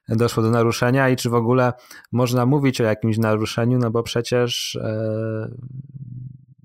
doszło 0.09 0.43
do 0.43 0.49
naruszenia 0.49 1.09
i 1.09 1.15
czy 1.15 1.29
w 1.29 1.33
ogóle 1.33 1.73
można 2.11 2.45
mówić 2.45 2.81
o 2.81 2.83
jakimś 2.83 3.17
naruszeniu, 3.17 3.77
no 3.77 3.91
bo 3.91 4.03
przecież 4.03 4.75
e, 4.75 5.49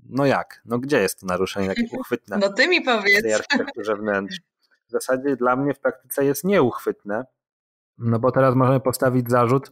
no 0.09 0.25
jak? 0.25 0.61
No 0.65 0.79
gdzie 0.79 1.01
jest 1.01 1.19
to 1.19 1.25
naruszenie 1.25 1.67
takie 1.67 1.97
uchwytne? 1.99 2.37
No 2.37 2.53
ty 2.53 2.67
mi 2.67 2.81
powiedz. 2.81 3.19
W 3.19 3.21
tej 3.21 3.33
architekturze 3.33 3.95
wnętrz. 3.95 4.37
W 4.87 4.91
zasadzie 4.91 5.35
dla 5.35 5.55
mnie 5.55 5.73
w 5.73 5.79
praktyce 5.79 6.25
jest 6.25 6.43
nieuchwytne, 6.43 7.25
no 7.97 8.19
bo 8.19 8.31
teraz 8.31 8.55
możemy 8.55 8.79
postawić 8.79 9.29
zarzut, 9.29 9.71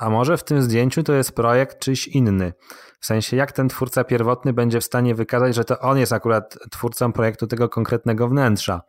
a 0.00 0.10
może 0.10 0.36
w 0.36 0.44
tym 0.44 0.62
zdjęciu 0.62 1.02
to 1.02 1.12
jest 1.12 1.32
projekt 1.32 1.78
czyś 1.78 2.08
inny. 2.08 2.52
W 3.00 3.06
sensie, 3.06 3.36
jak 3.36 3.52
ten 3.52 3.68
twórca 3.68 4.04
pierwotny 4.04 4.52
będzie 4.52 4.80
w 4.80 4.84
stanie 4.84 5.14
wykazać, 5.14 5.54
że 5.54 5.64
to 5.64 5.80
on 5.80 5.98
jest 5.98 6.12
akurat 6.12 6.58
twórcą 6.70 7.12
projektu 7.12 7.46
tego 7.46 7.68
konkretnego 7.68 8.28
wnętrza. 8.28 8.82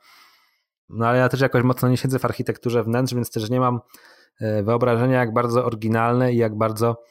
No 0.89 1.07
ale 1.07 1.19
ja 1.19 1.29
też 1.29 1.41
jakoś 1.41 1.63
mocno 1.63 1.89
nie 1.89 1.97
siedzę 1.97 2.19
w 2.19 2.25
architekturze 2.25 2.83
wnętrz, 2.83 3.13
więc 3.13 3.31
też 3.31 3.49
nie 3.49 3.59
mam 3.59 3.79
e, 4.41 4.63
wyobrażenia, 4.63 5.19
jak 5.19 5.33
bardzo 5.33 5.65
oryginalne 5.65 6.33
i 6.33 6.37
jak 6.37 6.57
bardzo 6.57 7.03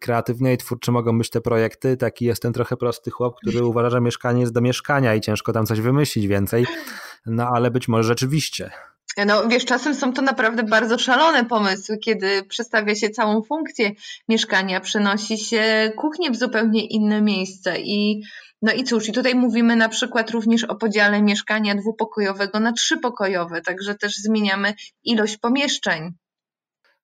kreatywne 0.00 0.54
i 0.54 0.56
twórcze 0.56 0.92
mogą 0.92 1.18
być 1.18 1.30
te 1.30 1.40
projekty. 1.40 1.96
Taki 1.96 2.24
jest 2.24 2.42
ten 2.42 2.52
trochę 2.52 2.76
prosty 2.76 3.10
chłop, 3.10 3.36
który 3.36 3.64
uważa, 3.70 3.90
że 3.90 4.00
mieszkanie 4.00 4.40
jest 4.40 4.52
do 4.52 4.60
mieszkania 4.60 5.14
i 5.14 5.20
ciężko 5.20 5.52
tam 5.52 5.66
coś 5.66 5.80
wymyślić 5.80 6.26
więcej. 6.26 6.66
No 7.26 7.48
ale 7.48 7.70
być 7.70 7.88
może 7.88 8.02
rzeczywiście. 8.02 8.70
No 9.26 9.48
wiesz, 9.48 9.64
czasem 9.64 9.94
są 9.94 10.12
to 10.12 10.22
naprawdę 10.22 10.62
bardzo 10.62 10.98
szalone 10.98 11.44
pomysły, 11.44 11.98
kiedy 11.98 12.42
przestawia 12.42 12.94
się 12.94 13.10
całą 13.10 13.42
funkcję 13.42 13.90
mieszkania, 14.28 14.80
przenosi 14.80 15.38
się 15.38 15.92
kuchnię 15.96 16.30
w 16.30 16.36
zupełnie 16.36 16.86
inne 16.86 17.22
miejsce 17.22 17.78
i 17.78 18.22
no 18.62 18.72
i 18.72 18.84
cóż, 18.84 19.08
i 19.08 19.12
tutaj 19.12 19.34
mówimy 19.34 19.76
na 19.76 19.88
przykład 19.88 20.30
również 20.30 20.64
o 20.64 20.74
podziale 20.74 21.22
mieszkania 21.22 21.74
dwupokojowego 21.74 22.60
na 22.60 22.72
trzypokojowe, 22.72 23.60
także 23.60 23.94
też 23.94 24.16
zmieniamy 24.16 24.74
ilość 25.04 25.36
pomieszczeń. 25.36 26.14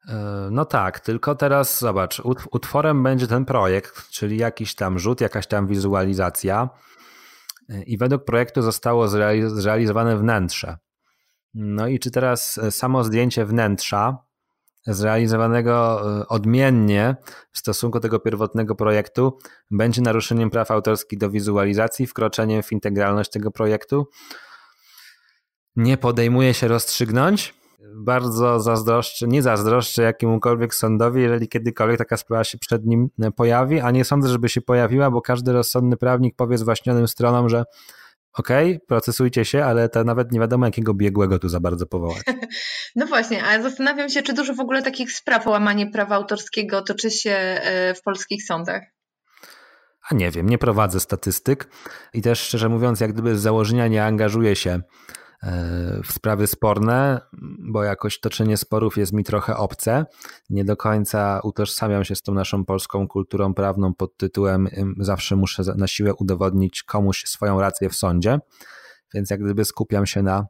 E, 0.09 0.48
no 0.50 0.64
tak, 0.64 1.00
tylko 1.00 1.34
teraz 1.34 1.80
zobacz, 1.80 2.22
utworem 2.50 3.02
będzie 3.02 3.26
ten 3.26 3.44
projekt, 3.44 4.09
czyli 4.11 4.36
jakiś 4.36 4.74
tam 4.74 4.98
rzut, 4.98 5.20
jakaś 5.20 5.46
tam 5.46 5.66
wizualizacja 5.66 6.68
e, 7.68 7.82
i 7.82 7.98
według 7.98 8.24
projektu 8.24 8.62
zostało 8.62 9.09
zrealizowane 9.48 10.16
wnętrze. 10.16 10.76
No 11.59 11.88
i 11.88 11.98
czy 11.98 12.11
teraz 12.11 12.59
e, 12.59 12.70
samo 12.70 13.04
zdjęcie 13.04 13.46
wnętrza 13.46 14.18
zrealizowanego 14.86 16.02
e, 16.20 16.28
odmiennie 16.28 17.16
w 17.52 17.59
stosunku 17.59 17.98
do 17.98 18.02
tego 18.02 18.20
pierwotnego 18.20 18.74
projektu 18.74 19.38
będzie 19.70 20.02
naruszeniem 20.02 20.50
praw 20.50 20.70
autorskich 20.70 21.18
do 21.18 21.30
wizualizacji, 21.30 22.07
wkroczeniem 22.07 22.62
w 22.62 22.72
integralność 22.72 23.30
tego 23.30 23.50
projektu? 23.50 24.09
Nie 25.76 25.96
podejmuje 25.96 26.54
się 26.54 26.68
rozstrzygnąć. 26.68 27.54
Bardzo 27.94 28.61
zazdroszczę, 28.61 29.26
nie 29.26 29.42
zazdroszczę 29.42 30.02
jakiemukolwiek 30.02 30.74
sądowi, 30.74 31.22
jeżeli 31.22 31.48
kiedykolwiek 31.48 31.98
taka 31.98 32.16
sprawa 32.16 32.44
się 32.44 32.59
przed 32.59 32.86
nim 32.86 33.11
pojawi, 33.36 33.80
a 33.80 33.90
nie 33.90 34.04
sądzę, 34.04 34.28
żeby 34.28 34.48
się 34.48 34.61
pojawiła, 34.61 35.11
bo 35.11 35.22
każdy 35.22 35.52
rozsądny 35.52 35.96
prawnik 35.96 36.36
powie 36.36 36.59
zwaśnionym 36.59 37.09
stronom, 37.09 37.48
że 37.48 37.64
okej, 38.39 38.76
okay, 38.76 38.87
procesujcie 38.87 39.45
się, 39.45 39.64
ale 39.64 39.89
to 39.89 40.05
nawet 40.05 40.32
nie 40.32 40.41
wiadomo, 40.41 40.66
jakiego 40.66 40.95
biegłego 40.95 41.39
tu 41.39 41.49
za 41.49 41.61
bardzo 41.61 41.87
powołać. 41.87 42.22
No 42.97 43.07
właśnie, 43.07 43.45
a 43.45 43.62
zastanawiam 43.62 44.09
się, 44.09 44.22
czy 44.22 44.32
dużo 44.32 44.55
w 44.55 44.61
ogóle 44.61 44.82
takich 44.82 45.12
spraw 45.12 45.47
o 45.47 45.51
łamanie 45.51 45.91
prawa 45.91 46.16
autorskiego 46.16 46.82
toczy 46.82 47.11
się 47.11 47.30
e, 47.30 47.95
w 47.95 48.03
polskich 48.03 48.45
sądach? 48.45 48.82
A 50.11 50.14
nie 50.14 50.30
wiem, 50.30 50.49
nie 50.49 50.59
prowadzę 50.59 51.01
statystyk 51.01 51.68
i 52.14 52.22
też 52.22 52.41
szczerze 52.41 52.68
mówiąc, 52.68 53.01
jak 53.01 53.12
gdyby 53.12 53.37
z 53.37 53.41
założenia 53.41 53.89
nie 53.89 54.05
angażuję 54.05 54.57
się 54.57 54.80
w 56.05 56.12
sprawy 56.12 56.47
sporne, 56.47 57.20
bo 57.59 57.84
jakoś 57.84 58.20
toczenie 58.20 58.57
sporów 58.57 58.97
jest 58.97 59.12
mi 59.12 59.24
trochę 59.24 59.57
obce. 59.57 60.07
Nie 60.51 60.64
do 60.64 60.76
końca 60.76 61.41
utożsamiam 61.45 62.05
się 62.05 62.14
z 62.14 62.22
tą 62.22 62.34
naszą 62.34 62.64
polską 62.64 63.09
kulturą 63.09 63.55
prawną 63.55 63.95
pod 63.95 64.16
tytułem 64.16 64.68
zawsze 64.99 65.37
muszę 65.37 65.62
na 65.76 65.87
siłę 65.87 66.14
udowodnić 66.14 66.82
komuś 66.82 67.24
swoją 67.24 67.61
rację 67.61 67.89
w 67.89 67.95
sądzie, 67.95 68.39
więc 69.14 69.30
jak 69.30 69.41
gdyby 69.43 69.64
skupiam 69.64 70.07
się 70.07 70.22
na 70.22 70.47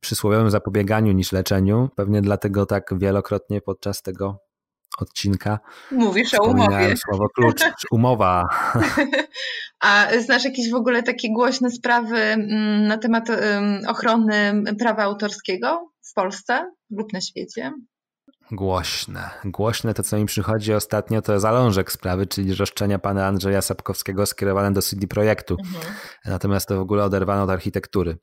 przysłowiowym 0.00 0.50
zapobieganiu 0.50 1.12
niż 1.12 1.32
leczeniu. 1.32 1.90
Pewnie 1.96 2.22
dlatego 2.22 2.66
tak 2.66 2.98
wielokrotnie 2.98 3.60
podczas 3.60 4.02
tego 4.02 4.38
odcinka. 4.98 5.58
Mówisz 5.90 6.34
o 6.34 6.44
umowie. 6.44 6.96
słowo 6.96 7.28
klucz, 7.28 7.60
umowa. 7.90 8.48
A 9.80 10.06
znasz 10.18 10.44
jakieś 10.44 10.70
w 10.70 10.74
ogóle 10.74 11.02
takie 11.02 11.32
głośne 11.32 11.70
sprawy 11.70 12.18
mm, 12.18 12.86
na 12.86 12.98
temat 12.98 13.28
ochrony 13.88 14.62
prawa 14.78 15.02
autorskiego 15.02 15.90
w 16.10 16.14
Polsce 16.14 16.70
lub 16.90 17.12
na 17.12 17.20
świecie? 17.20 17.72
Głośne. 18.50 19.30
Głośne 19.44 19.94
to, 19.94 20.02
co 20.02 20.16
mi 20.16 20.26
przychodzi 20.26 20.74
ostatnio, 20.74 21.22
to 21.22 21.40
zalążek 21.40 21.92
sprawy, 21.92 22.26
czyli 22.26 22.54
roszczenia 22.54 22.98
pana 22.98 23.26
Andrzeja 23.26 23.62
Sapkowskiego 23.62 24.26
skierowane 24.26 24.72
do 24.72 24.82
CD 24.82 25.06
Projektu. 25.06 25.56
Mhm. 25.64 25.94
Natomiast 26.24 26.68
to 26.68 26.76
w 26.76 26.80
ogóle 26.80 27.04
oderwano 27.04 27.42
od 27.42 27.50
architektury. 27.50 28.18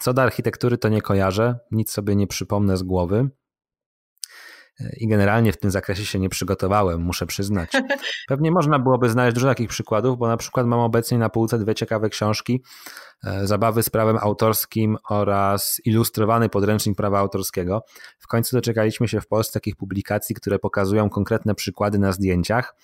Co 0.00 0.14
do 0.14 0.22
architektury, 0.22 0.78
to 0.78 0.88
nie 0.88 1.02
kojarzę, 1.02 1.58
nic 1.70 1.92
sobie 1.92 2.16
nie 2.16 2.26
przypomnę 2.26 2.76
z 2.76 2.82
głowy 2.82 3.30
i 4.96 5.08
generalnie 5.08 5.52
w 5.52 5.56
tym 5.56 5.70
zakresie 5.70 6.06
się 6.06 6.18
nie 6.18 6.28
przygotowałem, 6.28 7.00
muszę 7.00 7.26
przyznać. 7.26 7.70
Pewnie 8.28 8.50
można 8.50 8.78
byłoby 8.78 9.10
znaleźć 9.10 9.34
dużo 9.34 9.48
takich 9.48 9.68
przykładów, 9.68 10.18
bo 10.18 10.28
na 10.28 10.36
przykład 10.36 10.66
mam 10.66 10.80
obecnie 10.80 11.18
na 11.18 11.28
półce 11.28 11.58
dwie 11.58 11.74
ciekawe 11.74 12.08
książki: 12.08 12.62
e, 13.24 13.46
Zabawy 13.46 13.82
z 13.82 13.90
prawem 13.90 14.18
autorskim 14.20 14.98
oraz 15.08 15.80
Ilustrowany 15.84 16.48
podręcznik 16.48 16.96
prawa 16.96 17.18
autorskiego. 17.18 17.84
W 18.18 18.26
końcu 18.26 18.56
doczekaliśmy 18.56 19.08
się 19.08 19.20
w 19.20 19.28
Polsce 19.28 19.52
takich 19.52 19.76
publikacji, 19.76 20.34
które 20.34 20.58
pokazują 20.58 21.10
konkretne 21.10 21.54
przykłady 21.54 21.98
na 21.98 22.12
zdjęciach 22.12 22.74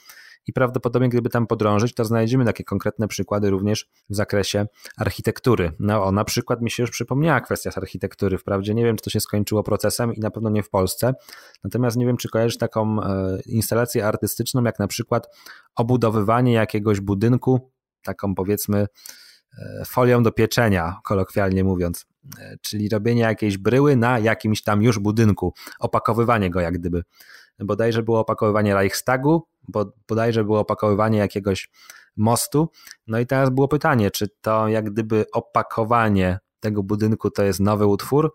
i 0.49 0.53
prawdopodobnie 0.53 1.09
gdyby 1.09 1.29
tam 1.29 1.47
podrążyć, 1.47 1.95
to 1.95 2.05
znajdziemy 2.05 2.45
takie 2.45 2.65
konkretne 2.65 3.09
przykłady 3.09 3.51
również 3.51 3.89
w 4.11 4.15
zakresie 4.15 4.67
architektury. 4.97 5.73
No 5.79 6.05
o, 6.05 6.13
na 6.13 6.25
przykład 6.25 6.63
mi 6.63 6.71
się 6.71 6.83
już 6.83 6.91
przypomniała 6.91 7.41
kwestia 7.41 7.71
z 7.71 7.79
architektury. 7.79 8.39
Wprawdzie 8.39 8.75
nie 8.75 8.85
wiem, 8.85 8.97
czy 8.97 9.05
to 9.05 9.11
się 9.11 9.21
skończyło 9.21 9.63
procesem 9.63 10.15
i 10.15 10.21
na 10.21 10.31
pewno 10.31 10.51
nie 10.51 10.63
w 10.63 10.71
Polsce, 10.71 11.15
natomiast 11.65 11.97
nie 11.97 12.07
wiem, 12.07 12.17
czy 12.17 12.29
kojarzysz 12.29 12.59
taką 12.59 13.03
e, 13.03 13.39
instalację 13.47 14.07
artystyczną, 14.07 14.63
jak 14.63 14.79
na 14.79 14.87
przykład 14.87 15.37
obudowywanie 15.77 16.53
jakiegoś 16.53 17.01
budynku, 17.01 17.71
taką 18.03 18.35
powiedzmy 18.35 18.87
e, 19.59 19.85
folią 19.87 20.23
do 20.23 20.33
pieczenia, 20.33 20.97
kolokwialnie 21.05 21.65
mówiąc, 21.65 22.07
e, 22.39 22.57
czyli 22.61 22.89
robienie 22.89 23.23
jakiejś 23.23 23.59
bryły 23.59 23.97
na 23.97 24.19
jakimś 24.19 24.63
tam 24.63 24.83
już 24.83 24.99
budynku, 24.99 25.55
opakowywanie 25.79 26.51
go 26.51 26.61
jak 26.61 26.79
gdyby 26.79 27.03
bodajże 27.65 28.03
było 28.03 28.21
opakowywanie 28.21 28.75
Reichstagu, 28.75 29.47
bo 29.69 29.93
bodajże 30.09 30.45
było 30.45 30.61
opakowywanie 30.61 31.19
jakiegoś 31.19 31.71
mostu. 32.17 32.69
No 33.07 33.19
i 33.19 33.27
teraz 33.27 33.51
było 33.51 33.69
pytanie, 33.69 34.11
czy 34.11 34.29
to 34.41 34.69
jak 34.69 34.91
gdyby 34.91 35.25
opakowanie 35.33 36.39
tego 36.61 36.83
budynku 36.83 37.31
to 37.31 37.43
jest 37.43 37.61
nowy 37.61 37.87
utwór, 37.87 38.35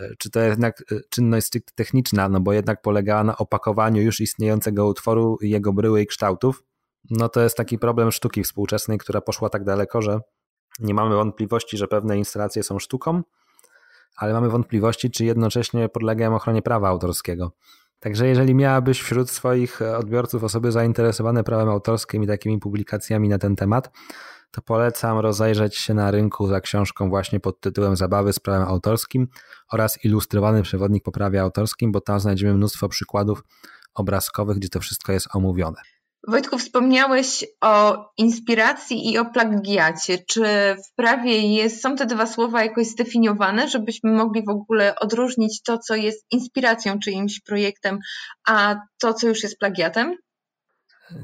e, 0.00 0.16
czy 0.18 0.30
to 0.30 0.40
jest 0.40 0.50
jednak 0.50 0.80
e, 0.92 1.00
czynność 1.08 1.50
techniczna, 1.74 2.28
no 2.28 2.40
bo 2.40 2.52
jednak 2.52 2.82
polegała 2.82 3.24
na 3.24 3.36
opakowaniu 3.36 4.02
już 4.02 4.20
istniejącego 4.20 4.86
utworu, 4.86 5.38
jego 5.40 5.72
bryły 5.72 6.02
i 6.02 6.06
kształtów. 6.06 6.62
No 7.10 7.28
to 7.28 7.40
jest 7.40 7.56
taki 7.56 7.78
problem 7.78 8.12
sztuki 8.12 8.42
współczesnej, 8.42 8.98
która 8.98 9.20
poszła 9.20 9.48
tak 9.48 9.64
daleko, 9.64 10.02
że 10.02 10.20
nie 10.78 10.94
mamy 10.94 11.14
wątpliwości, 11.14 11.76
że 11.76 11.88
pewne 11.88 12.18
instalacje 12.18 12.62
są 12.62 12.78
sztuką, 12.78 13.22
ale 14.16 14.32
mamy 14.32 14.48
wątpliwości, 14.48 15.10
czy 15.10 15.24
jednocześnie 15.24 15.88
podlegają 15.88 16.34
ochronie 16.34 16.62
prawa 16.62 16.88
autorskiego. 16.88 17.52
Także 18.02 18.26
jeżeli 18.26 18.54
miałabyś 18.54 19.00
wśród 19.00 19.30
swoich 19.30 19.82
e, 19.82 19.96
odbiorców 19.96 20.44
osoby 20.44 20.72
zainteresowane 20.72 21.44
prawem 21.44 21.68
autorskim 21.68 22.22
i 22.22 22.26
takimi 22.26 22.58
publikacjami 22.58 23.28
na 23.28 23.38
ten 23.38 23.56
temat, 23.56 23.90
to 24.50 24.62
polecam 24.62 25.18
rozejrzeć 25.18 25.76
się 25.76 25.94
na 25.94 26.10
rynku 26.10 26.46
za 26.46 26.60
książką 26.60 27.08
właśnie 27.08 27.40
pod 27.40 27.60
tytułem 27.60 27.96
Zabawy 27.96 28.32
z 28.32 28.38
prawem 28.38 28.68
autorskim 28.68 29.28
oraz 29.72 30.04
Ilustrowany 30.04 30.62
przewodnik 30.62 31.02
po 31.04 31.12
prawie 31.12 31.42
autorskim, 31.42 31.92
bo 31.92 32.00
tam 32.00 32.20
znajdziemy 32.20 32.54
mnóstwo 32.54 32.88
przykładów 32.88 33.42
obrazkowych, 33.94 34.56
gdzie 34.56 34.68
to 34.68 34.80
wszystko 34.80 35.12
jest 35.12 35.28
omówione. 35.34 35.82
Wojtku, 36.28 36.58
wspomniałeś 36.58 37.44
o 37.60 38.06
inspiracji 38.16 39.12
i 39.12 39.18
o 39.18 39.24
plagiacie. 39.24 40.18
Czy 40.28 40.42
w 40.76 40.94
prawie 40.96 41.54
jest, 41.54 41.82
są 41.82 41.96
te 41.96 42.06
dwa 42.06 42.26
słowa 42.26 42.64
jakoś 42.64 42.86
zdefiniowane, 42.86 43.68
żebyśmy 43.68 44.12
mogli 44.12 44.44
w 44.44 44.50
ogóle 44.50 44.94
odróżnić 44.96 45.62
to, 45.62 45.78
co 45.78 45.94
jest 45.94 46.26
inspiracją 46.30 46.98
czyimś 46.98 47.40
projektem, 47.40 47.98
a 48.48 48.76
to, 49.00 49.14
co 49.14 49.28
już 49.28 49.42
jest 49.42 49.58
plagiatem? 49.58 50.16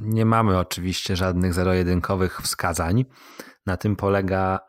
Nie 0.01 0.25
mamy 0.25 0.59
oczywiście 0.59 1.17
żadnych 1.17 1.55
zero-jedynkowych 1.55 2.41
wskazań. 2.43 3.05
Na 3.67 3.77
tym 3.77 3.97
polega 3.97 4.61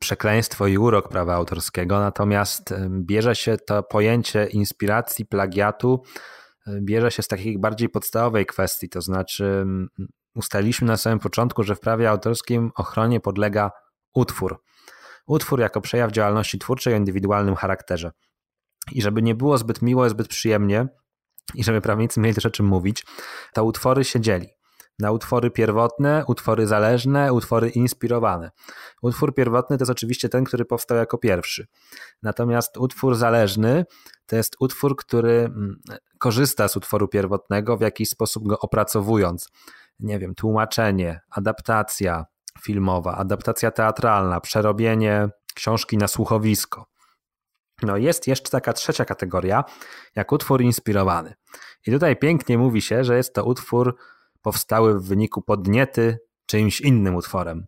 przekleństwo 0.00 0.66
i 0.66 0.78
urok 0.78 1.08
prawa 1.08 1.34
autorskiego, 1.34 2.00
natomiast 2.00 2.74
bierze 2.88 3.34
się 3.34 3.56
to 3.56 3.82
pojęcie 3.82 4.46
inspiracji, 4.46 5.26
plagiatu 5.26 6.02
bierze 6.80 7.10
się 7.10 7.22
z 7.22 7.28
takiej 7.28 7.58
bardziej 7.58 7.88
podstawowej 7.88 8.46
kwestii, 8.46 8.88
to 8.88 9.00
znaczy 9.00 9.44
mm, 9.44 9.88
ustaliliśmy 10.34 10.86
na 10.86 10.96
samym 10.96 11.18
początku, 11.18 11.62
że 11.62 11.74
w 11.74 11.80
prawie 11.80 12.10
autorskim 12.10 12.70
ochronie 12.74 13.20
podlega 13.20 13.70
utwór. 14.14 14.62
Utwór 15.26 15.60
jako 15.60 15.80
przejaw 15.80 16.12
działalności 16.12 16.58
twórczej 16.58 16.94
o 16.94 16.96
indywidualnym 16.96 17.54
charakterze. 17.54 18.10
I 18.92 19.02
żeby 19.02 19.22
nie 19.22 19.34
było 19.34 19.58
zbyt 19.58 19.82
miło, 19.82 20.08
zbyt 20.08 20.28
przyjemnie 20.28 20.88
i 21.54 21.64
żeby 21.64 21.80
prawnicy 21.80 22.20
mieli 22.20 22.34
też 22.34 22.46
o 22.46 22.50
czym 22.50 22.66
mówić, 22.66 23.06
to 23.54 23.64
utwory 23.64 24.04
się 24.04 24.20
dzieli 24.20 24.48
na 25.00 25.12
utwory 25.12 25.50
pierwotne, 25.50 26.24
utwory 26.26 26.66
zależne, 26.66 27.32
utwory 27.32 27.68
inspirowane. 27.68 28.50
Utwór 29.02 29.34
pierwotny 29.34 29.78
to 29.78 29.82
jest 29.82 29.90
oczywiście 29.90 30.28
ten, 30.28 30.44
który 30.44 30.64
powstał 30.64 30.98
jako 30.98 31.18
pierwszy. 31.18 31.66
Natomiast 32.22 32.76
utwór 32.76 33.14
zależny 33.14 33.84
to 34.30 34.36
jest 34.36 34.56
utwór, 34.60 34.96
który 34.96 35.32
mm, 35.32 35.80
korzysta 36.18 36.68
z 36.68 36.76
utworu 36.76 37.08
pierwotnego 37.08 37.76
w 37.76 37.80
jakiś 37.80 38.08
sposób 38.08 38.48
go 38.48 38.58
opracowując. 38.58 39.48
Nie 40.00 40.18
wiem, 40.18 40.34
tłumaczenie, 40.34 41.20
adaptacja 41.30 42.26
filmowa, 42.62 43.16
adaptacja 43.16 43.70
teatralna, 43.70 44.40
przerobienie 44.40 45.28
książki 45.54 45.96
na 45.96 46.08
słuchowisko. 46.08 46.86
No 47.82 47.96
jest 47.96 48.26
jeszcze 48.26 48.50
taka 48.50 48.72
trzecia 48.72 49.04
kategoria, 49.04 49.64
jak 50.16 50.32
utwór 50.32 50.62
inspirowany. 50.62 51.34
I 51.86 51.92
tutaj 51.92 52.16
pięknie 52.16 52.58
mówi 52.58 52.82
się, 52.82 53.04
że 53.04 53.16
jest 53.16 53.34
to 53.34 53.44
utwór 53.44 53.96
powstały 54.42 55.00
w 55.00 55.02
wyniku 55.04 55.42
podniety 55.42 56.18
czyimś 56.46 56.80
innym 56.80 57.14
utworem. 57.14 57.66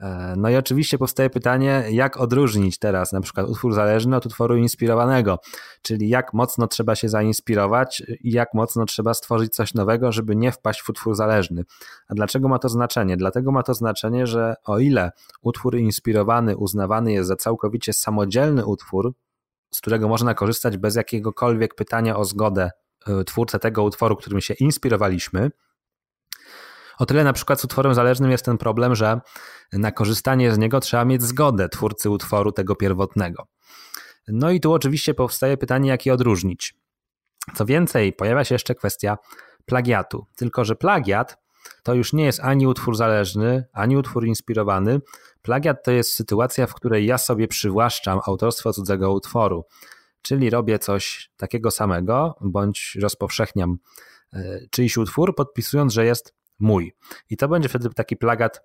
E, 0.00 0.34
no 0.36 0.50
i 0.50 0.56
oczywiście 0.56 0.98
powstaje 0.98 1.30
pytanie, 1.30 1.84
jak 1.90 2.16
odróżnić 2.16 2.78
teraz 2.78 3.12
na 3.12 3.20
przykład 3.20 3.48
utwór 3.48 3.74
zależny 3.74 4.16
od 4.16 4.26
utworu 4.26 4.56
inspirowanego, 4.56 5.38
czyli 5.82 6.08
jak 6.08 6.34
mocno 6.34 6.66
trzeba 6.66 6.94
się 6.94 7.08
zainspirować 7.08 8.02
i 8.20 8.32
jak 8.32 8.54
mocno 8.54 8.84
trzeba 8.84 9.14
stworzyć 9.14 9.54
coś 9.54 9.74
nowego, 9.74 10.12
żeby 10.12 10.36
nie 10.36 10.52
wpaść 10.52 10.82
w 10.82 10.88
utwór 10.88 11.14
zależny. 11.14 11.64
A 12.08 12.14
dlaczego 12.14 12.48
ma 12.48 12.58
to 12.58 12.68
znaczenie? 12.68 13.16
Dlatego 13.16 13.52
ma 13.52 13.62
to 13.62 13.74
znaczenie, 13.74 14.26
że 14.26 14.54
o 14.64 14.78
ile 14.78 15.10
utwór 15.42 15.76
inspirowany 15.76 16.56
uznawany 16.56 17.12
jest 17.12 17.28
za 17.28 17.36
całkowicie 17.36 17.92
samodzielny 17.92 18.66
utwór, 18.66 19.12
z 19.70 19.80
którego 19.80 20.08
można 20.08 20.34
korzystać 20.34 20.76
bez 20.76 20.96
jakiegokolwiek 20.96 21.74
pytania 21.74 22.16
o 22.16 22.24
zgodę 22.24 22.70
e, 23.06 23.24
twórcę 23.24 23.58
tego 23.58 23.82
utworu, 23.82 24.16
którym 24.16 24.40
się 24.40 24.54
inspirowaliśmy, 24.54 25.50
o 27.00 27.06
tyle 27.06 27.24
na 27.24 27.32
przykład 27.32 27.60
z 27.60 27.64
utworem 27.64 27.94
zależnym 27.94 28.30
jest 28.30 28.44
ten 28.44 28.58
problem, 28.58 28.94
że 28.94 29.20
na 29.72 29.92
korzystanie 29.92 30.54
z 30.54 30.58
niego 30.58 30.80
trzeba 30.80 31.04
mieć 31.04 31.22
zgodę 31.22 31.68
twórcy 31.68 32.10
utworu 32.10 32.52
tego 32.52 32.76
pierwotnego. 32.76 33.46
No 34.28 34.50
i 34.50 34.60
tu 34.60 34.72
oczywiście 34.72 35.14
powstaje 35.14 35.56
pytanie, 35.56 35.88
jak 35.88 36.06
je 36.06 36.14
odróżnić. 36.14 36.74
Co 37.54 37.66
więcej, 37.66 38.12
pojawia 38.12 38.44
się 38.44 38.54
jeszcze 38.54 38.74
kwestia 38.74 39.18
plagiatu. 39.66 40.26
Tylko, 40.36 40.64
że 40.64 40.76
plagiat 40.76 41.36
to 41.82 41.94
już 41.94 42.12
nie 42.12 42.24
jest 42.24 42.40
ani 42.40 42.66
utwór 42.66 42.96
zależny, 42.96 43.64
ani 43.72 43.96
utwór 43.96 44.26
inspirowany. 44.26 45.00
Plagiat 45.42 45.84
to 45.84 45.90
jest 45.90 46.12
sytuacja, 46.12 46.66
w 46.66 46.74
której 46.74 47.06
ja 47.06 47.18
sobie 47.18 47.48
przywłaszczam 47.48 48.20
autorstwo 48.26 48.72
cudzego 48.72 49.12
utworu, 49.12 49.64
czyli 50.22 50.50
robię 50.50 50.78
coś 50.78 51.30
takiego 51.36 51.70
samego, 51.70 52.34
bądź 52.40 52.98
rozpowszechniam 53.02 53.76
e, 54.32 54.60
czyjś 54.70 54.96
utwór, 54.96 55.34
podpisując, 55.34 55.92
że 55.92 56.04
jest 56.04 56.39
mój. 56.60 56.92
I 57.30 57.36
to 57.36 57.48
będzie 57.48 57.68
wtedy 57.68 57.90
taki 57.90 58.16
plagiat 58.16 58.62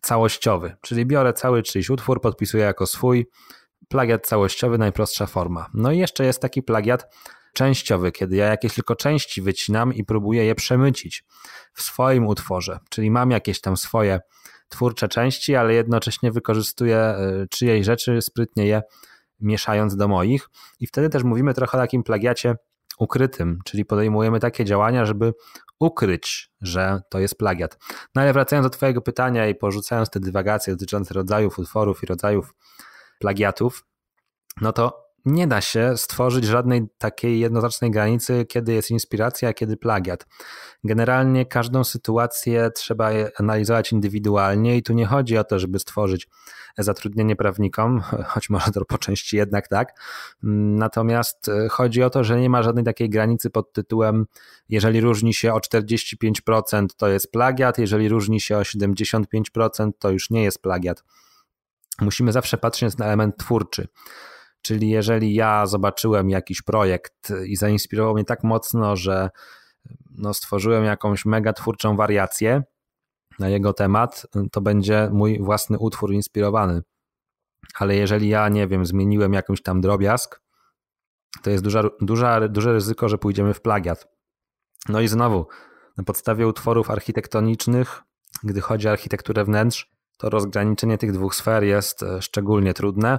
całościowy, 0.00 0.76
czyli 0.80 1.06
biorę 1.06 1.32
cały 1.32 1.62
czyjś 1.62 1.90
utwór, 1.90 2.20
podpisuję 2.20 2.64
jako 2.64 2.86
swój. 2.86 3.26
Plagiat 3.88 4.26
całościowy, 4.26 4.78
najprostsza 4.78 5.26
forma. 5.26 5.70
No 5.74 5.92
i 5.92 5.98
jeszcze 5.98 6.24
jest 6.24 6.42
taki 6.42 6.62
plagiat 6.62 7.14
częściowy, 7.52 8.12
kiedy 8.12 8.36
ja 8.36 8.46
jakieś 8.46 8.74
tylko 8.74 8.96
części 8.96 9.42
wycinam 9.42 9.94
i 9.94 10.04
próbuję 10.04 10.44
je 10.44 10.54
przemycić 10.54 11.24
w 11.74 11.82
swoim 11.82 12.26
utworze, 12.26 12.78
czyli 12.90 13.10
mam 13.10 13.30
jakieś 13.30 13.60
tam 13.60 13.76
swoje 13.76 14.20
twórcze 14.68 15.08
części, 15.08 15.56
ale 15.56 15.74
jednocześnie 15.74 16.32
wykorzystuję 16.32 17.14
czyjej 17.50 17.84
rzeczy, 17.84 18.22
sprytnie 18.22 18.66
je 18.66 18.82
mieszając 19.40 19.96
do 19.96 20.08
moich. 20.08 20.48
I 20.80 20.86
wtedy 20.86 21.08
też 21.08 21.24
mówimy 21.24 21.54
trochę 21.54 21.78
o 21.78 21.80
takim 21.80 22.02
plagiacie 22.02 22.54
ukrytym, 22.98 23.58
czyli 23.64 23.84
podejmujemy 23.84 24.40
takie 24.40 24.64
działania, 24.64 25.04
żeby 25.04 25.32
ukryć, 25.80 26.52
że 26.60 27.00
to 27.10 27.18
jest 27.18 27.38
plagiat. 27.38 27.78
No 28.14 28.22
ale 28.22 28.32
wracając 28.32 28.66
do 28.66 28.70
Twojego 28.70 29.00
pytania 29.00 29.48
i 29.48 29.54
porzucając 29.54 30.10
te 30.10 30.20
dywagacje 30.20 30.72
dotyczące 30.72 31.14
rodzajów 31.14 31.58
utworów 31.58 32.02
i 32.02 32.06
rodzajów 32.06 32.54
plagiatów, 33.18 33.86
no 34.60 34.72
to 34.72 35.07
nie 35.24 35.46
da 35.46 35.60
się 35.60 35.96
stworzyć 35.96 36.44
żadnej 36.44 36.88
takiej 36.98 37.40
jednoznacznej 37.40 37.90
granicy, 37.90 38.44
kiedy 38.48 38.72
jest 38.72 38.90
inspiracja, 38.90 39.48
a 39.48 39.52
kiedy 39.52 39.76
plagiat. 39.76 40.26
Generalnie 40.84 41.46
każdą 41.46 41.84
sytuację 41.84 42.70
trzeba 42.74 43.10
analizować 43.38 43.92
indywidualnie 43.92 44.76
i 44.76 44.82
tu 44.82 44.92
nie 44.92 45.06
chodzi 45.06 45.38
o 45.38 45.44
to, 45.44 45.58
żeby 45.58 45.78
stworzyć 45.78 46.28
zatrudnienie 46.78 47.36
prawnikom, 47.36 48.00
choć 48.30 48.50
może 48.50 48.72
to 48.72 48.84
po 48.84 48.98
części 48.98 49.36
jednak 49.36 49.68
tak. 49.68 50.00
Natomiast 50.42 51.48
e, 51.48 51.68
chodzi 51.68 52.02
o 52.02 52.10
to, 52.10 52.24
że 52.24 52.40
nie 52.40 52.50
ma 52.50 52.62
żadnej 52.62 52.84
takiej 52.84 53.10
granicy 53.10 53.50
pod 53.50 53.72
tytułem 53.72 54.26
jeżeli 54.68 55.00
różni 55.00 55.34
się 55.34 55.54
o 55.54 55.58
45% 55.58 56.86
to 56.96 57.08
jest 57.08 57.32
plagiat, 57.32 57.78
jeżeli 57.78 58.08
różni 58.08 58.40
się 58.40 58.56
o 58.56 58.62
75% 58.62 59.90
to 59.98 60.10
już 60.10 60.30
nie 60.30 60.42
jest 60.42 60.62
plagiat. 60.62 61.04
Musimy 62.00 62.32
zawsze 62.32 62.58
patrzeć 62.58 62.96
na 62.96 63.06
element 63.06 63.36
twórczy. 63.36 63.88
Czyli 64.68 64.88
jeżeli 64.88 65.34
ja 65.34 65.66
zobaczyłem 65.66 66.30
jakiś 66.30 66.62
projekt 66.62 67.32
i 67.46 67.56
zainspirował 67.56 68.14
mnie 68.14 68.24
tak 68.24 68.44
mocno, 68.44 68.96
że 68.96 69.30
no, 70.10 70.34
stworzyłem 70.34 70.84
jakąś 70.84 71.24
mega 71.24 71.52
twórczą 71.52 71.96
wariację 71.96 72.62
na 73.38 73.48
jego 73.48 73.72
temat, 73.72 74.26
to 74.52 74.60
będzie 74.60 75.08
mój 75.12 75.38
własny 75.38 75.78
utwór 75.78 76.12
inspirowany. 76.12 76.82
Ale 77.78 77.96
jeżeli 77.96 78.28
ja, 78.28 78.48
nie 78.48 78.68
wiem, 78.68 78.86
zmieniłem 78.86 79.32
jakąś 79.32 79.62
tam 79.62 79.80
drobiazg, 79.80 80.40
to 81.42 81.50
jest 81.50 81.64
duża, 81.64 81.82
duża, 82.00 82.48
duże 82.48 82.72
ryzyko, 82.72 83.08
że 83.08 83.18
pójdziemy 83.18 83.54
w 83.54 83.60
plagiat. 83.60 84.08
No 84.88 85.00
i 85.00 85.08
znowu, 85.08 85.46
na 85.96 86.04
podstawie 86.04 86.46
utworów 86.46 86.90
architektonicznych, 86.90 88.02
gdy 88.44 88.60
chodzi 88.60 88.88
o 88.88 88.90
architekturę 88.90 89.44
wnętrz, 89.44 89.90
to 90.18 90.30
rozgraniczenie 90.30 90.98
tych 90.98 91.12
dwóch 91.12 91.34
sfer 91.34 91.64
jest 91.64 92.02
e, 92.02 92.22
szczególnie 92.22 92.74
trudne, 92.74 93.18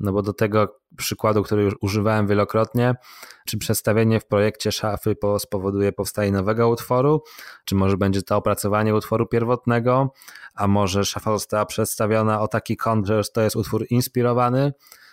no 0.00 0.12
bo 0.12 0.22
do 0.22 0.32
tego 0.32 0.80
przykładu, 0.96 1.42
który 1.42 1.62
już 1.62 1.74
używałem 1.80 2.26
wielokrotnie, 2.26 2.94
czy 3.46 3.58
przedstawienie 3.58 4.20
w 4.20 4.26
projekcie 4.26 4.72
szafy 4.72 5.16
spowoduje 5.38 5.92
powstanie 5.92 6.32
nowego 6.32 6.68
utworu, 6.68 7.22
czy 7.64 7.74
może 7.74 7.96
będzie 7.96 8.22
to 8.22 8.36
opracowanie 8.36 8.94
utworu 8.94 9.26
pierwotnego, 9.26 10.12
a 10.54 10.66
może 10.66 11.04
szafa 11.04 11.32
została 11.32 11.66
przedstawiona 11.66 12.40
o 12.40 12.48
taki 12.48 12.76
kąt, 12.76 13.06
że 13.06 13.22
to 13.34 13.40
jest 13.40 13.56
utwór 13.56 13.86
inspirowany, 13.90 14.72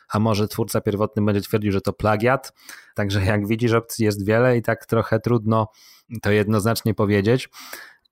a 0.10 0.20
może 0.20 0.48
twórca 0.48 0.82
pierwotny 0.82 1.26
będzie 1.26 1.42
twierdził, 1.42 1.72
że 1.72 1.82
to 1.82 1.94
plagiat. 1.94 2.54
Także 2.96 3.26
jak 3.26 3.48
widzisz, 3.48 3.74
opcji 3.74 4.06
jest 4.06 4.26
wiele 4.26 4.58
i 4.58 4.62
tak 4.62 4.86
trochę 4.86 5.20
trudno 5.20 5.68
to 6.22 6.32
jednoznacznie 6.32 6.94
powiedzieć. 6.94 7.50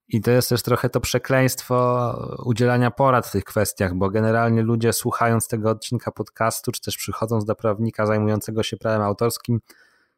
I 0.08 0.20
to 0.20 0.30
jest 0.30 0.48
też 0.48 0.62
trochę 0.62 0.88
to 0.88 1.00
przekleństwo 1.00 2.36
udzielania 2.44 2.90
porad 2.90 3.26
w 3.26 3.32
tych 3.32 3.44
kwestiach, 3.44 3.94
bo 3.94 4.10
generalnie 4.10 4.62
ludzie 4.62 4.92
słuchając 4.92 5.48
tego 5.48 5.70
odcinka 5.70 6.12
podcastu, 6.12 6.72
czy 6.72 6.80
też 6.80 6.96
przychodząc 6.96 7.44
do 7.44 7.54
prawnika 7.54 8.06
zajmującego 8.06 8.62
się 8.62 8.76
prawem 8.76 9.02
autorskim, 9.02 9.60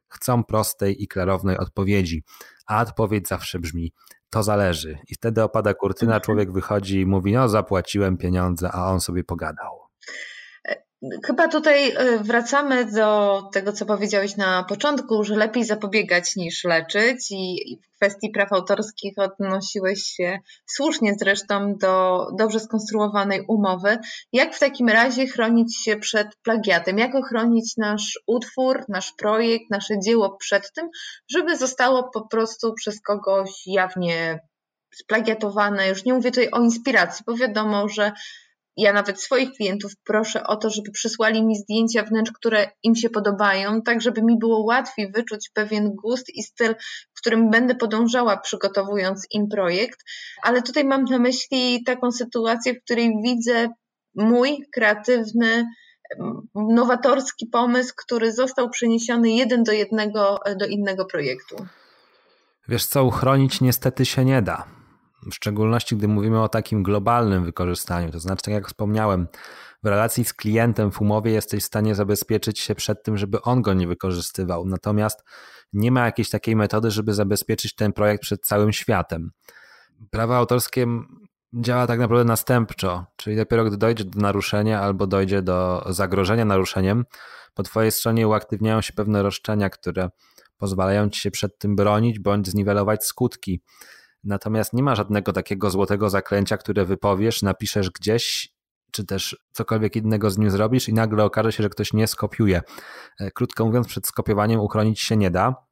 chcą 0.08 0.44
prostej 0.44 1.02
i 1.02 1.08
klarownej 1.08 1.58
odpowiedzi. 1.58 2.22
A 2.66 2.82
odpowiedź 2.82 3.28
zawsze 3.28 3.58
brzmi: 3.58 3.92
to 4.30 4.42
zależy. 4.42 4.98
I 5.08 5.14
wtedy 5.14 5.42
opada 5.42 5.74
kurtyna, 5.74 6.12
mhm. 6.12 6.22
człowiek 6.22 6.52
wychodzi 6.52 7.00
i 7.00 7.06
mówi: 7.06 7.32
No, 7.32 7.48
zapłaciłem 7.48 8.16
pieniądze, 8.16 8.70
a 8.72 8.86
on 8.86 9.00
sobie 9.00 9.24
pogadał. 9.24 9.80
Chyba 11.26 11.48
tutaj 11.48 11.90
e, 11.90 12.18
wracamy 12.18 12.84
do 12.84 13.42
tego, 13.52 13.72
co 13.72 13.86
powiedziałeś 13.86 14.36
na 14.36 14.64
początku, 14.64 15.24
że 15.24 15.36
lepiej 15.36 15.64
zapobiegać 15.64 16.36
niż 16.36 16.64
leczyć, 16.64 17.30
i 17.30 17.78
w 17.82 17.96
kwestii 17.96 18.30
praw 18.30 18.52
autorskich 18.52 19.14
odnosiłeś 19.16 20.02
się 20.02 20.38
słusznie 20.66 21.14
zresztą 21.18 21.74
do 21.76 22.26
dobrze 22.38 22.60
skonstruowanej 22.60 23.44
umowy. 23.48 23.98
Jak 24.32 24.54
w 24.54 24.58
takim 24.58 24.88
razie 24.88 25.26
chronić 25.26 25.76
się 25.76 25.96
przed 25.96 26.36
plagiatem? 26.36 26.98
Jak 26.98 27.14
ochronić 27.14 27.76
nasz 27.76 28.20
utwór, 28.26 28.84
nasz 28.88 29.12
projekt, 29.12 29.70
nasze 29.70 30.00
dzieło 30.00 30.36
przed 30.36 30.72
tym, 30.72 30.88
żeby 31.30 31.56
zostało 31.56 32.10
po 32.14 32.28
prostu 32.28 32.74
przez 32.74 33.00
kogoś 33.00 33.50
jawnie 33.66 34.40
splagiatowane? 34.94 35.88
Już 35.88 36.04
nie 36.04 36.14
mówię 36.14 36.30
tutaj 36.30 36.50
o 36.50 36.60
inspiracji, 36.60 37.24
bo 37.26 37.34
wiadomo, 37.36 37.88
że 37.88 38.12
ja 38.78 38.92
nawet 38.92 39.20
swoich 39.20 39.50
klientów 39.52 39.92
proszę 40.04 40.46
o 40.46 40.56
to, 40.56 40.70
żeby 40.70 40.90
przysłali 40.90 41.46
mi 41.46 41.56
zdjęcia 41.56 42.02
wnętrz, 42.02 42.32
które 42.32 42.70
im 42.82 42.94
się 42.94 43.10
podobają, 43.10 43.82
tak 43.82 44.02
żeby 44.02 44.22
mi 44.22 44.38
było 44.38 44.64
łatwiej 44.64 45.12
wyczuć 45.12 45.50
pewien 45.54 45.94
gust 45.94 46.28
i 46.34 46.42
styl, 46.42 46.74
w 47.14 47.20
którym 47.20 47.50
będę 47.50 47.74
podążała 47.74 48.36
przygotowując 48.36 49.26
im 49.30 49.48
projekt. 49.48 49.98
Ale 50.42 50.62
tutaj 50.62 50.84
mam 50.84 51.04
na 51.04 51.18
myśli 51.18 51.84
taką 51.84 52.12
sytuację, 52.12 52.74
w 52.74 52.84
której 52.84 53.12
widzę 53.22 53.68
mój 54.14 54.64
kreatywny, 54.74 55.66
nowatorski 56.54 57.46
pomysł, 57.46 57.92
który 57.96 58.32
został 58.32 58.70
przeniesiony 58.70 59.30
jeden 59.30 59.62
do 59.62 59.72
jednego 59.72 60.38
do 60.56 60.66
innego 60.66 61.04
projektu. 61.04 61.66
Wiesz 62.68 62.86
co, 62.86 63.04
uchronić 63.04 63.60
niestety 63.60 64.06
się 64.06 64.24
nie 64.24 64.42
da 64.42 64.77
w 65.30 65.34
szczególności 65.34 65.96
gdy 65.96 66.08
mówimy 66.08 66.42
o 66.42 66.48
takim 66.48 66.82
globalnym 66.82 67.44
wykorzystaniu. 67.44 68.12
To 68.12 68.20
znaczy, 68.20 68.42
tak 68.42 68.54
jak 68.54 68.68
wspomniałem, 68.68 69.28
w 69.82 69.86
relacji 69.86 70.24
z 70.24 70.34
klientem 70.34 70.90
w 70.90 71.00
umowie 71.00 71.32
jesteś 71.32 71.62
w 71.62 71.66
stanie 71.66 71.94
zabezpieczyć 71.94 72.58
się 72.58 72.74
przed 72.74 73.02
tym, 73.02 73.16
żeby 73.16 73.42
on 73.42 73.62
go 73.62 73.74
nie 73.74 73.86
wykorzystywał. 73.88 74.66
Natomiast 74.66 75.24
nie 75.72 75.92
ma 75.92 76.04
jakiejś 76.04 76.30
takiej 76.30 76.56
metody, 76.56 76.90
żeby 76.90 77.14
zabezpieczyć 77.14 77.74
ten 77.74 77.92
projekt 77.92 78.22
przed 78.22 78.40
całym 78.46 78.72
światem. 78.72 79.30
Prawo 80.10 80.36
autorskie 80.36 80.86
działa 81.54 81.86
tak 81.86 81.98
naprawdę 81.98 82.24
następczo, 82.24 83.06
czyli 83.16 83.36
dopiero 83.36 83.64
gdy 83.64 83.76
dojdzie 83.76 84.04
do 84.04 84.20
naruszenia 84.20 84.80
albo 84.80 85.06
dojdzie 85.06 85.42
do 85.42 85.86
zagrożenia 85.88 86.44
naruszeniem, 86.44 87.04
po 87.54 87.62
Twojej 87.62 87.92
stronie 87.92 88.28
uaktywniają 88.28 88.80
się 88.80 88.92
pewne 88.92 89.22
roszczenia, 89.22 89.70
które 89.70 90.10
pozwalają 90.56 91.10
Ci 91.10 91.20
się 91.20 91.30
przed 91.30 91.58
tym 91.58 91.76
bronić 91.76 92.18
bądź 92.18 92.48
zniwelować 92.48 93.04
skutki. 93.04 93.62
Natomiast 94.24 94.72
nie 94.72 94.82
ma 94.82 94.94
żadnego 94.94 95.32
takiego 95.32 95.70
złotego 95.70 96.10
zaklęcia, 96.10 96.56
które 96.56 96.84
wypowiesz, 96.84 97.42
napiszesz 97.42 97.90
gdzieś, 97.90 98.52
czy 98.92 99.04
też 99.04 99.36
cokolwiek 99.52 99.96
innego 99.96 100.30
z 100.30 100.38
nim 100.38 100.50
zrobisz 100.50 100.88
i 100.88 100.94
nagle 100.94 101.24
okaże 101.24 101.52
się, 101.52 101.62
że 101.62 101.68
ktoś 101.68 101.92
nie 101.92 102.06
skopiuje. 102.06 102.62
E, 103.20 103.30
krótko 103.30 103.64
mówiąc, 103.64 103.86
przed 103.86 104.06
skopiowaniem 104.06 104.60
uchronić 104.60 105.00
się 105.00 105.16
nie 105.16 105.30
da. 105.30 105.68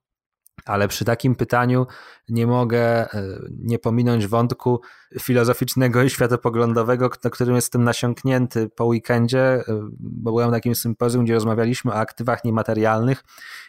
Ale 0.65 0.89
przy 0.89 1.05
takim 1.05 1.35
pytaniu 1.35 1.87
nie 2.29 2.47
mogę 2.47 3.13
e, 3.15 3.39
nie 3.59 3.79
pominąć 3.79 4.27
wątku 4.27 4.81
filozoficznego 5.21 6.03
i 6.03 6.11
światopoglądowego, 6.11 7.11
na 7.25 7.31
którym 7.31 7.55
jestem 7.55 7.85
nasiąknięty 7.85 8.69
po 8.69 8.85
weekendzie, 8.85 9.41
e, 9.41 9.63
bo 10.01 10.31
byłem 10.31 10.51
na 10.51 10.57
takim 10.57 10.75
sympozjum, 10.75 11.25
gdzie 11.25 11.35
rozmawialiśmy 11.35 11.93
o 11.93 11.95
aktywach 11.95 12.45
niematerialnych 12.45 13.25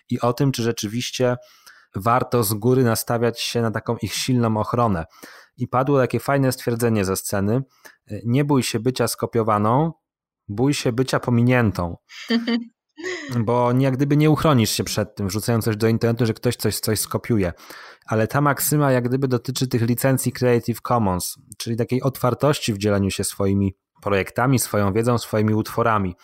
i 0.10 0.20
o 0.20 0.34
tym, 0.34 0.52
czy 0.52 0.64
rzeczywiście 0.64 1.36
warto 2.00 2.44
z 2.44 2.54
góry 2.54 2.84
nastawiać 2.84 3.42
się 3.42 3.62
na 3.62 3.72
taką 3.72 3.98
ich 4.02 4.14
silną 4.14 4.58
ochronę. 4.58 5.06
I 5.58 5.68
padło 5.68 6.00
takie 6.00 6.20
fajne 6.20 6.52
stwierdzenie 6.52 7.06
ze 7.06 7.16
sceny: 7.16 7.64
nie 8.26 8.46
bój 8.46 8.64
się 8.64 8.80
bycia 8.80 9.08
skopiowaną, 9.08 9.92
bój 10.48 10.74
się 10.74 10.92
bycia 10.92 11.20
pominiętą. 11.20 11.98
Bo 13.40 13.72
jak 13.80 13.98
gdyby 13.98 14.18
nie 14.18 14.30
uchronisz 14.30 14.70
się 14.72 14.84
przed 14.84 15.16
tym, 15.16 15.28
wrzucając 15.28 15.66
coś 15.66 15.78
do 15.78 15.88
internetu, 15.88 16.26
że 16.26 16.34
ktoś 16.34 16.56
coś, 16.56 16.80
coś 16.80 17.00
skopiuje. 17.00 17.54
Ale 18.06 18.28
ta 18.28 18.42
maksyma 18.42 18.92
jak 18.92 19.08
gdyby 19.08 19.28
dotyczy 19.28 19.68
tych 19.68 19.82
licencji 19.82 20.32
Creative 20.32 20.82
Commons, 20.82 21.36
czyli 21.58 21.78
takiej 21.78 22.02
otwartości 22.02 22.74
w 22.74 22.78
dzieleniu 22.78 23.12
się 23.12 23.24
swoimi 23.24 23.76
projektami, 24.02 24.60
swoją 24.60 24.94
wiedzą, 24.94 25.18
swoimi 25.18 25.54
utworami. 25.54 26.16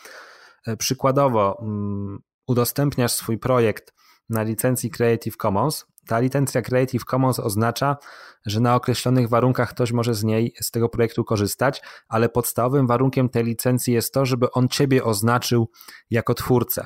E, 0.68 0.78
przykładowo, 0.78 1.58
mm, 1.62 2.20
udostępniasz 2.48 3.12
swój 3.12 3.38
projekt 3.38 3.94
na 4.30 4.44
licencji 4.44 4.90
Creative 4.92 5.38
Commons. 5.38 5.86
Ta 6.08 6.20
licencja 6.20 6.62
Creative 6.62 7.06
Commons 7.06 7.40
oznacza, 7.40 7.98
że 8.46 8.60
na 8.60 8.76
określonych 8.76 9.30
warunkach 9.30 9.70
ktoś 9.70 9.92
może 9.92 10.14
z 10.14 10.24
niej, 10.24 10.54
z 10.62 10.72
tego 10.72 10.90
projektu 10.90 11.24
korzystać, 11.24 11.82
ale 12.08 12.30
podstawowym 12.30 12.88
warunkiem 12.88 13.30
tej 13.30 13.44
licencji 13.44 13.94
jest 13.94 14.14
to, 14.14 14.26
żeby 14.26 14.52
on 14.52 14.68
ciebie 14.68 15.04
oznaczył 15.04 15.70
jako 16.10 16.34
twórcę. 16.34 16.86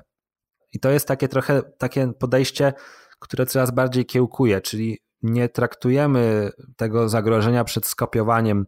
I 0.74 0.80
to 0.80 0.90
jest 0.90 1.08
takie 1.08 1.28
trochę 1.28 1.62
takie 1.78 2.14
podejście, 2.20 2.74
które 3.20 3.46
coraz 3.46 3.72
bardziej 3.72 4.06
kiełkuje, 4.06 4.62
czyli 4.62 5.00
nie 5.22 5.50
traktujemy 5.50 6.52
tego 6.76 7.10
zagrożenia 7.10 7.64
przed 7.64 7.86
skopiowaniem 7.86 8.66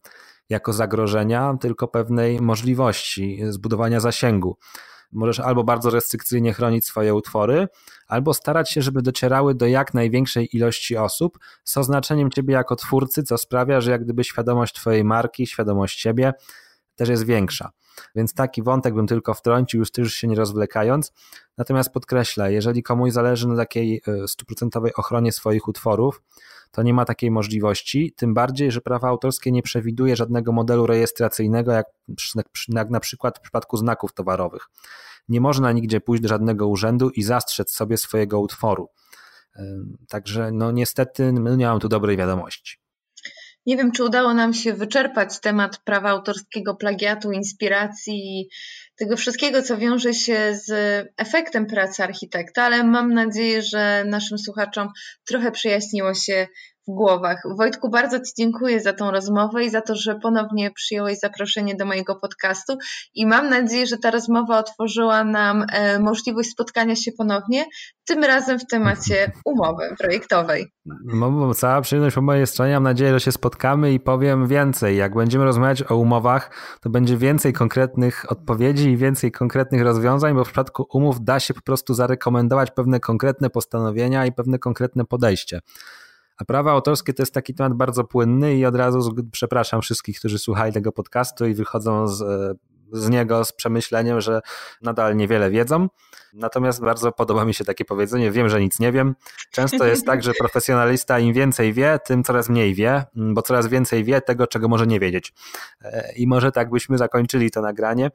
jako 0.50 0.74
zagrożenia, 0.74 1.58
tylko 1.62 1.88
pewnej 1.88 2.42
możliwości 2.42 3.40
zbudowania 3.50 4.00
zasięgu. 4.00 4.58
Możesz 5.12 5.40
albo 5.40 5.64
bardzo 5.64 5.90
restrykcyjnie 5.90 6.54
chronić 6.54 6.86
swoje 6.86 7.14
utwory, 7.14 7.68
albo 8.08 8.34
starać 8.34 8.72
się, 8.72 8.82
żeby 8.82 9.02
docierały 9.02 9.56
do 9.56 9.68
jak 9.68 9.94
największej 9.94 10.56
ilości 10.58 10.98
osób 10.98 11.40
z 11.64 11.78
oznaczeniem 11.78 12.32
ciebie 12.32 12.54
jako 12.54 12.76
twórcy, 12.76 13.24
co 13.24 13.38
sprawia, 13.38 13.82
że 13.82 13.92
jak 13.92 14.04
gdyby 14.04 14.24
świadomość 14.24 14.74
twojej 14.74 15.04
marki, 15.04 15.48
świadomość 15.48 16.00
siebie 16.00 16.34
też 16.96 17.10
jest 17.10 17.26
większa. 17.26 17.72
Więc 18.16 18.34
taki 18.34 18.64
wątek 18.64 18.94
bym 18.94 19.08
tylko 19.08 19.34
wtrącił, 19.34 19.80
już 19.80 19.92
też 19.92 20.14
się 20.14 20.28
nie 20.28 20.36
rozwlekając. 20.36 21.14
Natomiast 21.58 21.92
podkreślę, 21.92 22.54
jeżeli 22.54 22.84
komuś 22.84 23.12
zależy 23.12 23.48
na 23.48 23.56
takiej 23.56 24.02
e, 24.08 24.28
stuprocentowej 24.28 24.94
ochronie 24.94 25.32
swoich 25.32 25.68
utworów, 25.68 26.22
to 26.72 26.84
nie 26.84 26.94
ma 26.94 27.06
takiej 27.06 27.32
możliwości, 27.32 28.14
tym 28.18 28.34
bardziej, 28.34 28.72
że 28.72 28.82
prawa 28.82 29.08
autorskie 29.08 29.52
nie 29.52 29.62
przewiduje 29.62 30.16
żadnego 30.16 30.52
modelu 30.52 30.88
rejestracyjnego, 30.88 31.72
jak, 31.72 31.86
jak 32.70 32.90
na 32.90 33.00
przykład 33.00 33.38
w 33.38 33.42
przypadku 33.42 33.78
znaków 33.78 34.14
towarowych. 34.14 34.70
Nie 35.30 35.42
można 35.42 35.72
nigdzie 35.72 36.02
pójść 36.02 36.24
do 36.24 36.30
żadnego 36.30 36.68
urzędu 36.68 37.10
i 37.10 37.24
zastrzec 37.24 37.72
sobie 37.72 37.98
swojego 37.98 38.40
utworu. 38.40 38.90
Także 40.08 40.52
no 40.52 40.72
niestety 40.72 41.32
no 41.34 41.56
nie 41.56 41.66
mam 41.66 41.80
tu 41.80 41.90
dobrej 41.90 42.18
wiadomości. 42.18 42.78
Nie 43.66 43.78
wiem, 43.78 43.92
czy 43.92 44.04
udało 44.04 44.34
nam 44.34 44.54
się 44.54 44.74
wyczerpać 44.74 45.40
temat 45.40 45.78
prawa 45.78 46.10
autorskiego, 46.10 46.76
plagiatu, 46.76 47.32
inspiracji, 47.32 48.50
tego 49.00 49.18
wszystkiego, 49.18 49.62
co 49.62 49.78
wiąże 49.78 50.14
się 50.14 50.60
z 50.66 50.72
efektem 51.18 51.66
pracy 51.66 52.04
architekta, 52.04 52.64
ale 52.64 52.84
mam 52.84 53.14
nadzieję, 53.14 53.62
że 53.62 54.04
naszym 54.08 54.38
słuchaczom 54.38 54.90
trochę 55.28 55.52
przejaśniło 55.52 56.14
się 56.14 56.48
w 56.88 56.92
głowach. 56.92 57.42
Wojtku, 57.58 57.90
bardzo 57.90 58.20
Ci 58.20 58.32
dziękuję 58.38 58.82
za 58.82 58.94
tą 58.94 59.12
rozmowę 59.12 59.64
i 59.64 59.70
za 59.70 59.82
to, 59.82 59.96
że 59.96 60.16
ponownie 60.16 60.72
przyjąłeś 60.72 61.20
zaproszenie 61.20 61.76
do 61.76 61.86
mojego 61.86 62.16
podcastu 62.16 62.78
i 63.14 63.26
mam 63.28 63.50
nadzieję, 63.50 63.88
że 63.88 63.98
ta 63.98 64.12
rozmowa 64.12 64.60
otworzyła 64.60 65.24
nam 65.24 65.66
e, 65.72 66.00
możliwość 66.00 66.50
spotkania 66.50 66.96
się 66.96 67.12
ponownie, 67.18 67.66
tym 68.06 68.24
razem 68.24 68.60
w 68.60 68.68
temacie 68.68 69.32
umowy 69.46 69.96
projektowej. 70.00 70.68
No, 71.06 71.54
cała 71.54 71.82
przyjemność 71.82 72.16
po 72.16 72.22
mojej 72.22 72.48
stronie. 72.48 72.74
Mam 72.74 72.84
nadzieję, 72.84 73.14
że 73.14 73.20
się 73.20 73.32
spotkamy 73.32 73.94
i 73.94 74.00
powiem 74.00 74.48
więcej. 74.48 74.98
Jak 74.98 75.16
będziemy 75.16 75.46
rozmawiać 75.46 75.92
o 75.92 75.96
umowach, 75.96 76.52
to 76.82 76.90
będzie 76.90 77.18
więcej 77.18 77.54
konkretnych 77.54 78.32
odpowiedzi 78.32 78.90
i 78.90 78.98
więcej 78.98 79.32
konkretnych 79.32 79.82
rozwiązań, 79.82 80.36
bo 80.36 80.44
w 80.44 80.48
przypadku 80.48 80.86
umów 80.94 81.24
da 81.24 81.40
się 81.40 81.54
po 81.54 81.62
prostu 81.62 81.94
zarekomendować 81.94 82.72
pewne 82.72 83.00
konkretne 83.00 83.50
postanowienia 83.50 84.26
i 84.26 84.32
pewne 84.32 84.60
konkretne 84.60 85.06
podejście. 85.06 85.60
A 86.40 86.46
prawa 86.46 86.72
autorskie 86.72 87.14
to 87.14 87.22
jest 87.22 87.34
taki 87.34 87.54
temat 87.54 87.74
bardzo 87.74 88.04
płynny 88.04 88.56
i 88.56 88.66
od 88.66 88.76
razu 88.76 89.16
przepraszam 89.32 89.82
wszystkich, 89.82 90.20
którzy 90.20 90.40
słuchali 90.40 90.74
tego 90.74 90.92
podcastu 90.92 91.46
i 91.46 91.54
wychodzą 91.54 92.08
z, 92.08 92.24
z 92.92 93.10
niego 93.10 93.46
z 93.46 93.54
przemyśleniem, 93.54 94.22
że 94.22 94.42
nadal 94.82 95.16
niewiele 95.16 95.50
wiedzą. 95.50 95.88
Natomiast 96.34 96.82
bardzo 96.82 97.12
podoba 97.12 97.46
mi 97.46 97.54
się 97.54 97.66
takie 97.66 97.86
powiedzenie: 97.86 98.32
wiem, 98.32 98.50
że 98.50 98.62
nic 98.62 98.80
nie 98.80 98.92
wiem. 98.92 99.16
Często 99.52 99.86
jest 99.86 100.06
tak, 100.06 100.24
że 100.24 100.34
profesjonalista 100.34 101.20
im 101.20 101.34
więcej 101.34 101.74
wie, 101.74 102.00
tym 102.06 102.24
coraz 102.24 102.50
mniej 102.50 102.74
wie, 102.74 103.04
bo 103.16 103.42
coraz 103.42 103.68
więcej 103.68 104.04
wie 104.04 104.22
tego, 104.22 104.48
czego 104.48 104.68
może 104.68 104.88
nie 104.88 105.00
wiedzieć. 105.00 105.34
I 106.16 106.28
może 106.28 106.52
tak 106.52 106.70
byśmy 106.70 106.98
zakończyli 106.98 107.52
to 107.52 107.62
nagranie. 107.62 108.12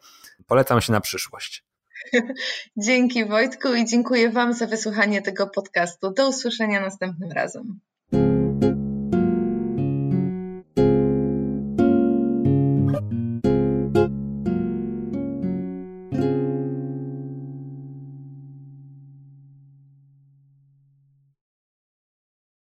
Polecam 0.46 0.80
się 0.80 0.92
na 0.92 1.00
przyszłość. 1.00 1.64
Dzięki 2.76 3.24
Wojtku 3.24 3.74
i 3.74 3.84
dziękuję 3.84 4.30
Wam 4.30 4.52
za 4.52 4.66
wysłuchanie 4.66 5.22
tego 5.22 5.46
podcastu. 5.46 6.10
Do 6.10 6.28
usłyszenia 6.28 6.80
następnym 6.80 7.32
razem. 7.32 7.80
thank 8.12 8.38
you 8.38 8.43